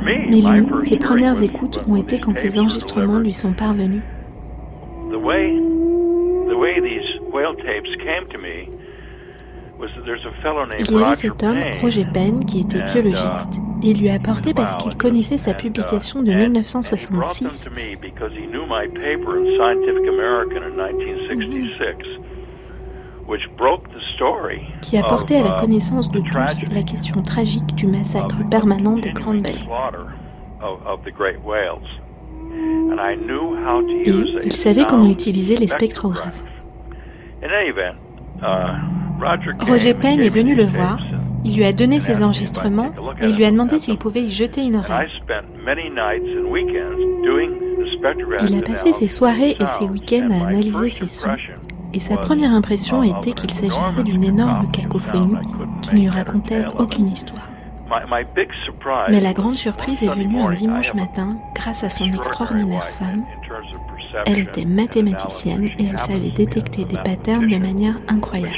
Mais 0.00 0.40
lui, 0.40 0.66
ses 0.80 0.96
premières 0.96 1.42
écoutes 1.42 1.80
ont 1.88 1.96
été 1.96 2.18
quand 2.18 2.36
ces 2.38 2.58
enregistrements 2.58 3.18
lui 3.18 3.32
sont 3.32 3.52
parvenus. 3.52 4.02
Il 10.78 10.92
y 10.92 11.02
avait 11.02 11.16
cet 11.16 11.42
homme, 11.42 11.58
Roger 11.80 12.06
Penn, 12.12 12.44
qui 12.44 12.60
était 12.60 12.78
uh, 12.78 12.92
biologiste, 12.92 13.60
et 13.82 13.90
il 13.90 14.00
lui 14.00 14.08
a 14.10 14.14
apporté 14.14 14.54
parce 14.54 14.76
qu'il 14.76 14.96
connaissait 14.96 15.38
sa 15.38 15.52
uh, 15.52 15.56
publication 15.56 16.22
de 16.22 16.32
1966 16.32 17.68
qui 24.82 24.96
a 24.98 25.02
porté 25.02 25.36
à 25.36 25.42
la 25.42 25.56
uh, 25.56 25.60
connaissance 25.60 26.10
de 26.10 26.20
tous 26.20 26.72
la 26.72 26.82
question 26.82 27.22
tragique 27.22 27.74
du 27.74 27.86
massacre 27.86 28.36
permanent 28.50 28.96
des 28.96 29.12
grandes 29.12 29.42
baleines. 29.42 29.68
Et 34.04 34.10
il 34.44 34.52
savait 34.52 34.84
comment 34.84 35.10
utiliser 35.10 35.56
les 35.56 35.68
spectrographes. 35.68 36.44
Roger 39.60 39.94
Penn 39.94 40.20
est 40.20 40.28
venu 40.28 40.54
le 40.54 40.64
voir, 40.64 40.98
il 41.44 41.56
lui 41.56 41.64
a 41.64 41.72
donné 41.72 42.00
ses 42.00 42.22
enregistrements 42.22 42.92
et 43.20 43.28
il 43.28 43.36
lui 43.36 43.44
a 43.44 43.50
demandé 43.50 43.78
s'il 43.78 43.98
pouvait 43.98 44.22
y 44.22 44.30
jeter 44.30 44.64
une 44.64 44.76
oreille. 44.76 45.08
Il 48.48 48.58
a 48.58 48.62
passé 48.62 48.92
ses 48.92 49.08
soirées 49.08 49.56
et 49.58 49.66
ses 49.66 49.84
week-ends 49.86 50.28
à 50.30 50.48
analyser 50.48 50.90
ces 50.90 51.06
sons 51.08 51.30
et 51.94 52.00
sa 52.00 52.16
première 52.16 52.52
impression 52.52 53.02
était 53.02 53.32
qu'il 53.32 53.50
s'agissait 53.50 54.02
d'une 54.02 54.24
énorme 54.24 54.70
cacophonie 54.70 55.36
qui 55.82 55.94
ne 55.94 56.00
lui 56.00 56.08
racontait 56.08 56.64
aucune 56.78 57.08
histoire. 57.08 57.48
Mais 59.08 59.20
la 59.20 59.32
grande 59.32 59.56
surprise 59.56 60.02
est 60.02 60.08
venue 60.08 60.40
un 60.40 60.54
dimanche 60.54 60.94
matin 60.94 61.36
grâce 61.54 61.84
à 61.84 61.90
son 61.90 62.06
extraordinaire 62.06 62.88
femme. 62.88 63.24
Elle 64.26 64.38
était 64.38 64.64
mathématicienne 64.64 65.66
et 65.78 65.86
elle 65.90 65.98
savait 65.98 66.30
détecter 66.30 66.84
des 66.84 66.96
patterns 66.96 67.48
de 67.48 67.58
manière 67.58 67.96
incroyable. 68.08 68.54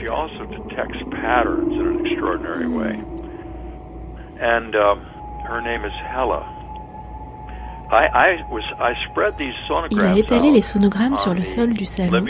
Il 9.91 10.01
a 10.05 10.17
étalé 10.17 10.51
les 10.51 10.63
sonogrammes 10.63 11.17
sur 11.17 11.35
le 11.35 11.45
sol 11.45 11.75
du 11.75 11.85
salon 11.85 12.25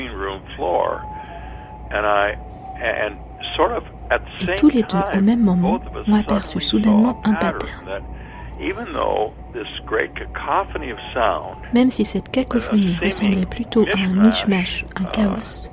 et 4.41 4.55
tous 4.57 4.69
les 4.69 4.83
deux, 4.83 4.99
au 5.17 5.21
même 5.23 5.43
moment, 5.43 5.81
ont 6.09 6.15
aperçu 6.15 6.61
soudainement 6.61 7.21
un 7.25 7.35
pattern. 7.35 8.03
Même 11.73 11.89
si 11.89 12.05
cette 12.05 12.31
cacophonie 12.31 12.97
ressemblait 13.03 13.47
plutôt 13.47 13.87
à 13.95 13.99
un 13.99 14.09
mishmash, 14.09 14.85
un 15.01 15.05
chaos, 15.05 15.71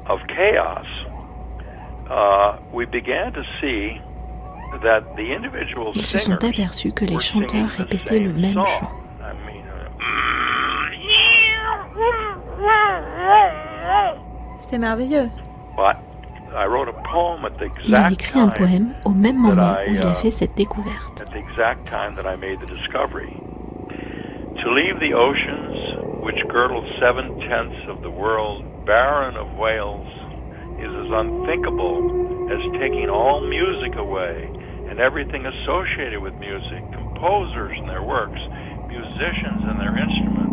ils 5.95 6.05
se 6.05 6.17
sont 6.17 6.43
aperçus 6.43 6.91
que 6.91 7.05
les 7.05 7.19
chanteurs 7.19 7.69
répétaient 7.69 8.19
le 8.19 8.33
même 8.33 8.63
chant. 8.65 8.91
C'était 14.59 14.77
merveilleux. 14.77 15.29
Il 17.85 17.95
a 17.95 18.11
écrit 18.11 18.39
un 18.39 18.49
poème 18.49 18.93
au 19.05 19.11
même 19.11 19.37
moment 19.37 19.75
où 19.87 19.91
il 19.91 20.01
a 20.01 20.11
uh, 20.11 20.15
fait 20.15 20.31
cette 20.31 20.55
découverte. 20.55 21.23
To 24.61 24.69
leave 24.75 24.99
the 24.99 25.13
oceans, 25.13 26.21
which 26.21 26.37
girdle 26.51 26.83
seven 26.99 27.39
tenths 27.49 27.89
of 27.89 28.03
the 28.03 28.11
world, 28.11 28.63
barren 28.85 29.35
of 29.35 29.47
whales, 29.57 30.05
is 30.77 30.89
as 30.89 31.09
unthinkable 31.09 31.97
as 32.51 32.61
taking 32.79 33.09
all 33.09 33.41
music 33.41 33.95
away 33.97 34.49
and 34.89 34.99
everything 34.99 35.47
associated 35.47 36.21
with 36.21 36.35
music, 36.35 36.83
composers 36.93 37.73
and 37.79 37.89
their 37.89 38.03
works, 38.03 38.39
musicians 38.91 39.63
and 39.71 39.79
their 39.79 39.95
instruments, 39.95 40.50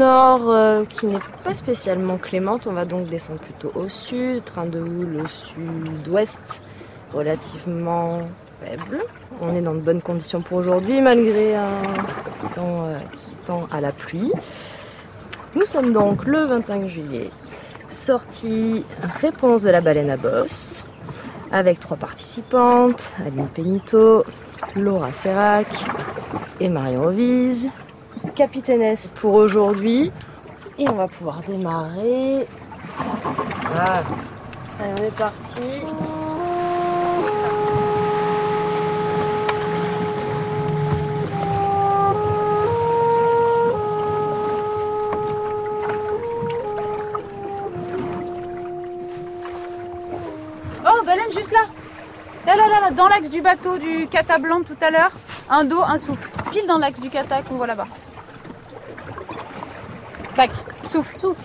nord 0.00 0.50
euh, 0.50 0.84
qui 0.84 1.06
n'est 1.06 1.18
pas 1.44 1.54
spécialement 1.54 2.16
clémente. 2.16 2.66
On 2.66 2.72
va 2.72 2.84
donc 2.84 3.08
descendre 3.08 3.40
plutôt 3.40 3.70
au 3.74 3.88
sud. 3.88 4.44
Train 4.44 4.66
de 4.66 4.80
houle 4.80 5.22
au 5.22 5.28
sud-ouest 5.28 6.62
relativement 7.12 8.22
faible. 8.60 9.04
On 9.40 9.54
est 9.54 9.60
dans 9.60 9.74
de 9.74 9.80
bonnes 9.80 10.00
conditions 10.00 10.40
pour 10.40 10.58
aujourd'hui 10.58 11.00
malgré 11.00 11.54
un 11.54 11.82
temps 12.54 12.84
euh, 12.84 12.98
qui 13.16 13.30
tend 13.44 13.66
à 13.70 13.80
la 13.80 13.92
pluie. 13.92 14.32
Nous 15.54 15.66
sommes 15.66 15.92
donc 15.92 16.24
le 16.24 16.46
25 16.46 16.86
juillet. 16.86 17.30
Sortie 17.90 18.84
réponse 19.20 19.62
de 19.62 19.70
la 19.70 19.80
baleine 19.80 20.10
à 20.10 20.16
bosse 20.16 20.84
avec 21.52 21.80
trois 21.80 21.96
participantes, 21.96 23.12
Aline 23.26 23.48
Penito, 23.48 24.24
Laura 24.76 25.12
Serac 25.12 25.66
et 26.60 26.68
Marion 26.68 27.04
Ovise. 27.04 27.68
Capitaine 28.40 28.80
S 28.80 29.12
pour 29.20 29.34
aujourd'hui. 29.34 30.10
Et 30.78 30.88
on 30.88 30.94
va 30.94 31.08
pouvoir 31.08 31.42
démarrer. 31.46 32.46
Allez, 34.80 34.94
on 34.98 35.02
est 35.02 35.10
parti. 35.14 35.60
Oh, 50.86 51.04
baleine 51.04 51.30
juste 51.30 51.52
là. 51.52 51.58
Là, 52.46 52.56
là, 52.56 52.68
là, 52.68 52.80
là 52.80 52.90
dans 52.92 53.06
l'axe 53.06 53.28
du 53.28 53.42
bateau 53.42 53.76
du 53.76 54.08
Cata 54.08 54.38
blanc 54.38 54.62
tout 54.62 54.78
à 54.80 54.90
l'heure. 54.90 55.12
Un 55.50 55.64
dos, 55.64 55.82
un 55.82 55.98
souffle. 55.98 56.30
Pile 56.50 56.66
dans 56.66 56.78
l'axe 56.78 57.00
du 57.00 57.10
Cata 57.10 57.42
qu'on 57.42 57.56
voit 57.56 57.66
là-bas. 57.66 57.86
Tac, 60.40 60.52
souffle, 60.90 61.18
souffle. 61.18 61.42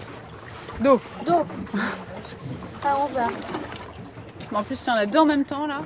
Dos. 0.80 1.02
Dos. 1.26 1.46
À 2.82 2.94
11h. 2.94 4.56
en 4.56 4.64
plus, 4.64 4.82
il 4.82 4.88
y 4.88 4.90
en 4.90 4.96
a 4.96 5.06
deux 5.06 5.20
en 5.20 5.26
même 5.26 5.44
temps 5.44 5.68
là. 5.68 5.82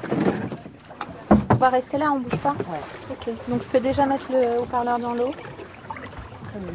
On 1.50 1.56
va 1.56 1.70
rester 1.70 1.98
là, 1.98 2.12
on 2.12 2.20
bouge 2.20 2.38
pas 2.38 2.52
Ouais. 2.52 2.80
Ok, 3.10 3.34
donc 3.48 3.64
je 3.64 3.68
peux 3.70 3.80
déjà 3.80 4.06
mettre 4.06 4.32
le 4.32 4.60
haut-parleur 4.60 5.00
dans 5.00 5.14
l'eau. 5.14 5.32
Très 5.32 6.60
bien. 6.60 6.72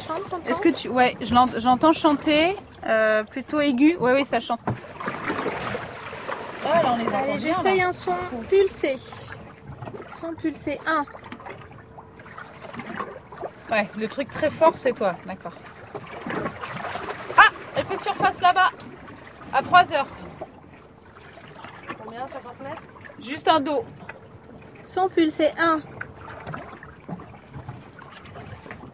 chante, 0.00 0.48
Est-ce 0.48 0.60
que 0.60 0.68
tu... 0.70 0.88
Ouais, 0.88 1.16
j'entends 1.20 1.92
chanter, 1.92 2.56
euh, 2.88 3.22
plutôt 3.22 3.60
aigu. 3.60 3.96
Ouais, 4.00 4.14
oui, 4.14 4.24
ça 4.24 4.40
chante. 4.40 4.58
Oh, 6.86 6.88
là, 6.88 6.94
on 6.94 6.96
les 6.96 7.14
Allez, 7.14 7.38
j'essaye 7.40 7.82
un 7.82 7.92
son 7.92 8.14
pulsé. 8.48 8.96
Son 10.18 10.34
pulsé 10.34 10.78
1. 10.86 11.04
Ouais, 13.70 13.88
le 13.98 14.06
truc 14.06 14.30
très 14.30 14.50
fort, 14.50 14.74
c'est 14.76 14.92
toi. 14.92 15.16
D'accord. 15.26 15.54
Ah 17.36 17.48
Elle 17.76 17.84
fait 17.84 17.96
surface 17.96 18.40
là-bas. 18.40 18.70
À 19.52 19.62
3 19.62 19.92
heures. 19.92 20.06
Combien 22.02 22.26
50 22.26 22.60
mètres? 22.60 22.82
Juste 23.20 23.48
un 23.48 23.60
dos. 23.60 23.84
Son 24.82 25.08
pulsé 25.08 25.50
1. 25.58 25.80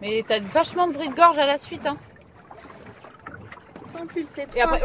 Mais 0.00 0.24
t'as 0.26 0.40
vachement 0.40 0.88
de 0.88 0.94
bruit 0.94 1.08
de 1.10 1.14
gorge 1.14 1.38
à 1.38 1.46
la 1.46 1.58
suite. 1.58 1.86
Hein. 1.86 1.96
Son 3.96 4.06
pulsé 4.06 4.46
3. 4.46 4.56
Et 4.56 4.60
après. 4.62 4.82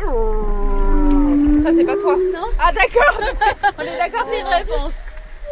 Ça, 1.61 1.71
c'est 1.73 1.85
pas 1.85 1.95
toi 1.95 2.15
Non. 2.33 2.47
Ah, 2.59 2.71
d'accord. 2.71 3.21
on 3.77 3.81
est 3.81 3.97
d'accord, 3.97 4.25
c'est 4.27 4.39
une 4.39 4.47
réponse. 4.47 4.95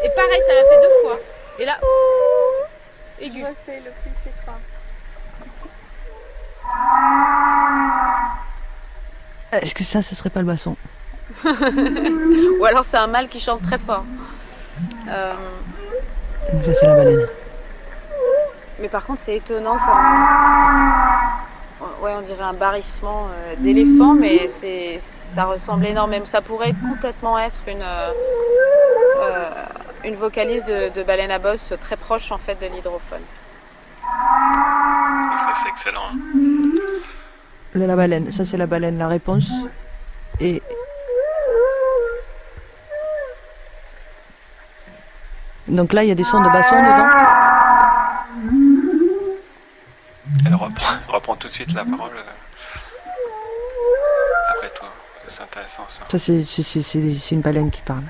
Et 0.03 0.09
pareil, 0.09 0.41
ça 0.45 0.53
l'a 0.53 0.63
fait 0.65 0.81
deux 0.81 1.01
fois. 1.03 1.19
Et 1.59 1.65
là. 1.65 1.77
Aigu. 3.19 3.39
Je 3.39 3.45
refais 3.45 3.81
le 3.83 3.91
pulsé 4.03 4.31
3. 4.43 4.53
Est-ce 9.53 9.73
que 9.73 9.83
ça, 9.83 10.01
ça 10.01 10.15
serait 10.15 10.29
pas 10.29 10.41
le 10.41 10.47
basson 10.47 10.75
Ou 11.45 12.65
alors 12.65 12.83
c'est 12.83 12.97
un 12.97 13.07
mâle 13.07 13.29
qui 13.29 13.39
chante 13.39 13.61
très 13.61 13.77
fort. 13.77 14.03
Euh... 15.07 15.33
Ça, 16.61 16.73
c'est 16.73 16.85
la 16.85 16.95
baleine. 16.95 17.27
Mais 18.79 18.89
par 18.89 19.05
contre, 19.05 19.21
c'est 19.21 19.37
étonnant. 19.37 19.77
Ouais, 22.01 22.11
on 22.17 22.21
dirait 22.21 22.43
un 22.43 22.53
barrissement 22.53 23.27
euh, 23.27 23.55
d'éléphant, 23.57 24.13
mais 24.13 24.47
c'est, 24.47 24.97
ça 24.99 25.45
ressemble 25.45 25.85
énormément. 25.85 26.25
Ça 26.25 26.41
pourrait 26.41 26.73
complètement 26.87 27.39
être 27.39 27.59
une, 27.67 27.81
euh, 27.81 28.11
une 30.03 30.15
vocalise 30.15 30.63
de, 30.65 30.89
de, 30.93 31.03
baleine 31.03 31.31
à 31.31 31.39
bosse 31.39 31.73
très 31.81 31.95
proche 31.95 32.31
en 32.31 32.37
fait 32.37 32.55
de 32.61 32.67
l'hydrophone. 32.67 33.21
Ça, 34.03 35.53
c'est 35.55 35.69
excellent. 35.69 36.09
Hein. 36.13 36.19
La 37.75 37.95
baleine, 37.95 38.31
ça 38.31 38.45
c'est 38.45 38.57
la 38.57 38.67
baleine, 38.67 38.97
la 38.97 39.07
réponse. 39.07 39.51
Et. 40.39 40.61
Donc 45.67 45.93
là, 45.93 46.03
il 46.03 46.09
y 46.09 46.11
a 46.11 46.15
des 46.15 46.23
sons 46.23 46.41
de 46.41 46.49
basson 46.49 46.75
dedans. 46.75 47.64
Elle 50.45 50.55
reprend, 50.55 50.95
reprend 51.07 51.35
tout 51.35 51.47
de 51.47 51.53
suite 51.53 51.73
la 51.73 51.85
parole 51.85 52.15
euh, 52.15 52.23
après 54.55 54.69
toi. 54.69 54.89
C'est 55.27 55.41
intéressant 55.43 55.87
ça. 55.87 56.03
Ça, 56.09 56.19
c'est 56.19 57.31
une 57.35 57.41
baleine 57.41 57.71
qui 57.71 57.81
parle. 57.81 58.03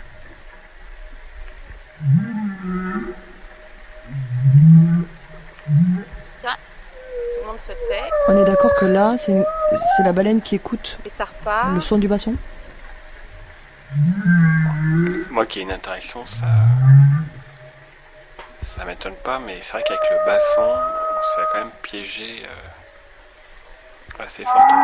Tiens, 6.40 6.56
tout 7.36 7.42
le 7.42 7.48
monde 7.48 7.60
se 7.60 7.68
tait. 7.72 8.10
On 8.28 8.38
est 8.38 8.46
d'accord 8.46 8.76
que 8.76 8.86
là, 8.86 9.16
c'est 9.18 9.34
la 10.04 10.12
baleine 10.14 10.42
qui 10.42 10.56
écoute 10.56 11.00
Et 11.06 11.10
ça 11.10 11.26
repart. 11.26 11.74
le 11.74 11.82
son 11.82 11.98
du 11.98 12.08
basson 12.08 12.36
Moi 15.32 15.46
qui 15.46 15.60
ai 15.60 15.62
une 15.64 15.72
interaction, 15.72 16.26
ça. 16.26 16.46
Ça 18.62 18.84
m'étonne 18.84 19.16
pas, 19.24 19.40
mais 19.40 19.60
c'est 19.62 19.74
vrai 19.74 19.84
qu'avec 19.88 20.02
le 20.12 20.26
basson, 20.26 20.76
on 21.26 21.40
s'est 21.40 21.48
quand 21.52 21.60
même 21.60 21.72
piégé 21.82 22.44
euh, 22.44 24.24
assez 24.24 24.44
fortement. 24.44 24.78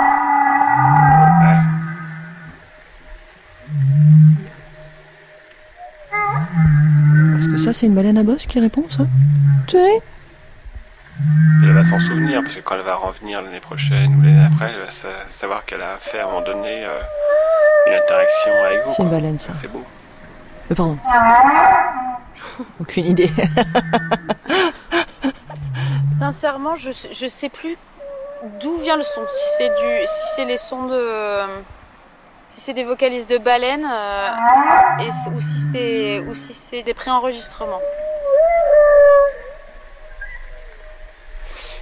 Ouais. 1.41 1.57
Est-ce 7.37 7.47
que 7.47 7.57
ça, 7.57 7.73
c'est 7.73 7.85
une 7.85 7.95
baleine 7.95 8.17
à 8.17 8.23
bosse 8.23 8.45
qui 8.45 8.59
répond, 8.59 8.85
ça? 8.89 9.03
Tu 9.67 9.77
sais? 9.77 10.01
Elle 11.63 11.73
va 11.73 11.83
s'en 11.83 11.99
souvenir, 11.99 12.41
parce 12.41 12.55
que 12.55 12.61
quand 12.61 12.75
elle 12.75 12.81
va 12.81 12.95
revenir 12.95 13.41
l'année 13.41 13.59
prochaine 13.59 14.15
ou 14.15 14.21
l'année 14.21 14.45
après, 14.45 14.71
elle 14.73 14.81
va 14.81 14.89
savoir 15.29 15.65
qu'elle 15.65 15.81
a 15.81 15.97
fait 15.97 16.19
à 16.19 16.23
un 16.23 16.27
moment 16.27 16.41
donné 16.41 16.85
euh, 16.85 16.99
une 17.87 17.93
interaction 17.93 18.51
avec 18.65 18.85
vous. 18.85 18.93
C'est 18.95 19.03
une 19.03 19.11
baleine, 19.11 19.39
ça. 19.39 19.53
C'est 19.53 19.67
beau. 19.67 19.83
Mais 20.69 20.75
pardon. 20.75 20.97
Aucune 22.79 23.05
idée. 23.05 23.29
Sincèrement, 26.22 26.76
je, 26.76 26.91
je 26.91 27.28
sais 27.28 27.49
plus 27.49 27.76
d'où 28.59 28.76
vient 28.78 28.95
le 28.95 29.01
son. 29.01 29.22
Si 29.28 29.49
c'est 29.57 29.69
du, 29.69 30.05
si 30.05 30.36
c'est 30.36 30.45
les 30.45 30.57
sons 30.57 30.86
de, 30.86 31.47
si 32.47 32.61
c'est 32.61 32.74
des 32.74 32.84
vocalises 32.84 33.26
de 33.26 33.39
baleine, 33.39 33.84
euh, 33.91 34.30
et, 34.99 35.09
ou 35.34 35.41
si 35.41 35.57
c'est, 35.72 36.19
ou 36.19 36.36
si 36.36 36.53
c'est 36.53 36.84
des 36.84 36.93
préenregistrements. 36.93 37.82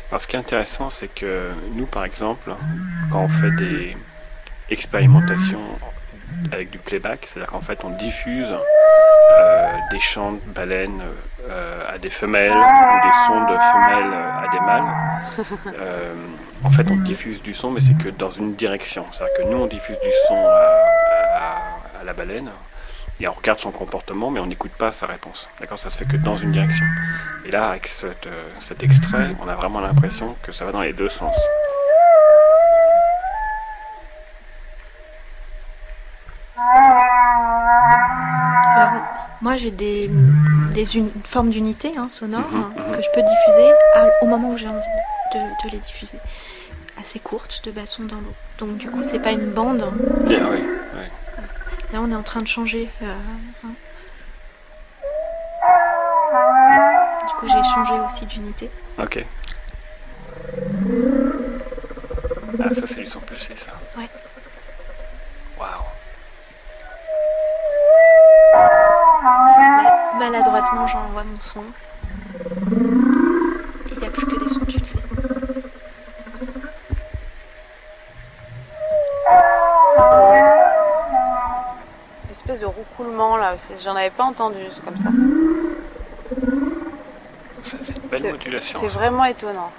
Alors, 0.09 0.21
ce 0.21 0.27
qui 0.27 0.37
est 0.37 0.39
intéressant, 0.39 0.89
c'est 0.89 1.13
que 1.13 1.51
nous, 1.73 1.85
par 1.85 2.05
exemple, 2.05 2.55
quand 3.11 3.19
on 3.19 3.27
fait 3.27 3.51
des 3.51 3.97
expérimentations 4.69 5.59
avec 6.51 6.69
du 6.69 6.77
playback, 6.77 7.25
c'est-à-dire 7.25 7.51
qu'en 7.51 7.61
fait, 7.61 7.83
on 7.83 7.89
diffuse 7.91 8.53
euh, 9.31 9.77
des 9.91 9.99
chants 9.99 10.33
de 10.33 10.53
baleines 10.53 11.01
euh, 11.47 11.93
à 11.93 11.97
des 11.97 12.09
femelles 12.09 12.51
ou 12.51 13.05
des 13.05 13.13
sons 13.27 13.41
de 13.41 13.57
femelles 13.57 14.13
à 14.13 14.47
des 14.51 14.59
mâles. 14.59 14.83
Euh, 15.67 16.13
en 16.63 16.69
fait, 16.69 16.89
on 16.91 16.97
diffuse 16.97 17.41
du 17.41 17.53
son, 17.53 17.71
mais 17.71 17.79
c'est 17.79 17.97
que 17.97 18.09
dans 18.09 18.29
une 18.29 18.55
direction. 18.55 19.05
C'est-à-dire 19.11 19.33
que 19.37 19.43
nous, 19.43 19.57
on 19.57 19.67
diffuse 19.67 19.97
du 19.99 20.09
son 20.27 20.35
à, 20.35 22.03
la 22.03 22.13
baleine 22.13 22.49
et 23.19 23.27
on 23.27 23.31
regarde 23.31 23.59
son 23.59 23.71
comportement, 23.71 24.31
mais 24.31 24.39
on 24.39 24.47
n'écoute 24.47 24.71
pas 24.71 24.91
sa 24.91 25.05
réponse. 25.05 25.47
D'accord? 25.59 25.77
Ça 25.77 25.89
se 25.89 25.97
fait 25.97 26.05
que 26.05 26.17
dans 26.17 26.35
une 26.35 26.51
direction. 26.51 26.85
Et 27.45 27.51
là, 27.51 27.69
avec 27.69 27.87
cet 27.87 28.83
extrait, 28.83 29.35
on 29.41 29.47
a 29.47 29.55
vraiment 29.55 29.79
l'impression 29.79 30.35
que 30.41 30.51
ça 30.51 30.65
va 30.65 30.71
dans 30.71 30.81
les 30.81 30.93
deux 30.93 31.09
sens. 31.09 31.37
Moi, 39.49 39.55
j'ai 39.55 39.71
des, 39.71 40.11
des 40.75 40.83
formes 41.23 41.49
d'unité 41.49 41.91
hein, 41.97 42.07
sonore 42.07 42.51
mhm, 42.51 42.59
mhm. 42.59 42.91
que 42.91 43.01
je 43.01 43.07
peux 43.15 43.23
diffuser 43.23 43.71
au 44.21 44.27
moment 44.27 44.51
où 44.51 44.57
j'ai 44.57 44.67
envie 44.67 44.77
de, 45.33 45.71
les 45.71 45.79
diffuser. 45.79 46.19
Assez 46.99 47.17
courtes, 47.17 47.61
de 47.65 47.71
basson 47.71 48.03
dans 48.03 48.17
l'eau. 48.17 48.35
Donc, 48.59 48.77
du 48.77 48.91
coup, 48.91 49.01
c'est 49.01 49.17
pas 49.17 49.31
une 49.31 49.49
bande. 49.49 49.91
Bien, 50.27 50.47
oui, 50.51 50.59
Là, 51.91 51.99
on 52.03 52.11
est 52.11 52.15
en 52.15 52.21
train 52.21 52.41
de 52.41 52.47
changer. 52.47 52.89
Euh, 53.01 53.15
hein. 53.63 53.69
Du 57.27 57.33
coup, 57.33 57.47
j'ai 57.47 57.63
changé 57.73 57.93
aussi 58.05 58.27
d'unité. 58.27 58.69
Ok. 58.99 59.25
Ah, 62.61 62.71
ça, 62.75 62.85
c'est 62.85 62.99
du 63.01 63.07
son 63.07 63.21
pulsé, 63.21 63.55
ça. 63.55 63.71
Ouais. 63.97 64.09
Son. 71.41 71.63
Il 73.91 73.97
n'y 73.97 74.05
a 74.05 74.09
plus 74.09 74.25
que 74.25 74.39
des 74.43 74.49
sons 74.49 74.65
pulsés. 74.65 74.99
Une 82.25 82.31
espèce 82.31 82.59
de 82.61 82.65
roucoulement 82.65 83.37
là, 83.37 83.55
j'en 83.83 83.95
avais 83.95 84.09
pas 84.09 84.23
entendu 84.23 84.57
comme 84.85 84.97
ça. 84.97 85.09
C'est 87.63 87.77
une 87.97 88.09
belle 88.09 88.31
modulation. 88.31 88.79
C'est 88.79 88.87
vraiment 88.87 89.25
étonnant. 89.25 89.71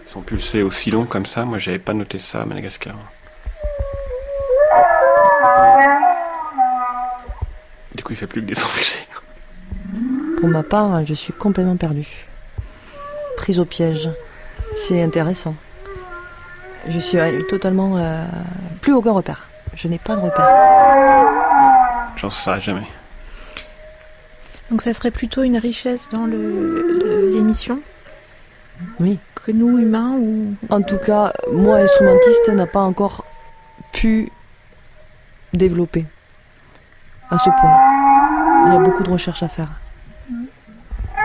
Ils 0.00 0.06
sont 0.06 0.22
pulsés 0.22 0.62
aussi 0.62 0.90
longs 0.90 1.06
comme 1.06 1.26
ça, 1.26 1.44
moi 1.44 1.58
j'avais 1.58 1.78
pas 1.78 1.92
noté 1.94 2.18
ça 2.18 2.42
à 2.42 2.44
Madagascar. 2.46 2.96
Coup, 8.08 8.14
il 8.14 8.16
fait 8.16 8.26
plus 8.26 8.42
que 8.42 8.46
des. 8.46 8.54
Pour 10.40 10.48
ma 10.48 10.62
part, 10.62 11.04
je 11.04 11.14
suis 11.14 11.32
complètement 11.32 11.76
perdue. 11.76 12.26
Prise 13.36 13.58
au 13.58 13.64
piège. 13.64 14.08
C'est 14.76 15.02
intéressant. 15.02 15.54
Je 16.88 16.98
suis 16.98 17.18
totalement 17.50 17.96
euh, 17.96 18.24
plus 18.80 18.94
aucun 18.94 19.12
repère. 19.12 19.48
Je 19.74 19.88
n'ai 19.88 19.98
pas 19.98 20.16
de 20.16 20.20
repère. 20.22 20.48
J'en 22.16 22.30
saurais 22.30 22.60
jamais. 22.60 22.86
Donc 24.70 24.82
ça 24.82 24.92
serait 24.94 25.10
plutôt 25.10 25.42
une 25.42 25.56
richesse 25.56 26.08
dans 26.08 26.26
l'émission 26.26 27.80
Oui. 29.00 29.18
Que 29.34 29.52
nous, 29.52 29.78
humains 29.78 30.16
ou... 30.18 30.54
En 30.68 30.82
tout 30.82 30.98
cas, 30.98 31.32
moi, 31.52 31.76
instrumentiste, 31.78 32.48
n'a 32.50 32.66
pas 32.66 32.80
encore 32.80 33.24
pu 33.92 34.30
développer 35.52 36.04
à 37.30 37.38
ce 37.38 37.50
point 37.50 37.87
il 38.68 38.74
y 38.74 38.76
a 38.76 38.80
beaucoup 38.80 39.02
de 39.02 39.10
recherches 39.10 39.42
à 39.42 39.48
faire. 39.48 39.68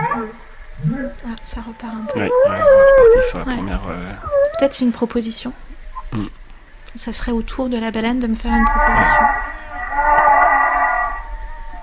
Ah, 0.02 1.36
ça 1.44 1.60
repart 1.60 1.94
un 1.94 2.04
peu. 2.12 2.20
Oui, 2.20 2.28
on 2.28 3.22
sur 3.22 3.38
la 3.38 3.44
première. 3.44 3.80
Euh, 3.88 4.12
Peut-être 4.58 4.74
c'est 4.74 4.84
une 4.84 4.92
proposition. 4.92 5.52
Hmm. 6.12 6.26
Ça 6.96 7.12
serait 7.12 7.32
au 7.32 7.42
tour 7.42 7.68
de 7.68 7.76
la 7.78 7.90
baleine 7.90 8.20
de 8.20 8.26
me 8.26 8.34
faire 8.34 8.52
une 8.52 8.64
proposition. 8.64 9.22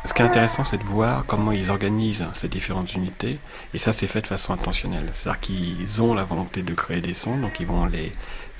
Ce 0.03 0.15
qui 0.15 0.23
est 0.23 0.25
intéressant, 0.25 0.63
c'est 0.63 0.79
de 0.79 0.83
voir 0.83 1.25
comment 1.27 1.51
ils 1.51 1.69
organisent 1.69 2.25
ces 2.33 2.47
différentes 2.47 2.95
unités. 2.95 3.37
Et 3.75 3.77
ça, 3.77 3.91
c'est 3.91 4.07
fait 4.07 4.21
de 4.21 4.27
façon 4.27 4.51
intentionnelle. 4.51 5.07
C'est-à-dire 5.13 5.39
qu'ils 5.39 6.01
ont 6.01 6.15
la 6.15 6.23
volonté 6.23 6.63
de 6.63 6.73
créer 6.73 7.01
des 7.01 7.13
sons, 7.13 7.37
donc 7.37 7.59
ils 7.59 7.67
vont 7.67 7.85
les 7.85 8.11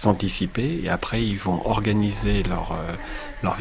anticiper. 0.04 0.82
Et 0.84 0.90
après, 0.90 1.24
ils 1.24 1.40
vont 1.40 1.66
organiser 1.66 2.44
leur, 2.44 2.74
euh, 2.74 2.94
leur 3.42 3.58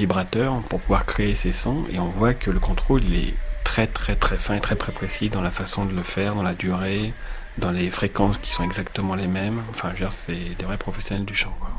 pour 0.69 0.81
pouvoir 0.81 1.07
créer 1.07 1.35
ces 1.35 1.53
sons. 1.53 1.85
Et 1.91 1.99
on 1.99 2.09
voit 2.09 2.35
que 2.35 2.51
le 2.51 2.61
contrôle, 2.61 3.03
il 3.05 3.15
est 3.15 3.35
très, 3.65 3.87
très, 3.87 4.15
très 4.15 4.37
fin 4.37 4.57
et 4.57 4.61
très, 4.61 4.77
très 4.77 4.93
précis 4.93 5.31
dans 5.31 5.41
la 5.41 5.51
façon 5.51 5.87
de 5.87 5.95
le 5.95 6.03
faire, 6.03 6.35
dans 6.35 6.43
la 6.43 6.55
durée, 6.55 7.15
dans 7.57 7.71
les 7.71 7.91
fréquences 7.91 8.37
qui 8.37 8.51
sont 8.53 8.65
exactement 8.65 9.15
les 9.15 9.27
mêmes. 9.27 9.63
Enfin, 9.71 9.89
je 9.95 10.01
veux 10.01 10.09
dire, 10.09 10.13
c'est 10.13 10.55
des 10.59 10.65
vrais 10.67 10.77
professionnels 10.77 11.25
du 11.25 11.35
chant, 11.35 11.57
quoi. 11.59 11.71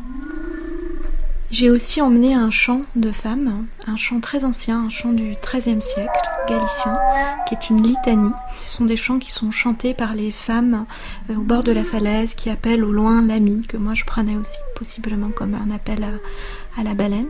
J'ai 1.51 1.69
aussi 1.69 1.99
emmené 1.99 2.33
un 2.33 2.49
chant 2.49 2.83
de 2.95 3.11
femmes, 3.11 3.65
un 3.85 3.97
chant 3.97 4.21
très 4.21 4.45
ancien, 4.45 4.85
un 4.85 4.89
chant 4.89 5.11
du 5.11 5.35
XIIIe 5.43 5.81
siècle, 5.81 6.21
galicien, 6.47 6.97
qui 7.45 7.55
est 7.55 7.69
une 7.69 7.83
litanie. 7.83 8.31
Ce 8.55 8.77
sont 8.77 8.85
des 8.85 8.95
chants 8.95 9.19
qui 9.19 9.31
sont 9.31 9.51
chantés 9.51 9.93
par 9.93 10.13
les 10.13 10.31
femmes 10.31 10.85
euh, 11.29 11.35
au 11.35 11.41
bord 11.41 11.63
de 11.63 11.73
la 11.73 11.83
falaise, 11.83 12.35
qui 12.35 12.49
appellent 12.49 12.85
au 12.85 12.93
loin 12.93 13.21
l'ami, 13.21 13.63
que 13.67 13.75
moi 13.75 13.93
je 13.95 14.05
prenais 14.05 14.37
aussi 14.37 14.59
possiblement 14.77 15.27
comme 15.27 15.53
un 15.53 15.75
appel 15.75 16.07
à, 16.77 16.83
la 16.83 16.93
baleine. 16.93 17.27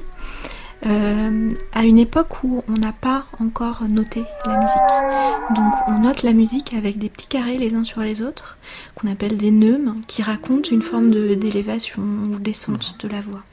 Euh, 0.85 1.51
à 1.73 1.83
une 1.83 1.97
époque 1.97 2.43
où 2.43 2.63
on 2.67 2.73
n'a 2.73 2.93
pas 2.93 3.25
encore 3.39 3.83
noté 3.89 4.23
la 4.45 4.57
musique. 4.57 5.55
Donc 5.55 5.73
on 5.87 5.99
note 5.99 6.21
la 6.21 6.33
musique 6.33 6.75
avec 6.75 6.99
des 6.99 7.09
petits 7.09 7.27
carrés 7.27 7.55
les 7.55 7.73
uns 7.73 7.83
sur 7.83 8.01
les 8.01 8.21
autres, 8.21 8.57
qu'on 8.93 9.11
appelle 9.11 9.37
des 9.37 9.51
neumes, 9.51 10.01
qui 10.05 10.21
racontent 10.21 10.69
une 10.69 10.83
forme 10.83 11.09
d'élévation 11.09 12.03
ou 12.29 12.39
descente 12.39 12.95
de 12.99 13.07
la 13.07 13.21
voix. 13.21 13.43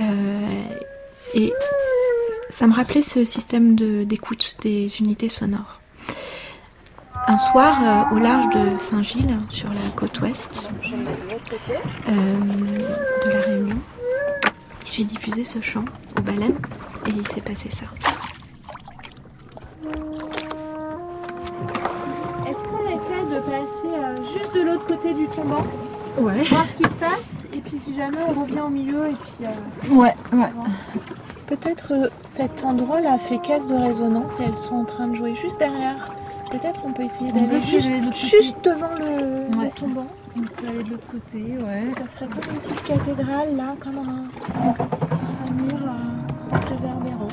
Euh, 0.00 0.62
et 1.34 1.52
ça 2.50 2.66
me 2.66 2.74
rappelait 2.74 3.02
ce 3.02 3.24
système 3.24 3.74
d'écoute 3.76 4.56
des 4.62 4.98
unités 5.00 5.28
sonores. 5.28 5.80
Un 7.26 7.36
soir, 7.36 7.78
euh, 7.82 8.14
au 8.14 8.18
large 8.18 8.48
de 8.54 8.78
Saint-Gilles, 8.78 9.36
sur 9.50 9.68
la 9.68 9.90
côte 9.94 10.20
ouest 10.20 10.70
euh, 12.08 12.12
de 13.24 13.30
la 13.30 13.40
Réunion, 13.42 13.76
j'ai 14.90 15.04
diffusé 15.04 15.44
ce 15.44 15.60
chant 15.60 15.84
aux 16.16 16.22
baleines 16.22 16.58
et 17.06 17.10
il 17.10 17.26
s'est 17.28 17.42
passé 17.42 17.68
ça. 17.70 17.84
Est-ce 22.48 22.64
qu'on 22.64 22.86
essaie 22.88 23.24
de 23.30 23.40
passer 23.40 24.32
juste 24.32 24.54
de 24.54 24.62
l'autre 24.62 24.86
côté 24.86 25.12
du 25.12 25.26
tombant 25.26 25.66
Ouais. 26.20 26.44
Voir 26.44 26.66
ce 26.66 26.74
qui 26.76 26.84
se 26.84 26.96
passe 26.96 27.44
et 27.52 27.58
puis 27.58 27.78
si 27.78 27.94
jamais 27.94 28.18
on 28.28 28.40
revient 28.42 28.60
au 28.60 28.68
milieu 28.70 29.06
et 29.08 29.14
puis. 29.14 29.46
euh, 29.46 29.94
Ouais, 29.96 30.14
ouais. 30.32 30.48
Peut-être 31.46 31.92
euh, 31.92 32.08
cet 32.24 32.64
endroit-là 32.64 33.16
fait 33.18 33.38
caisse 33.38 33.66
de 33.66 33.74
résonance 33.74 34.34
et 34.40 34.44
elles 34.44 34.58
sont 34.58 34.76
en 34.76 34.84
train 34.84 35.08
de 35.08 35.14
jouer 35.14 35.34
juste 35.34 35.58
derrière. 35.58 36.08
Peut-être 36.50 36.80
on 36.84 36.92
peut 36.92 37.02
essayer 37.04 37.30
d'aller 37.32 37.60
juste, 37.60 37.88
de 37.90 38.12
juste 38.12 38.56
devant 38.64 38.88
le, 38.98 39.68
tombant. 39.70 40.06
On 40.36 40.40
peut 40.42 40.66
aller 40.68 40.82
de 40.82 40.90
l'autre 40.90 41.06
côté, 41.10 41.38
ouais. 41.42 41.92
Ça 41.96 42.04
ferait 42.06 42.26
comme 42.26 42.54
une 42.54 42.60
petite 42.60 42.84
cathédrale 42.84 43.56
là, 43.56 43.74
comme 43.82 43.98
un, 43.98 44.24
un 44.68 45.62
mur 45.62 45.78
euh, 45.82 46.56
réverbérant. 46.68 47.28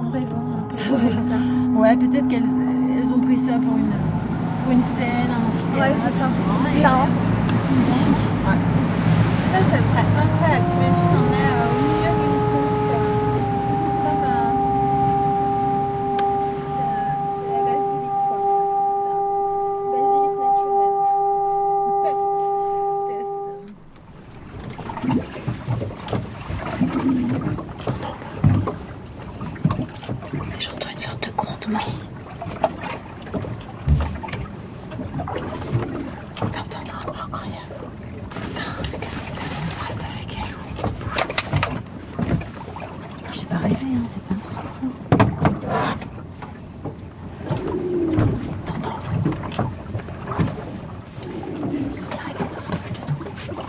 En 0.00 0.10
rêvant 0.10 0.58
un 0.58 0.68
peu 0.68 0.76
comme 0.90 1.18
ça. 1.24 1.80
Ouais, 1.80 1.96
peut-être 1.96 2.28
qu'elles 2.28 2.44
elles 2.98 3.12
ont 3.12 3.20
pris 3.20 3.36
ça 3.36 3.52
pour 3.52 3.76
une, 3.76 3.92
pour 4.62 4.72
une 4.72 4.82
scène, 4.82 5.28
un 5.30 5.46
amphithéâtre. 5.46 5.92
Ouais, 5.92 6.10
c'est 6.10 6.18
ça. 6.18 6.28
Là, 6.82 7.06
Ici. 7.90 8.12
Ça, 9.52 9.58
ça 9.58 9.78
serait 9.78 10.06
incroyable. 10.22 10.66
T'imagines, 10.70 11.14
on 11.14 11.26
est 11.32 11.48
euh, 11.48 11.68
au 11.68 11.76
milieu 11.82 12.12
d'une 12.18 12.40
côte. 12.50 13.08
Comme 14.02 14.24
euh, 14.24 14.52
c'est 16.68 16.92
c'est 17.34 17.50
la 17.52 17.60
basilique, 17.64 18.18
quoi. 18.28 18.40
Basilique 19.92 20.38
naturelle. 20.42 20.96
Test. 22.02 23.34
J'entends 30.60 30.90
une 30.90 30.98
sorte 30.98 31.26
de 31.26 31.32
grondement. 31.36 31.78
T'entends 36.36 36.78
Incroyable. 37.24 37.74
Putain, 38.30 38.72
mais 38.92 38.98
qu'est-ce 38.98 39.18
qu'on 39.18 39.34
fait 39.34 39.50
On 39.70 39.86
reste 39.86 40.00
avec 40.00 40.30
elle 40.38 40.54
ou 40.54 40.58
on 40.68 40.72
bouge 40.90 41.08
J'ai 43.34 43.46
pas 43.46 43.56
rêvé, 43.58 43.86
hein, 43.94 44.06
c'est 44.12 44.26
un 44.32 44.38
truc. 44.38 44.58
T'entends 48.66 48.98
On 51.60 51.66
dirait 51.66 52.34
des 52.38 52.50
oreilles 52.56 52.92
de 52.94 53.00
nous. 53.08 53.64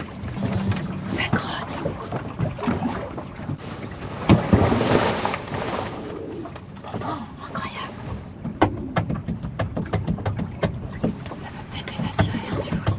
Ça 1.08 1.24
grogne. 1.34 1.78
T'entends 6.84 7.20
Incroyable. 7.46 7.96
Ça 11.38 11.48
va 11.48 11.60
peut-être 11.72 11.92
les 11.92 12.04
attirer, 12.08 12.44
hein, 12.52 12.58
du 12.64 12.70
bruit. 12.76 12.94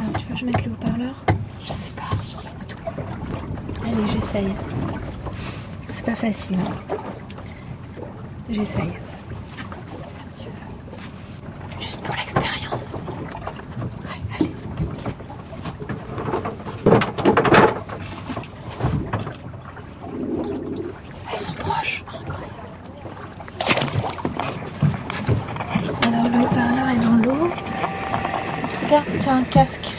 Alors, 0.00 0.12
tu 0.18 0.24
veux 0.26 0.34
que 0.34 0.40
je 0.40 0.44
mette 0.46 0.62
le 0.64 0.70
haut-parleur 0.72 1.14
Je 1.66 1.72
sais 1.72 1.92
pas. 1.96 2.10
Allez, 3.84 4.06
j'essaye. 4.12 4.52
C'est 5.92 6.04
pas 6.04 6.16
facile. 6.34 6.58
J'essaye. 8.50 8.92
Juste 11.80 12.02
pour 12.02 12.14
l'expérience. 12.16 12.94
Ouais, 14.02 14.20
allez. 14.40 14.50
Elles 21.32 21.38
sont 21.38 21.52
proches. 21.52 22.04
Incroyable. 22.08 22.54
Alors, 26.02 26.28
le 26.28 26.38
haut-parleur 26.40 26.88
est 26.88 27.00
dans 27.00 27.16
l'eau. 27.22 27.48
Regarde, 28.84 29.06
t'as 29.20 29.34
un 29.34 29.44
casque 29.44 29.96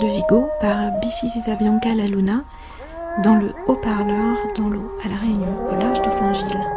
De 0.00 0.06
Vigo 0.08 0.48
par 0.60 0.90
Bifi 1.00 1.28
Viva 1.28 1.54
Bianca 1.54 1.94
La 1.94 2.06
Luna 2.06 2.42
dans 3.22 3.36
le 3.36 3.54
haut-parleur 3.68 4.36
dans 4.56 4.68
l'eau 4.68 4.90
à 5.04 5.08
La 5.08 5.14
Réunion, 5.14 5.68
au 5.70 5.74
large 5.80 6.02
de 6.02 6.10
Saint-Gilles. 6.10 6.73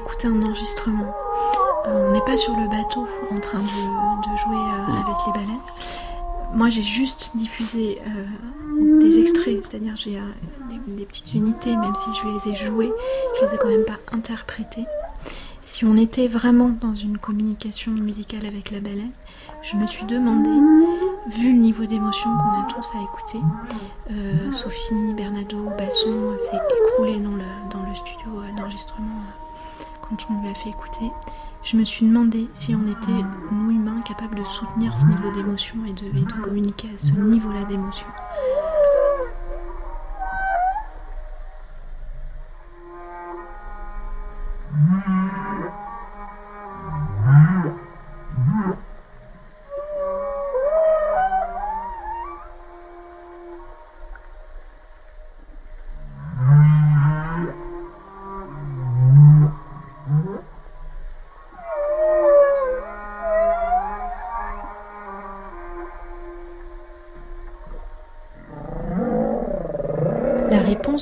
D'écouter 0.00 0.28
un 0.28 0.42
enregistrement. 0.42 1.14
Euh, 1.86 2.08
on 2.08 2.12
n'est 2.12 2.24
pas 2.24 2.36
sur 2.36 2.56
le 2.56 2.68
bateau 2.68 3.06
en 3.30 3.38
train 3.38 3.58
de, 3.58 3.64
de 3.64 4.36
jouer 4.36 4.56
euh, 4.56 4.92
avec 4.92 5.16
les 5.26 5.32
baleines. 5.32 5.60
Moi, 6.54 6.68
j'ai 6.68 6.82
juste 6.82 7.32
diffusé 7.34 8.00
euh, 8.06 8.98
des 8.98 9.18
extraits, 9.18 9.62
c'est-à-dire 9.62 9.94
j'ai 9.96 10.18
des, 10.70 10.92
des 10.94 11.04
petites 11.04 11.34
unités, 11.34 11.76
même 11.76 11.94
si 11.94 12.10
je 12.18 12.28
les 12.28 12.52
ai 12.52 12.56
jouées, 12.56 12.92
je 13.38 13.46
les 13.46 13.54
ai 13.54 13.58
quand 13.58 13.68
même 13.68 13.84
pas 13.84 13.98
interprétées. 14.10 14.86
Si 15.62 15.84
on 15.84 15.96
était 15.96 16.26
vraiment 16.28 16.70
dans 16.70 16.94
une 16.94 17.18
communication 17.18 17.92
musicale 17.92 18.46
avec 18.46 18.70
la 18.70 18.80
baleine, 18.80 19.12
je 19.62 19.76
me 19.76 19.86
suis 19.86 20.06
demandé, 20.06 20.48
vu 21.28 21.52
le 21.52 21.58
niveau 21.58 21.84
d'émotion 21.84 22.30
qu'on 22.38 22.60
a 22.60 22.66
tous 22.68 22.88
à 22.96 23.02
écouter, 23.02 23.40
euh, 24.10 24.52
Sophie, 24.52 25.12
Bernardo, 25.14 25.68
Basson 25.78 26.36
s'est 26.38 26.56
écroulé 26.56 27.20
dans 27.20 27.36
le, 27.36 27.44
dans 27.70 27.86
le 27.88 27.94
studio 27.94 28.42
d'enregistrement 28.56 29.22
quand 30.10 30.26
on 30.30 30.42
lui 30.42 30.50
a 30.50 30.54
fait 30.54 30.70
écouter. 30.70 31.10
Je 31.62 31.76
me 31.76 31.84
suis 31.84 32.06
demandé 32.06 32.48
si 32.52 32.74
on 32.74 32.86
était, 32.86 33.24
nous 33.52 33.70
humains, 33.70 34.00
capables 34.02 34.36
de 34.38 34.44
soutenir 34.44 34.96
ce 34.96 35.06
niveau 35.06 35.30
d'émotion 35.32 35.76
et 35.86 35.92
de, 35.92 36.06
et 36.06 36.24
de 36.24 36.42
communiquer 36.42 36.88
à 36.94 36.98
ce 36.98 37.12
niveau-là 37.12 37.64
d'émotion. 37.64 38.06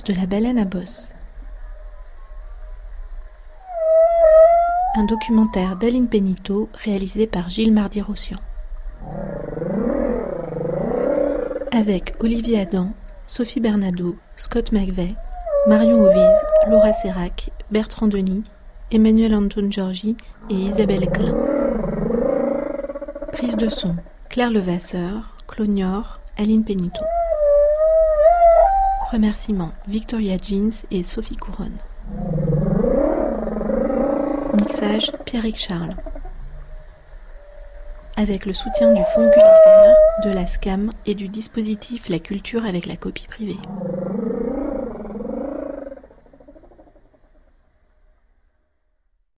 De 0.09 0.15
la 0.15 0.25
baleine 0.25 0.59
à 0.59 0.65
bosse. 0.65 1.13
Un 4.97 5.05
documentaire 5.05 5.77
d'Aline 5.77 6.09
Penito 6.09 6.71
réalisé 6.83 7.27
par 7.27 7.51
Gilles 7.51 7.75
Mardy-Rossian. 7.75 8.39
Avec 11.73 12.15
Olivier 12.21 12.61
Adam, 12.61 12.93
Sophie 13.27 13.61
Bernado, 13.61 14.17
Scott 14.37 14.73
McVeigh, 14.73 15.15
Marion 15.67 16.01
Ovise, 16.01 16.43
Laura 16.69 16.95
Serac, 16.95 17.51
Bertrand 17.71 18.09
Denis, 18.09 18.45
Emmanuel 18.91 19.35
Anton 19.35 19.71
Georgi 19.71 20.17
et 20.49 20.55
Isabelle 20.55 21.07
Klein. 21.11 21.37
Prise 23.33 23.59
de 23.59 23.69
son 23.69 23.97
Claire 24.31 24.51
Levasseur, 24.51 25.37
Clonior, 25.47 26.21
Aline 26.39 26.65
Penito. 26.65 27.05
Remerciements 29.11 29.73
Victoria 29.87 30.37
Jeans 30.37 30.71
et 30.91 31.03
Sophie 31.03 31.37
Couronne. 31.37 31.79
Mixage 34.53 35.13
Pierrick 35.25 35.57
Charles. 35.57 35.97
Avec 38.17 38.45
le 38.45 38.53
soutien 38.53 38.93
du 38.93 39.03
Fonds 39.15 39.31
Gulliver, 39.31 39.95
de 40.25 40.31
la 40.31 40.47
SCAM 40.47 40.91
et 41.07 41.15
du 41.15 41.29
dispositif 41.29 42.11
La 42.11 42.19
Culture 42.19 42.67
avec 42.67 42.85
la 42.85 42.97
copie 42.97 43.27
privée. 43.27 43.57